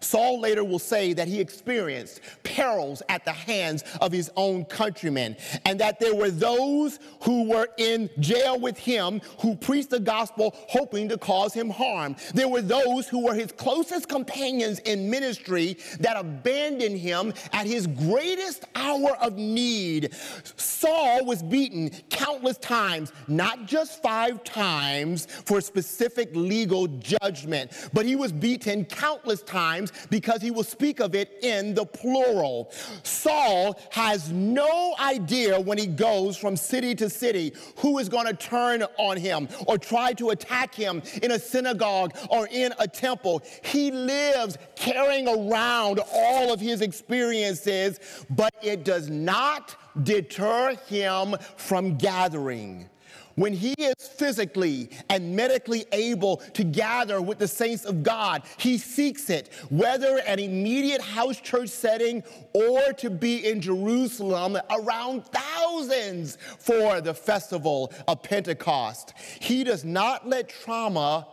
Saul 0.00 0.40
later 0.40 0.64
will 0.64 0.78
say 0.78 1.12
that 1.12 1.28
he 1.28 1.40
experienced 1.40 2.20
perils 2.42 3.02
at 3.08 3.24
the 3.24 3.32
hands 3.32 3.84
of 4.00 4.12
his 4.12 4.30
own 4.36 4.64
countrymen, 4.64 5.36
and 5.64 5.80
that 5.80 6.00
there 6.00 6.14
were 6.14 6.30
those 6.30 6.98
who 7.22 7.48
were 7.48 7.68
in 7.76 8.08
jail 8.20 8.58
with 8.58 8.78
him 8.78 9.20
who 9.40 9.54
preached 9.56 9.90
the 9.90 10.00
gospel 10.00 10.54
hoping 10.68 11.08
to 11.08 11.18
cause 11.18 11.52
him 11.52 11.70
harm. 11.70 12.16
There 12.34 12.48
were 12.48 12.62
those 12.62 13.08
who 13.08 13.24
were 13.24 13.34
his 13.34 13.52
closest 13.52 14.08
companions 14.08 14.78
in 14.80 15.10
ministry 15.10 15.78
that 16.00 16.16
abandoned 16.16 16.98
him 16.98 17.32
at 17.52 17.66
his 17.66 17.86
greatest 17.86 18.64
hour 18.74 19.16
of 19.20 19.36
need. 19.36 20.14
Saul 20.56 21.24
was 21.24 21.42
beaten 21.42 21.90
countless 22.10 22.58
times, 22.58 23.12
not 23.28 23.66
just 23.66 24.02
five 24.02 24.44
times 24.44 25.26
for 25.44 25.60
specific 25.60 26.30
legal 26.34 26.86
judgment, 26.86 27.72
but 27.92 28.06
he 28.06 28.16
was 28.16 28.32
beaten 28.32 28.84
countless 28.84 29.42
times 29.42 29.85
because 30.10 30.42
he 30.42 30.50
will 30.50 30.64
speak 30.64 31.00
of 31.00 31.14
it 31.14 31.38
in 31.42 31.74
the 31.74 31.84
plural. 31.84 32.70
Saul 33.02 33.78
has 33.90 34.30
no 34.32 34.94
idea 35.00 35.60
when 35.60 35.78
he 35.78 35.86
goes 35.86 36.36
from 36.36 36.56
city 36.56 36.94
to 36.96 37.10
city 37.10 37.52
who 37.78 37.98
is 37.98 38.08
going 38.08 38.26
to 38.26 38.34
turn 38.34 38.82
on 38.98 39.16
him 39.16 39.48
or 39.66 39.78
try 39.78 40.12
to 40.14 40.30
attack 40.30 40.74
him 40.74 41.02
in 41.22 41.32
a 41.32 41.38
synagogue 41.38 42.16
or 42.30 42.48
in 42.48 42.72
a 42.78 42.86
temple. 42.86 43.42
He 43.62 43.90
lives 43.90 44.58
carrying 44.74 45.28
around 45.28 46.00
all 46.12 46.52
of 46.52 46.60
his 46.60 46.80
experiences, 46.80 48.00
but 48.30 48.54
it 48.62 48.84
does 48.84 49.08
not 49.08 49.76
deter 50.02 50.74
him 50.86 51.36
from 51.56 51.96
gathering. 51.96 52.88
When 53.36 53.52
he 53.52 53.74
is 53.78 53.94
physically 54.08 54.88
and 55.10 55.36
medically 55.36 55.84
able 55.92 56.38
to 56.54 56.64
gather 56.64 57.20
with 57.20 57.38
the 57.38 57.46
saints 57.46 57.84
of 57.84 58.02
God, 58.02 58.42
he 58.56 58.78
seeks 58.78 59.28
it, 59.28 59.52
whether 59.68 60.18
an 60.20 60.38
immediate 60.38 61.02
house 61.02 61.38
church 61.38 61.68
setting 61.68 62.22
or 62.54 62.94
to 62.94 63.10
be 63.10 63.46
in 63.46 63.60
Jerusalem 63.60 64.56
around 64.70 65.26
thousands 65.26 66.38
for 66.58 67.02
the 67.02 67.12
festival 67.12 67.92
of 68.08 68.22
Pentecost. 68.22 69.12
He 69.38 69.64
does 69.64 69.84
not 69.84 70.26
let 70.26 70.48
trauma 70.48 71.28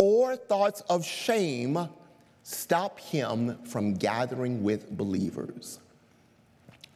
or 0.00 0.34
thoughts 0.34 0.80
of 0.90 1.06
shame 1.06 1.88
stop 2.42 2.98
him 2.98 3.56
from 3.64 3.94
gathering 3.94 4.64
with 4.64 4.90
believers. 4.90 5.78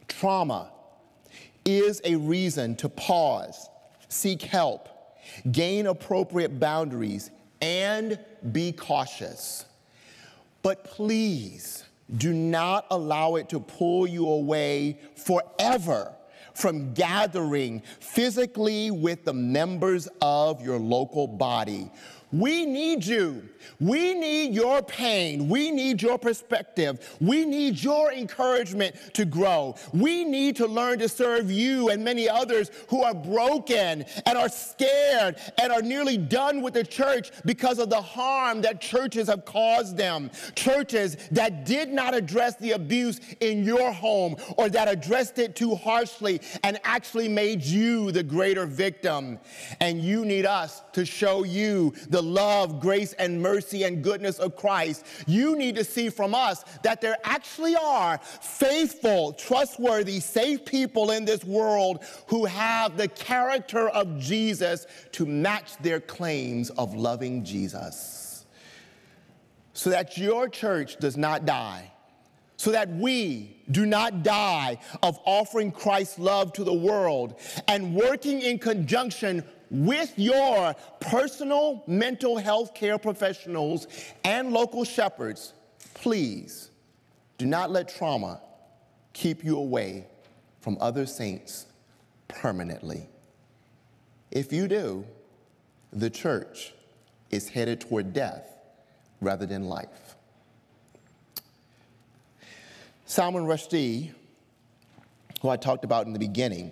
Trauma 0.09 0.71
is 1.63 2.01
a 2.03 2.15
reason 2.15 2.75
to 2.75 2.89
pause 2.89 3.69
seek 4.11 4.41
help, 4.41 4.89
gain 5.51 5.87
appropriate 5.87 6.59
boundaries, 6.59 7.31
and 7.61 8.19
be 8.51 8.71
cautious. 8.71 9.65
But 10.61 10.83
please 10.83 11.85
do 12.17 12.33
not 12.33 12.85
allow 12.91 13.35
it 13.35 13.49
to 13.49 13.59
pull 13.59 14.05
you 14.07 14.27
away 14.27 14.99
forever 15.15 16.13
from 16.53 16.93
gathering 16.93 17.81
physically 17.99 18.91
with 18.91 19.23
the 19.23 19.33
members 19.33 20.09
of 20.21 20.61
your 20.61 20.77
local 20.77 21.27
body. 21.27 21.89
We 22.31 22.65
need 22.65 23.05
you. 23.05 23.49
We 23.79 24.13
need 24.13 24.53
your 24.53 24.81
pain. 24.81 25.49
We 25.49 25.71
need 25.71 26.01
your 26.01 26.17
perspective. 26.17 27.17
We 27.19 27.45
need 27.45 27.81
your 27.81 28.11
encouragement 28.11 28.95
to 29.13 29.25
grow. 29.25 29.75
We 29.93 30.23
need 30.23 30.55
to 30.57 30.67
learn 30.67 30.99
to 30.99 31.09
serve 31.09 31.51
you 31.51 31.89
and 31.89 32.03
many 32.03 32.29
others 32.29 32.71
who 32.87 33.03
are 33.03 33.13
broken 33.13 34.05
and 34.25 34.37
are 34.37 34.49
scared 34.49 35.37
and 35.61 35.71
are 35.71 35.81
nearly 35.81 36.17
done 36.17 36.61
with 36.61 36.73
the 36.73 36.83
church 36.83 37.31
because 37.45 37.79
of 37.79 37.89
the 37.89 38.01
harm 38.01 38.61
that 38.61 38.81
churches 38.81 39.27
have 39.27 39.45
caused 39.45 39.97
them. 39.97 40.31
Churches 40.55 41.17
that 41.31 41.65
did 41.65 41.89
not 41.89 42.13
address 42.13 42.55
the 42.57 42.71
abuse 42.71 43.19
in 43.39 43.63
your 43.63 43.91
home 43.91 44.35
or 44.57 44.69
that 44.69 44.87
addressed 44.87 45.39
it 45.39 45.55
too 45.55 45.75
harshly 45.75 46.41
and 46.63 46.79
actually 46.83 47.27
made 47.27 47.63
you 47.63 48.11
the 48.11 48.23
greater 48.23 48.65
victim. 48.65 49.39
And 49.79 50.01
you 50.01 50.25
need 50.25 50.45
us 50.45 50.81
to 50.93 51.05
show 51.05 51.43
you 51.43 51.93
the 52.09 52.20
the 52.21 52.27
love, 52.27 52.79
grace, 52.79 53.13
and 53.13 53.41
mercy 53.41 53.83
and 53.83 54.03
goodness 54.03 54.37
of 54.39 54.55
Christ, 54.55 55.05
you 55.25 55.55
need 55.55 55.75
to 55.75 55.83
see 55.83 56.09
from 56.09 56.35
us 56.35 56.63
that 56.83 57.01
there 57.01 57.17
actually 57.23 57.75
are 57.75 58.19
faithful, 58.19 59.33
trustworthy, 59.33 60.19
safe 60.19 60.63
people 60.65 61.11
in 61.11 61.25
this 61.25 61.43
world 61.43 62.03
who 62.27 62.45
have 62.45 62.97
the 62.97 63.07
character 63.07 63.89
of 63.89 64.19
Jesus 64.19 64.85
to 65.13 65.25
match 65.25 65.77
their 65.77 65.99
claims 65.99 66.69
of 66.71 66.93
loving 66.93 67.43
Jesus. 67.43 68.45
So 69.73 69.89
that 69.89 70.17
your 70.17 70.47
church 70.47 70.97
does 70.97 71.17
not 71.17 71.45
die 71.45 71.91
so 72.57 72.71
that 72.71 72.87
we 72.89 73.57
do 73.71 73.87
not 73.87 74.21
die 74.21 74.77
of 75.01 75.19
offering 75.25 75.71
Christ's 75.71 76.19
love 76.19 76.53
to 76.53 76.63
the 76.63 76.71
world 76.71 77.39
and 77.67 77.95
working 77.95 78.39
in 78.43 78.59
conjunction 78.59 79.43
with 79.71 80.13
your 80.17 80.75
personal 80.99 81.81
mental 81.87 82.37
health 82.37 82.75
care 82.75 82.97
professionals 82.97 83.87
and 84.25 84.51
local 84.51 84.83
shepherds, 84.83 85.53
please 85.93 86.69
do 87.37 87.45
not 87.45 87.71
let 87.71 87.87
trauma 87.87 88.41
keep 89.13 89.43
you 89.43 89.57
away 89.57 90.05
from 90.59 90.77
other 90.81 91.05
saints 91.05 91.65
permanently. 92.27 93.07
If 94.29 94.51
you 94.51 94.67
do, 94.67 95.05
the 95.93 96.09
church 96.09 96.73
is 97.31 97.47
headed 97.47 97.81
toward 97.81 98.13
death 98.13 98.45
rather 99.21 99.45
than 99.45 99.65
life. 99.65 100.15
Salman 103.05 103.45
Rushdie, 103.45 104.11
who 105.41 105.49
I 105.49 105.57
talked 105.57 105.83
about 105.83 106.07
in 106.07 106.13
the 106.13 106.19
beginning, 106.19 106.71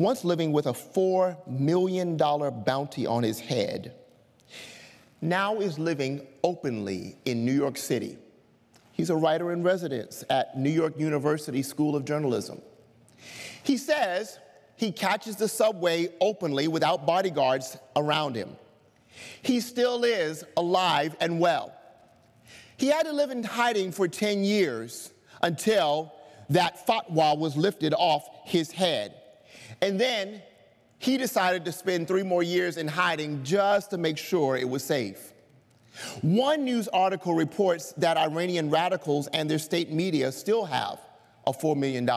once 0.00 0.24
living 0.24 0.50
with 0.50 0.66
a 0.66 0.72
$4 0.72 1.46
million 1.46 2.16
bounty 2.16 3.06
on 3.06 3.22
his 3.22 3.38
head, 3.38 3.92
now 5.20 5.60
is 5.60 5.78
living 5.78 6.26
openly 6.42 7.18
in 7.26 7.44
New 7.44 7.52
York 7.52 7.76
City. 7.76 8.16
He's 8.92 9.10
a 9.10 9.14
writer 9.14 9.52
in 9.52 9.62
residence 9.62 10.24
at 10.30 10.58
New 10.58 10.70
York 10.70 10.98
University 10.98 11.62
School 11.62 11.94
of 11.94 12.06
Journalism. 12.06 12.62
He 13.62 13.76
says 13.76 14.38
he 14.76 14.90
catches 14.90 15.36
the 15.36 15.48
subway 15.48 16.08
openly 16.18 16.66
without 16.66 17.04
bodyguards 17.04 17.76
around 17.94 18.36
him. 18.36 18.56
He 19.42 19.60
still 19.60 20.02
is 20.04 20.44
alive 20.56 21.14
and 21.20 21.38
well. 21.38 21.74
He 22.78 22.86
had 22.86 23.04
to 23.04 23.12
live 23.12 23.30
in 23.30 23.44
hiding 23.44 23.92
for 23.92 24.08
10 24.08 24.44
years 24.44 25.12
until 25.42 26.14
that 26.48 26.86
fatwa 26.86 27.36
was 27.36 27.54
lifted 27.54 27.92
off 27.92 28.26
his 28.46 28.72
head. 28.72 29.19
And 29.82 30.00
then 30.00 30.42
he 30.98 31.16
decided 31.16 31.64
to 31.64 31.72
spend 31.72 32.08
three 32.08 32.22
more 32.22 32.42
years 32.42 32.76
in 32.76 32.86
hiding 32.86 33.42
just 33.42 33.90
to 33.90 33.98
make 33.98 34.18
sure 34.18 34.56
it 34.56 34.68
was 34.68 34.84
safe. 34.84 35.32
One 36.22 36.64
news 36.64 36.88
article 36.88 37.34
reports 37.34 37.92
that 37.96 38.16
Iranian 38.16 38.70
radicals 38.70 39.26
and 39.28 39.50
their 39.50 39.58
state 39.58 39.90
media 39.90 40.30
still 40.30 40.64
have 40.64 41.00
a 41.46 41.52
$4 41.52 41.76
million 41.76 42.08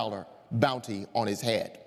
bounty 0.51 1.07
on 1.13 1.27
his 1.27 1.41
head. 1.41 1.79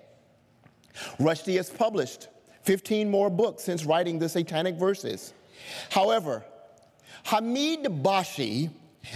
Rushdie 1.19 1.57
has 1.57 1.69
published 1.69 2.27
15 2.63 3.09
more 3.09 3.29
books 3.29 3.63
since 3.63 3.85
writing 3.85 4.19
the 4.19 4.27
Satanic 4.27 4.75
Verses. 4.75 5.33
However, 5.89 6.43
Hamid 7.23 7.83
Dabashi 7.83 8.69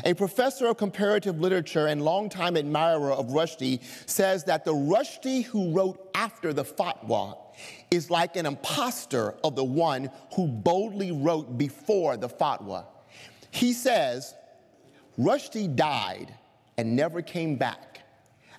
a 0.04 0.14
professor 0.14 0.68
of 0.68 0.78
comparative 0.78 1.40
literature 1.40 1.88
and 1.88 2.04
longtime 2.04 2.58
admirer 2.58 3.12
of 3.12 3.28
Rushdie 3.28 3.82
says 4.06 4.44
that 4.46 4.66
the 4.66 4.74
Rushdie 4.74 5.44
who 5.44 5.72
wrote 5.72 6.10
after 6.16 6.54
the 6.54 6.64
fatwa 6.64 7.38
is 7.90 8.10
like 8.10 8.36
an 8.36 8.46
impostor 8.46 9.36
of 9.44 9.56
the 9.56 9.64
one 9.64 10.10
who 10.36 10.48
boldly 10.48 11.12
wrote 11.12 11.58
before 11.58 12.18
the 12.18 12.30
fatwa. 12.30 12.86
He 13.52 13.74
says, 13.74 14.34
Rushdie 15.20 15.76
died 15.76 16.34
and 16.78 16.96
never 16.96 17.22
came 17.22 17.56
back 17.56 17.92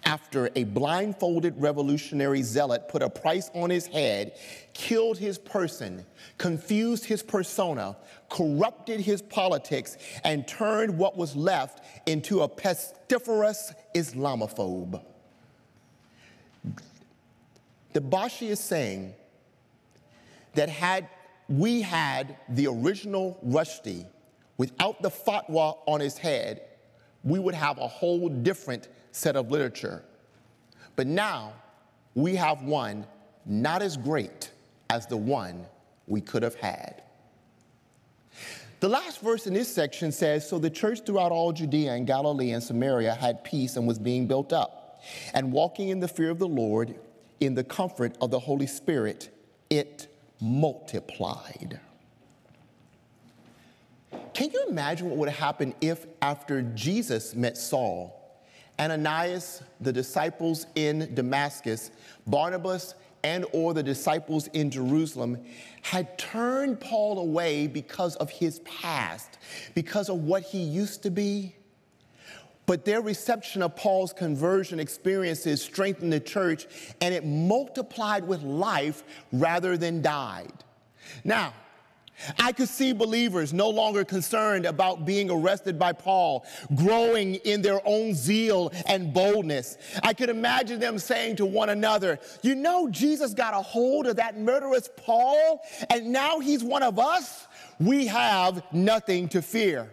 after 0.05 0.51
a 0.57 0.65
blindfolded 0.65 1.55
revolutionary 1.61 2.43
zealot 2.43 2.89
put 2.89 3.03
a 3.03 3.11
price 3.11 3.51
on 3.55 3.71
his 3.71 3.87
head, 3.87 4.33
killed 4.75 5.19
his 5.19 5.39
person, 5.39 6.05
confused 6.39 7.05
his 7.05 7.23
persona, 7.23 7.97
corrupted 8.33 8.99
his 8.99 9.21
politics, 9.21 9.99
and 10.25 10.49
turned 10.49 10.97
what 10.97 11.19
was 11.19 11.37
left 11.37 11.85
into 12.07 12.41
a 12.41 12.49
pestiferous 12.49 13.75
Islamophobe. 13.95 15.03
Dabashi 17.93 18.49
is 18.49 18.59
saying 18.59 19.13
that 20.55 20.71
had 20.71 21.09
we 21.49 21.83
had 21.83 22.39
the 22.49 22.67
original 22.69 23.39
Rushdie 23.47 24.07
without 24.57 25.03
the 25.03 25.11
fatwa 25.11 25.77
on 25.85 26.01
his 26.01 26.17
head, 26.17 26.63
we 27.25 27.39
would 27.39 27.55
have 27.55 27.77
a 27.77 27.87
whole 27.87 28.31
different 28.31 28.89
set 29.11 29.37
of 29.37 29.51
literature. 29.51 30.03
But 30.97 31.07
now 31.07 31.53
we 32.15 32.35
have 32.37 32.63
one 32.63 33.07
not 33.45 33.83
as 33.83 33.99
great 33.99 34.51
as 34.89 35.07
the 35.07 35.19
one 35.19 35.67
we 36.07 36.23
could 36.23 36.43
have 36.43 36.55
had. 36.55 37.03
The 38.83 38.89
last 38.89 39.21
verse 39.21 39.47
in 39.47 39.55
this 39.55 39.73
section 39.73 40.11
says 40.11 40.49
So 40.49 40.59
the 40.59 40.69
church 40.69 41.07
throughout 41.07 41.31
all 41.31 41.53
Judea 41.53 41.93
and 41.93 42.05
Galilee 42.05 42.51
and 42.51 42.61
Samaria 42.61 43.15
had 43.15 43.45
peace 43.45 43.77
and 43.77 43.87
was 43.87 43.97
being 43.97 44.27
built 44.27 44.53
up. 44.53 45.01
And 45.35 45.53
walking 45.53 45.91
in 45.91 46.01
the 46.01 46.09
fear 46.09 46.31
of 46.31 46.41
the 46.41 46.49
Lord, 46.49 46.97
in 47.39 47.55
the 47.55 47.63
comfort 47.63 48.17
of 48.21 48.33
the 48.33 48.41
Holy 48.41 48.67
Spirit, 48.67 49.31
it 49.71 50.09
multiplied. 50.41 51.79
Can 54.35 54.51
you 54.51 54.67
imagine 54.69 55.09
what 55.09 55.17
would 55.17 55.29
have 55.29 55.39
happened 55.39 55.77
if, 55.81 56.05
after 56.21 56.63
Jesus 56.63 57.37
met 57.37 57.57
Saul, 57.57 58.37
Ananias, 58.81 59.63
the 59.81 59.93
disciples 59.93 60.67
in 60.75 61.15
Damascus, 61.15 61.93
Barnabas, 62.27 62.97
and 63.25 63.45
or 63.53 63.75
the 63.75 63.83
disciples 63.83 64.49
in 64.49 64.71
Jerusalem 64.71 65.39
had 65.83 66.19
turned 66.19 66.81
Paul 66.81 67.19
away 67.19 67.67
because 67.67 68.17
of 68.17 68.31
his 68.31 68.61
past, 68.61 69.39
because 69.75 70.09
of 70.09 70.19
what 70.19 70.43
he 70.43 70.59
used 70.59 71.03
to 71.05 71.11
be. 71.11 71.55
But 72.67 72.85
their 72.85 73.01
reception 73.01 73.63
of 73.63 73.75
Paul's 73.77 74.13
conversion 74.13 74.79
experiences 74.79 75.63
strengthened 75.63 76.13
the 76.13 76.21
church 76.21 76.67
and 77.01 77.13
it 77.13 77.25
multiplied 77.27 78.27
with 78.27 78.43
life 78.43 79.03
rather 79.33 79.77
than 79.77 80.01
died. 80.01 80.53
Now, 81.25 81.55
I 82.39 82.53
could 82.53 82.69
see 82.69 82.93
believers 82.93 83.53
no 83.53 83.69
longer 83.69 84.05
concerned 84.05 84.67
about 84.67 85.05
being 85.05 85.31
arrested 85.31 85.79
by 85.79 85.93
Paul, 85.93 86.45
growing 86.75 87.37
in 87.37 87.63
their 87.63 87.81
own 87.85 88.15
zeal 88.15 88.73
and 88.87 89.13
boldness. 89.13 89.79
I 90.03 90.15
could 90.15 90.29
imagine 90.29 90.81
them 90.81 90.99
saying 90.99 91.37
to 91.37 91.47
one 91.47 91.71
another, 91.71 92.19
You 92.43 92.55
know, 92.55 92.89
Jesus 92.89 93.35
got 93.35 93.55
a 93.55 93.63
hold 93.63 94.07
of 94.07 94.17
that 94.17 94.39
murderous 94.39 94.89
Paul, 94.97 95.61
and 95.91 96.13
now 96.13 96.39
he's 96.39 96.65
one 96.65 96.83
of 96.83 96.99
us. 96.99 97.47
We 97.79 98.07
have 98.07 98.63
nothing 98.73 99.29
to 99.31 99.43
fear. 99.43 99.91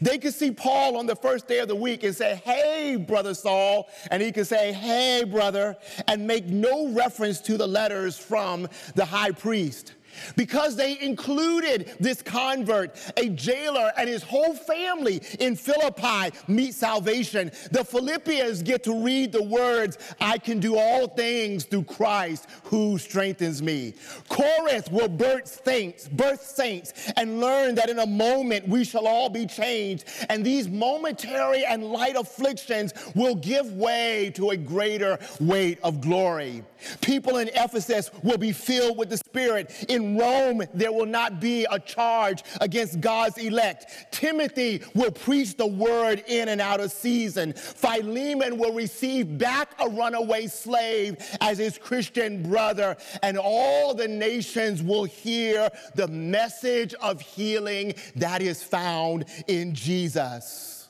They 0.00 0.18
could 0.18 0.34
see 0.34 0.50
Paul 0.50 0.96
on 0.96 1.06
the 1.06 1.16
first 1.16 1.46
day 1.46 1.58
of 1.58 1.68
the 1.68 1.76
week 1.76 2.02
and 2.02 2.14
say, 2.14 2.40
Hey, 2.44 2.96
brother 2.96 3.34
Saul. 3.34 3.88
And 4.10 4.22
he 4.22 4.32
could 4.32 4.46
say, 4.46 4.72
Hey, 4.72 5.24
brother, 5.24 5.76
and 6.08 6.26
make 6.26 6.46
no 6.46 6.88
reference 6.88 7.40
to 7.42 7.56
the 7.56 7.66
letters 7.66 8.18
from 8.18 8.68
the 8.94 9.04
high 9.04 9.32
priest 9.32 9.92
because 10.36 10.76
they 10.76 10.98
included 11.00 11.96
this 12.00 12.22
convert, 12.22 12.96
a 13.16 13.28
jailer, 13.30 13.92
and 13.96 14.08
his 14.08 14.22
whole 14.22 14.54
family 14.54 15.22
in 15.40 15.56
Philippi 15.56 16.36
meet 16.48 16.74
salvation. 16.74 17.50
The 17.70 17.84
Philippians 17.84 18.62
get 18.62 18.84
to 18.84 19.02
read 19.02 19.32
the 19.32 19.42
words, 19.42 19.98
I 20.20 20.38
can 20.38 20.60
do 20.60 20.76
all 20.78 21.08
things 21.08 21.64
through 21.64 21.84
Christ 21.84 22.46
who 22.64 22.98
strengthens 22.98 23.62
me. 23.62 23.94
Corinth 24.28 24.90
will 24.90 25.08
birth 25.08 25.60
saints, 25.64 26.08
birth 26.08 26.42
saints, 26.42 26.92
and 27.16 27.40
learn 27.40 27.74
that 27.76 27.88
in 27.88 27.98
a 27.98 28.06
moment 28.06 28.68
we 28.68 28.84
shall 28.84 29.06
all 29.06 29.28
be 29.28 29.46
changed. 29.46 30.04
And 30.28 30.44
these 30.44 30.68
momentary 30.68 31.64
and 31.64 31.84
light 31.84 32.16
afflictions 32.16 32.92
will 33.14 33.34
give 33.34 33.72
way 33.72 34.32
to 34.34 34.50
a 34.50 34.56
greater 34.56 35.18
weight 35.40 35.78
of 35.82 36.00
glory. 36.00 36.62
People 37.00 37.38
in 37.38 37.48
Ephesus 37.48 38.10
will 38.22 38.38
be 38.38 38.52
filled 38.52 38.98
with 38.98 39.10
the 39.10 39.16
Spirit. 39.16 39.86
In 39.88 40.05
Rome, 40.14 40.62
there 40.74 40.92
will 40.92 41.06
not 41.06 41.40
be 41.40 41.66
a 41.70 41.78
charge 41.78 42.42
against 42.60 43.00
God's 43.00 43.38
elect. 43.38 44.12
Timothy 44.12 44.82
will 44.94 45.10
preach 45.10 45.56
the 45.56 45.66
word 45.66 46.22
in 46.28 46.48
and 46.48 46.60
out 46.60 46.80
of 46.80 46.92
season. 46.92 47.54
Philemon 47.54 48.58
will 48.58 48.74
receive 48.74 49.38
back 49.38 49.74
a 49.80 49.88
runaway 49.88 50.46
slave 50.46 51.16
as 51.40 51.58
his 51.58 51.78
Christian 51.78 52.42
brother. 52.42 52.96
And 53.22 53.38
all 53.38 53.94
the 53.94 54.08
nations 54.08 54.82
will 54.82 55.04
hear 55.04 55.70
the 55.94 56.08
message 56.08 56.94
of 56.94 57.20
healing 57.20 57.94
that 58.16 58.42
is 58.42 58.62
found 58.62 59.24
in 59.48 59.74
Jesus. 59.74 60.88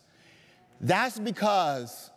That's 0.80 1.18
because 1.18 2.10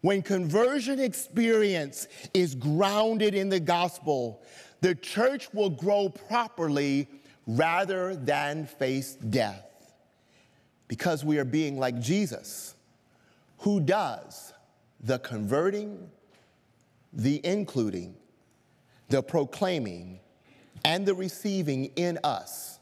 when 0.00 0.22
conversion 0.22 0.98
experience 0.98 2.08
is 2.32 2.54
grounded 2.54 3.34
in 3.34 3.50
the 3.50 3.60
gospel, 3.60 4.42
the 4.80 4.94
church 4.94 5.52
will 5.52 5.70
grow 5.70 6.08
properly 6.08 7.08
rather 7.46 8.16
than 8.16 8.66
face 8.66 9.14
death. 9.14 9.66
Because 10.88 11.24
we 11.24 11.38
are 11.38 11.44
being 11.44 11.78
like 11.78 12.00
Jesus, 12.00 12.74
who 13.58 13.80
does 13.80 14.52
the 15.00 15.18
converting, 15.18 16.10
the 17.12 17.40
including, 17.44 18.14
the 19.08 19.22
proclaiming, 19.22 20.20
and 20.84 21.06
the 21.06 21.14
receiving 21.14 21.86
in 21.96 22.18
us, 22.24 22.78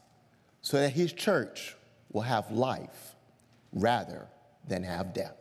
so 0.61 0.77
that 0.77 0.89
his 0.89 1.13
church 1.13 1.75
will 2.11 2.21
have 2.21 2.49
life 2.51 3.15
rather 3.73 4.27
than 4.67 4.83
have 4.83 5.13
death. 5.13 5.35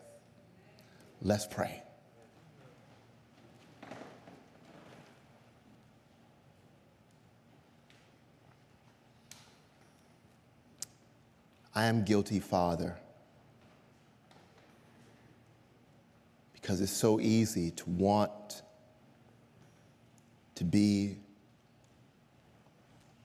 Let's 1.23 1.47
pray. 1.47 1.83
I 11.79 11.85
am 11.85 12.03
guilty, 12.03 12.41
Father, 12.41 12.97
because 16.53 16.81
it's 16.81 16.91
so 16.91 17.21
easy 17.21 17.71
to 17.71 17.89
want 17.91 18.63
to 20.57 20.65
be 20.65 21.19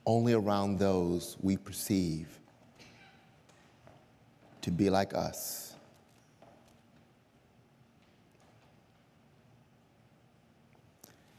only 0.06 0.34
around 0.34 0.78
those 0.78 1.36
we 1.42 1.58
perceive 1.58 2.28
to 4.62 4.70
be 4.70 4.88
like 4.92 5.16
us. 5.16 5.74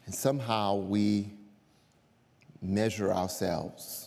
And 0.07 0.13
somehow 0.13 0.79
we 0.79 1.31
measure 2.61 3.13
ourselves. 3.13 4.04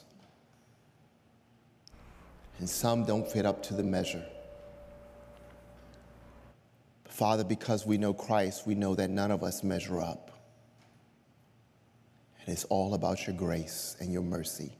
And 2.59 2.69
some 2.69 3.05
don't 3.05 3.29
fit 3.29 3.45
up 3.45 3.61
to 3.63 3.73
the 3.73 3.83
measure. 3.83 4.25
Father, 7.05 7.43
because 7.43 7.85
we 7.85 7.97
know 7.97 8.13
Christ, 8.13 8.67
we 8.67 8.75
know 8.75 8.95
that 8.95 9.09
none 9.09 9.31
of 9.31 9.43
us 9.43 9.63
measure 9.63 10.01
up. 10.01 10.31
And 12.39 12.53
it's 12.53 12.63
all 12.65 12.93
about 12.93 13.27
your 13.27 13.35
grace 13.35 13.95
and 13.99 14.11
your 14.11 14.21
mercy. 14.21 14.71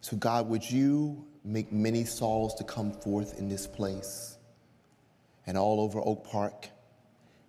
So, 0.00 0.16
God, 0.16 0.48
would 0.48 0.68
you 0.68 1.24
make 1.44 1.72
many 1.72 2.04
souls 2.04 2.54
to 2.56 2.64
come 2.64 2.92
forth 2.92 3.38
in 3.38 3.48
this 3.48 3.66
place 3.66 4.36
and 5.46 5.56
all 5.56 5.80
over 5.80 6.00
Oak 6.00 6.26
Park? 6.26 6.68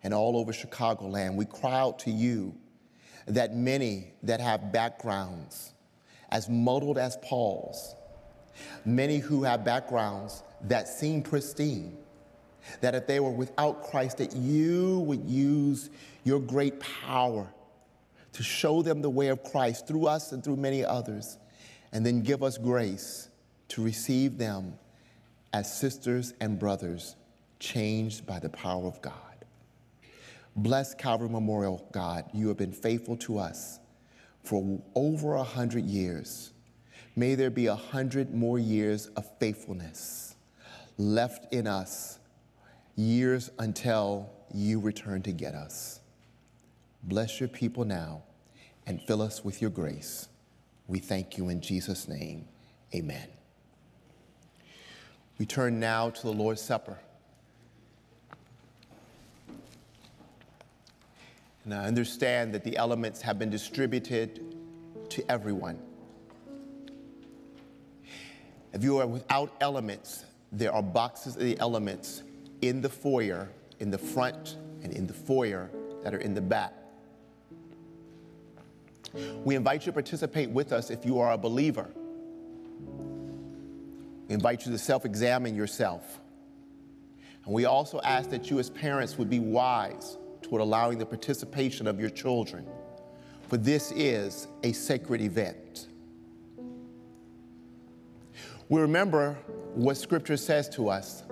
and 0.03 0.13
all 0.13 0.37
over 0.37 0.51
Chicagoland, 0.51 1.35
we 1.35 1.45
cry 1.45 1.79
out 1.79 1.99
to 1.99 2.11
you 2.11 2.53
that 3.25 3.55
many 3.55 4.13
that 4.21 4.41
have 4.41 4.71
backgrounds 4.71 5.72
as 6.33 6.49
muddled 6.49 6.97
as 6.97 7.15
Paul's, 7.21 7.95
many 8.85 9.19
who 9.19 9.43
have 9.43 9.63
backgrounds 9.63 10.43
that 10.63 10.87
seem 10.87 11.21
pristine, 11.21 11.95
that 12.81 12.95
if 12.95 13.05
they 13.05 13.19
were 13.19 13.31
without 13.31 13.83
Christ, 13.83 14.17
that 14.17 14.35
you 14.35 14.99
would 15.01 15.23
use 15.29 15.91
your 16.23 16.39
great 16.39 16.79
power 16.79 17.47
to 18.31 18.41
show 18.41 18.81
them 18.81 19.03
the 19.03 19.09
way 19.11 19.27
of 19.27 19.43
Christ 19.43 19.87
through 19.87 20.07
us 20.07 20.31
and 20.31 20.43
through 20.43 20.55
many 20.55 20.83
others, 20.83 21.37
and 21.91 22.03
then 22.03 22.23
give 22.23 22.41
us 22.41 22.57
grace 22.57 23.29
to 23.67 23.83
receive 23.83 24.39
them 24.39 24.73
as 25.53 25.71
sisters 25.71 26.33
and 26.41 26.57
brothers 26.57 27.15
changed 27.59 28.25
by 28.25 28.39
the 28.39 28.49
power 28.49 28.87
of 28.87 28.99
God. 29.03 29.13
Bless 30.55 30.95
Calvary 30.95 31.29
Memorial, 31.29 31.87
God. 31.91 32.25
You 32.33 32.47
have 32.47 32.57
been 32.57 32.73
faithful 32.73 33.17
to 33.17 33.37
us 33.37 33.79
for 34.43 34.81
over 34.95 35.35
a 35.35 35.43
hundred 35.43 35.85
years. 35.85 36.51
May 37.15 37.35
there 37.35 37.49
be 37.49 37.67
a 37.67 37.75
hundred 37.75 38.33
more 38.33 38.59
years 38.59 39.07
of 39.15 39.25
faithfulness 39.39 40.35
left 40.97 41.53
in 41.53 41.67
us, 41.67 42.19
years 42.95 43.51
until 43.59 44.29
you 44.53 44.79
return 44.79 45.21
to 45.23 45.31
get 45.31 45.55
us. 45.55 45.99
Bless 47.03 47.39
your 47.39 47.49
people 47.49 47.85
now 47.85 48.23
and 48.85 49.01
fill 49.01 49.21
us 49.21 49.43
with 49.43 49.61
your 49.61 49.71
grace. 49.71 50.27
We 50.87 50.99
thank 50.99 51.37
you 51.37 51.49
in 51.49 51.61
Jesus' 51.61 52.07
name. 52.07 52.47
Amen. 52.93 53.27
We 55.39 55.45
turn 55.45 55.79
now 55.79 56.09
to 56.09 56.21
the 56.21 56.31
Lord's 56.33 56.61
Supper. 56.61 56.99
And 61.65 61.73
I 61.73 61.85
understand 61.85 62.53
that 62.53 62.63
the 62.63 62.75
elements 62.75 63.21
have 63.21 63.39
been 63.39 63.49
distributed 63.49 64.55
to 65.09 65.31
everyone. 65.31 65.79
If 68.73 68.83
you 68.83 68.97
are 68.97 69.07
without 69.07 69.55
elements, 69.61 70.25
there 70.51 70.73
are 70.73 70.83
boxes 70.83 71.35
of 71.35 71.43
the 71.43 71.57
elements 71.59 72.23
in 72.61 72.81
the 72.81 72.89
foyer, 72.89 73.49
in 73.79 73.91
the 73.91 73.97
front, 73.97 74.57
and 74.81 74.91
in 74.91 75.07
the 75.07 75.13
foyer 75.13 75.69
that 76.03 76.13
are 76.13 76.19
in 76.19 76.33
the 76.33 76.41
back. 76.41 76.73
We 79.43 79.55
invite 79.55 79.81
you 79.81 79.91
to 79.91 79.93
participate 79.93 80.49
with 80.49 80.73
us 80.73 80.89
if 80.89 81.05
you 81.05 81.19
are 81.19 81.33
a 81.33 81.37
believer. 81.37 81.89
We 84.27 84.33
invite 84.33 84.65
you 84.65 84.71
to 84.71 84.77
self 84.77 85.05
examine 85.05 85.55
yourself. 85.55 86.19
And 87.45 87.53
we 87.53 87.65
also 87.65 88.01
ask 88.01 88.29
that 88.31 88.49
you, 88.49 88.59
as 88.59 88.69
parents, 88.69 89.17
would 89.17 89.29
be 89.29 89.39
wise 89.39 90.17
toward 90.43 90.61
allowing 90.61 90.97
the 90.97 91.05
participation 91.05 91.87
of 91.87 91.99
your 91.99 92.09
children, 92.09 92.65
for 93.49 93.57
this 93.57 93.91
is 93.95 94.47
a 94.63 94.71
sacred 94.73 95.21
event. 95.21 95.87
We 98.69 98.81
remember 98.81 99.37
what 99.73 99.97
Scripture 99.97 100.37
says 100.37 100.69
to 100.69 100.89
us 100.89 101.23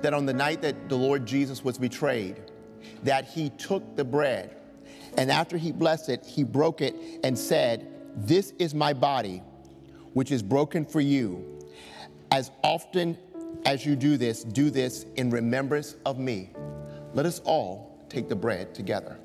that 0.00 0.12
on 0.12 0.26
the 0.26 0.32
night 0.32 0.62
that 0.62 0.88
the 0.88 0.96
Lord 0.96 1.24
Jesus 1.26 1.64
was 1.64 1.78
betrayed, 1.78 2.40
that 3.02 3.24
he 3.24 3.50
took 3.50 3.96
the 3.96 4.04
bread, 4.04 4.56
and 5.16 5.30
after 5.30 5.56
he 5.56 5.72
blessed 5.72 6.08
it, 6.08 6.24
he 6.26 6.44
broke 6.44 6.80
it 6.80 6.94
and 7.22 7.38
said, 7.38 7.86
This 8.16 8.52
is 8.58 8.74
my 8.74 8.92
body, 8.92 9.42
which 10.12 10.30
is 10.30 10.42
broken 10.42 10.84
for 10.84 11.00
you. 11.00 11.44
As 12.30 12.50
often 12.62 13.16
as 13.64 13.86
you 13.86 13.96
do 13.96 14.16
this, 14.16 14.44
do 14.44 14.70
this 14.70 15.06
in 15.16 15.30
remembrance 15.30 15.96
of 16.04 16.18
me. 16.18 16.50
Let 17.14 17.26
us 17.26 17.40
all 17.44 17.93
take 18.08 18.28
the 18.28 18.36
bread 18.36 18.74
together. 18.74 19.18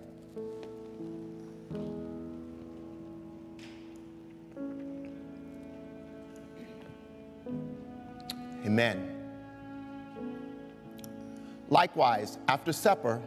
Amen. 8.65 9.15
Likewise, 11.69 12.38
after 12.47 12.73
supper, 12.73 13.21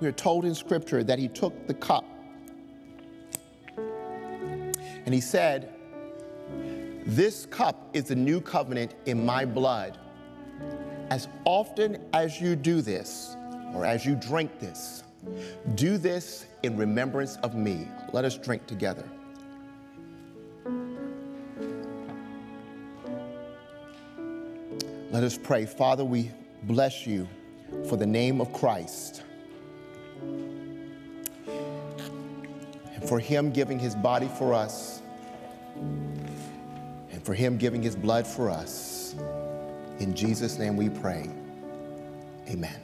we 0.00 0.08
are 0.08 0.12
told 0.12 0.44
in 0.44 0.54
Scripture 0.54 1.02
that 1.02 1.18
he 1.18 1.28
took 1.28 1.66
the 1.66 1.74
cup 1.74 2.04
and 5.04 5.14
he 5.14 5.20
said, 5.20 5.72
This 7.06 7.46
cup 7.46 7.90
is 7.92 8.04
the 8.04 8.16
new 8.16 8.40
covenant 8.40 8.94
in 9.06 9.24
my 9.24 9.44
blood. 9.44 9.98
As 11.10 11.28
often 11.44 11.98
as 12.12 12.40
you 12.40 12.56
do 12.56 12.80
this, 12.80 13.36
or 13.74 13.84
as 13.84 14.06
you 14.06 14.14
drink 14.14 14.58
this, 14.60 15.02
do 15.74 15.98
this 15.98 16.46
in 16.62 16.76
remembrance 16.76 17.36
of 17.38 17.54
me. 17.54 17.88
Let 18.12 18.24
us 18.24 18.38
drink 18.38 18.66
together. 18.66 19.08
Let 25.10 25.22
us 25.22 25.38
pray. 25.38 25.66
Father, 25.66 26.04
we 26.04 26.30
bless 26.64 27.06
you 27.06 27.28
for 27.88 27.96
the 27.96 28.06
name 28.06 28.40
of 28.40 28.52
Christ 28.52 29.22
and 31.46 33.08
for 33.08 33.18
him 33.18 33.50
giving 33.52 33.78
his 33.78 33.94
body 33.94 34.28
for 34.38 34.54
us 34.54 35.02
and 35.76 37.24
for 37.24 37.34
him 37.34 37.56
giving 37.58 37.82
his 37.82 37.94
blood 37.94 38.26
for 38.26 38.50
us. 38.50 39.14
In 39.98 40.14
Jesus' 40.14 40.58
name 40.58 40.76
we 40.76 40.88
pray. 40.88 41.30
Amen. 42.48 42.83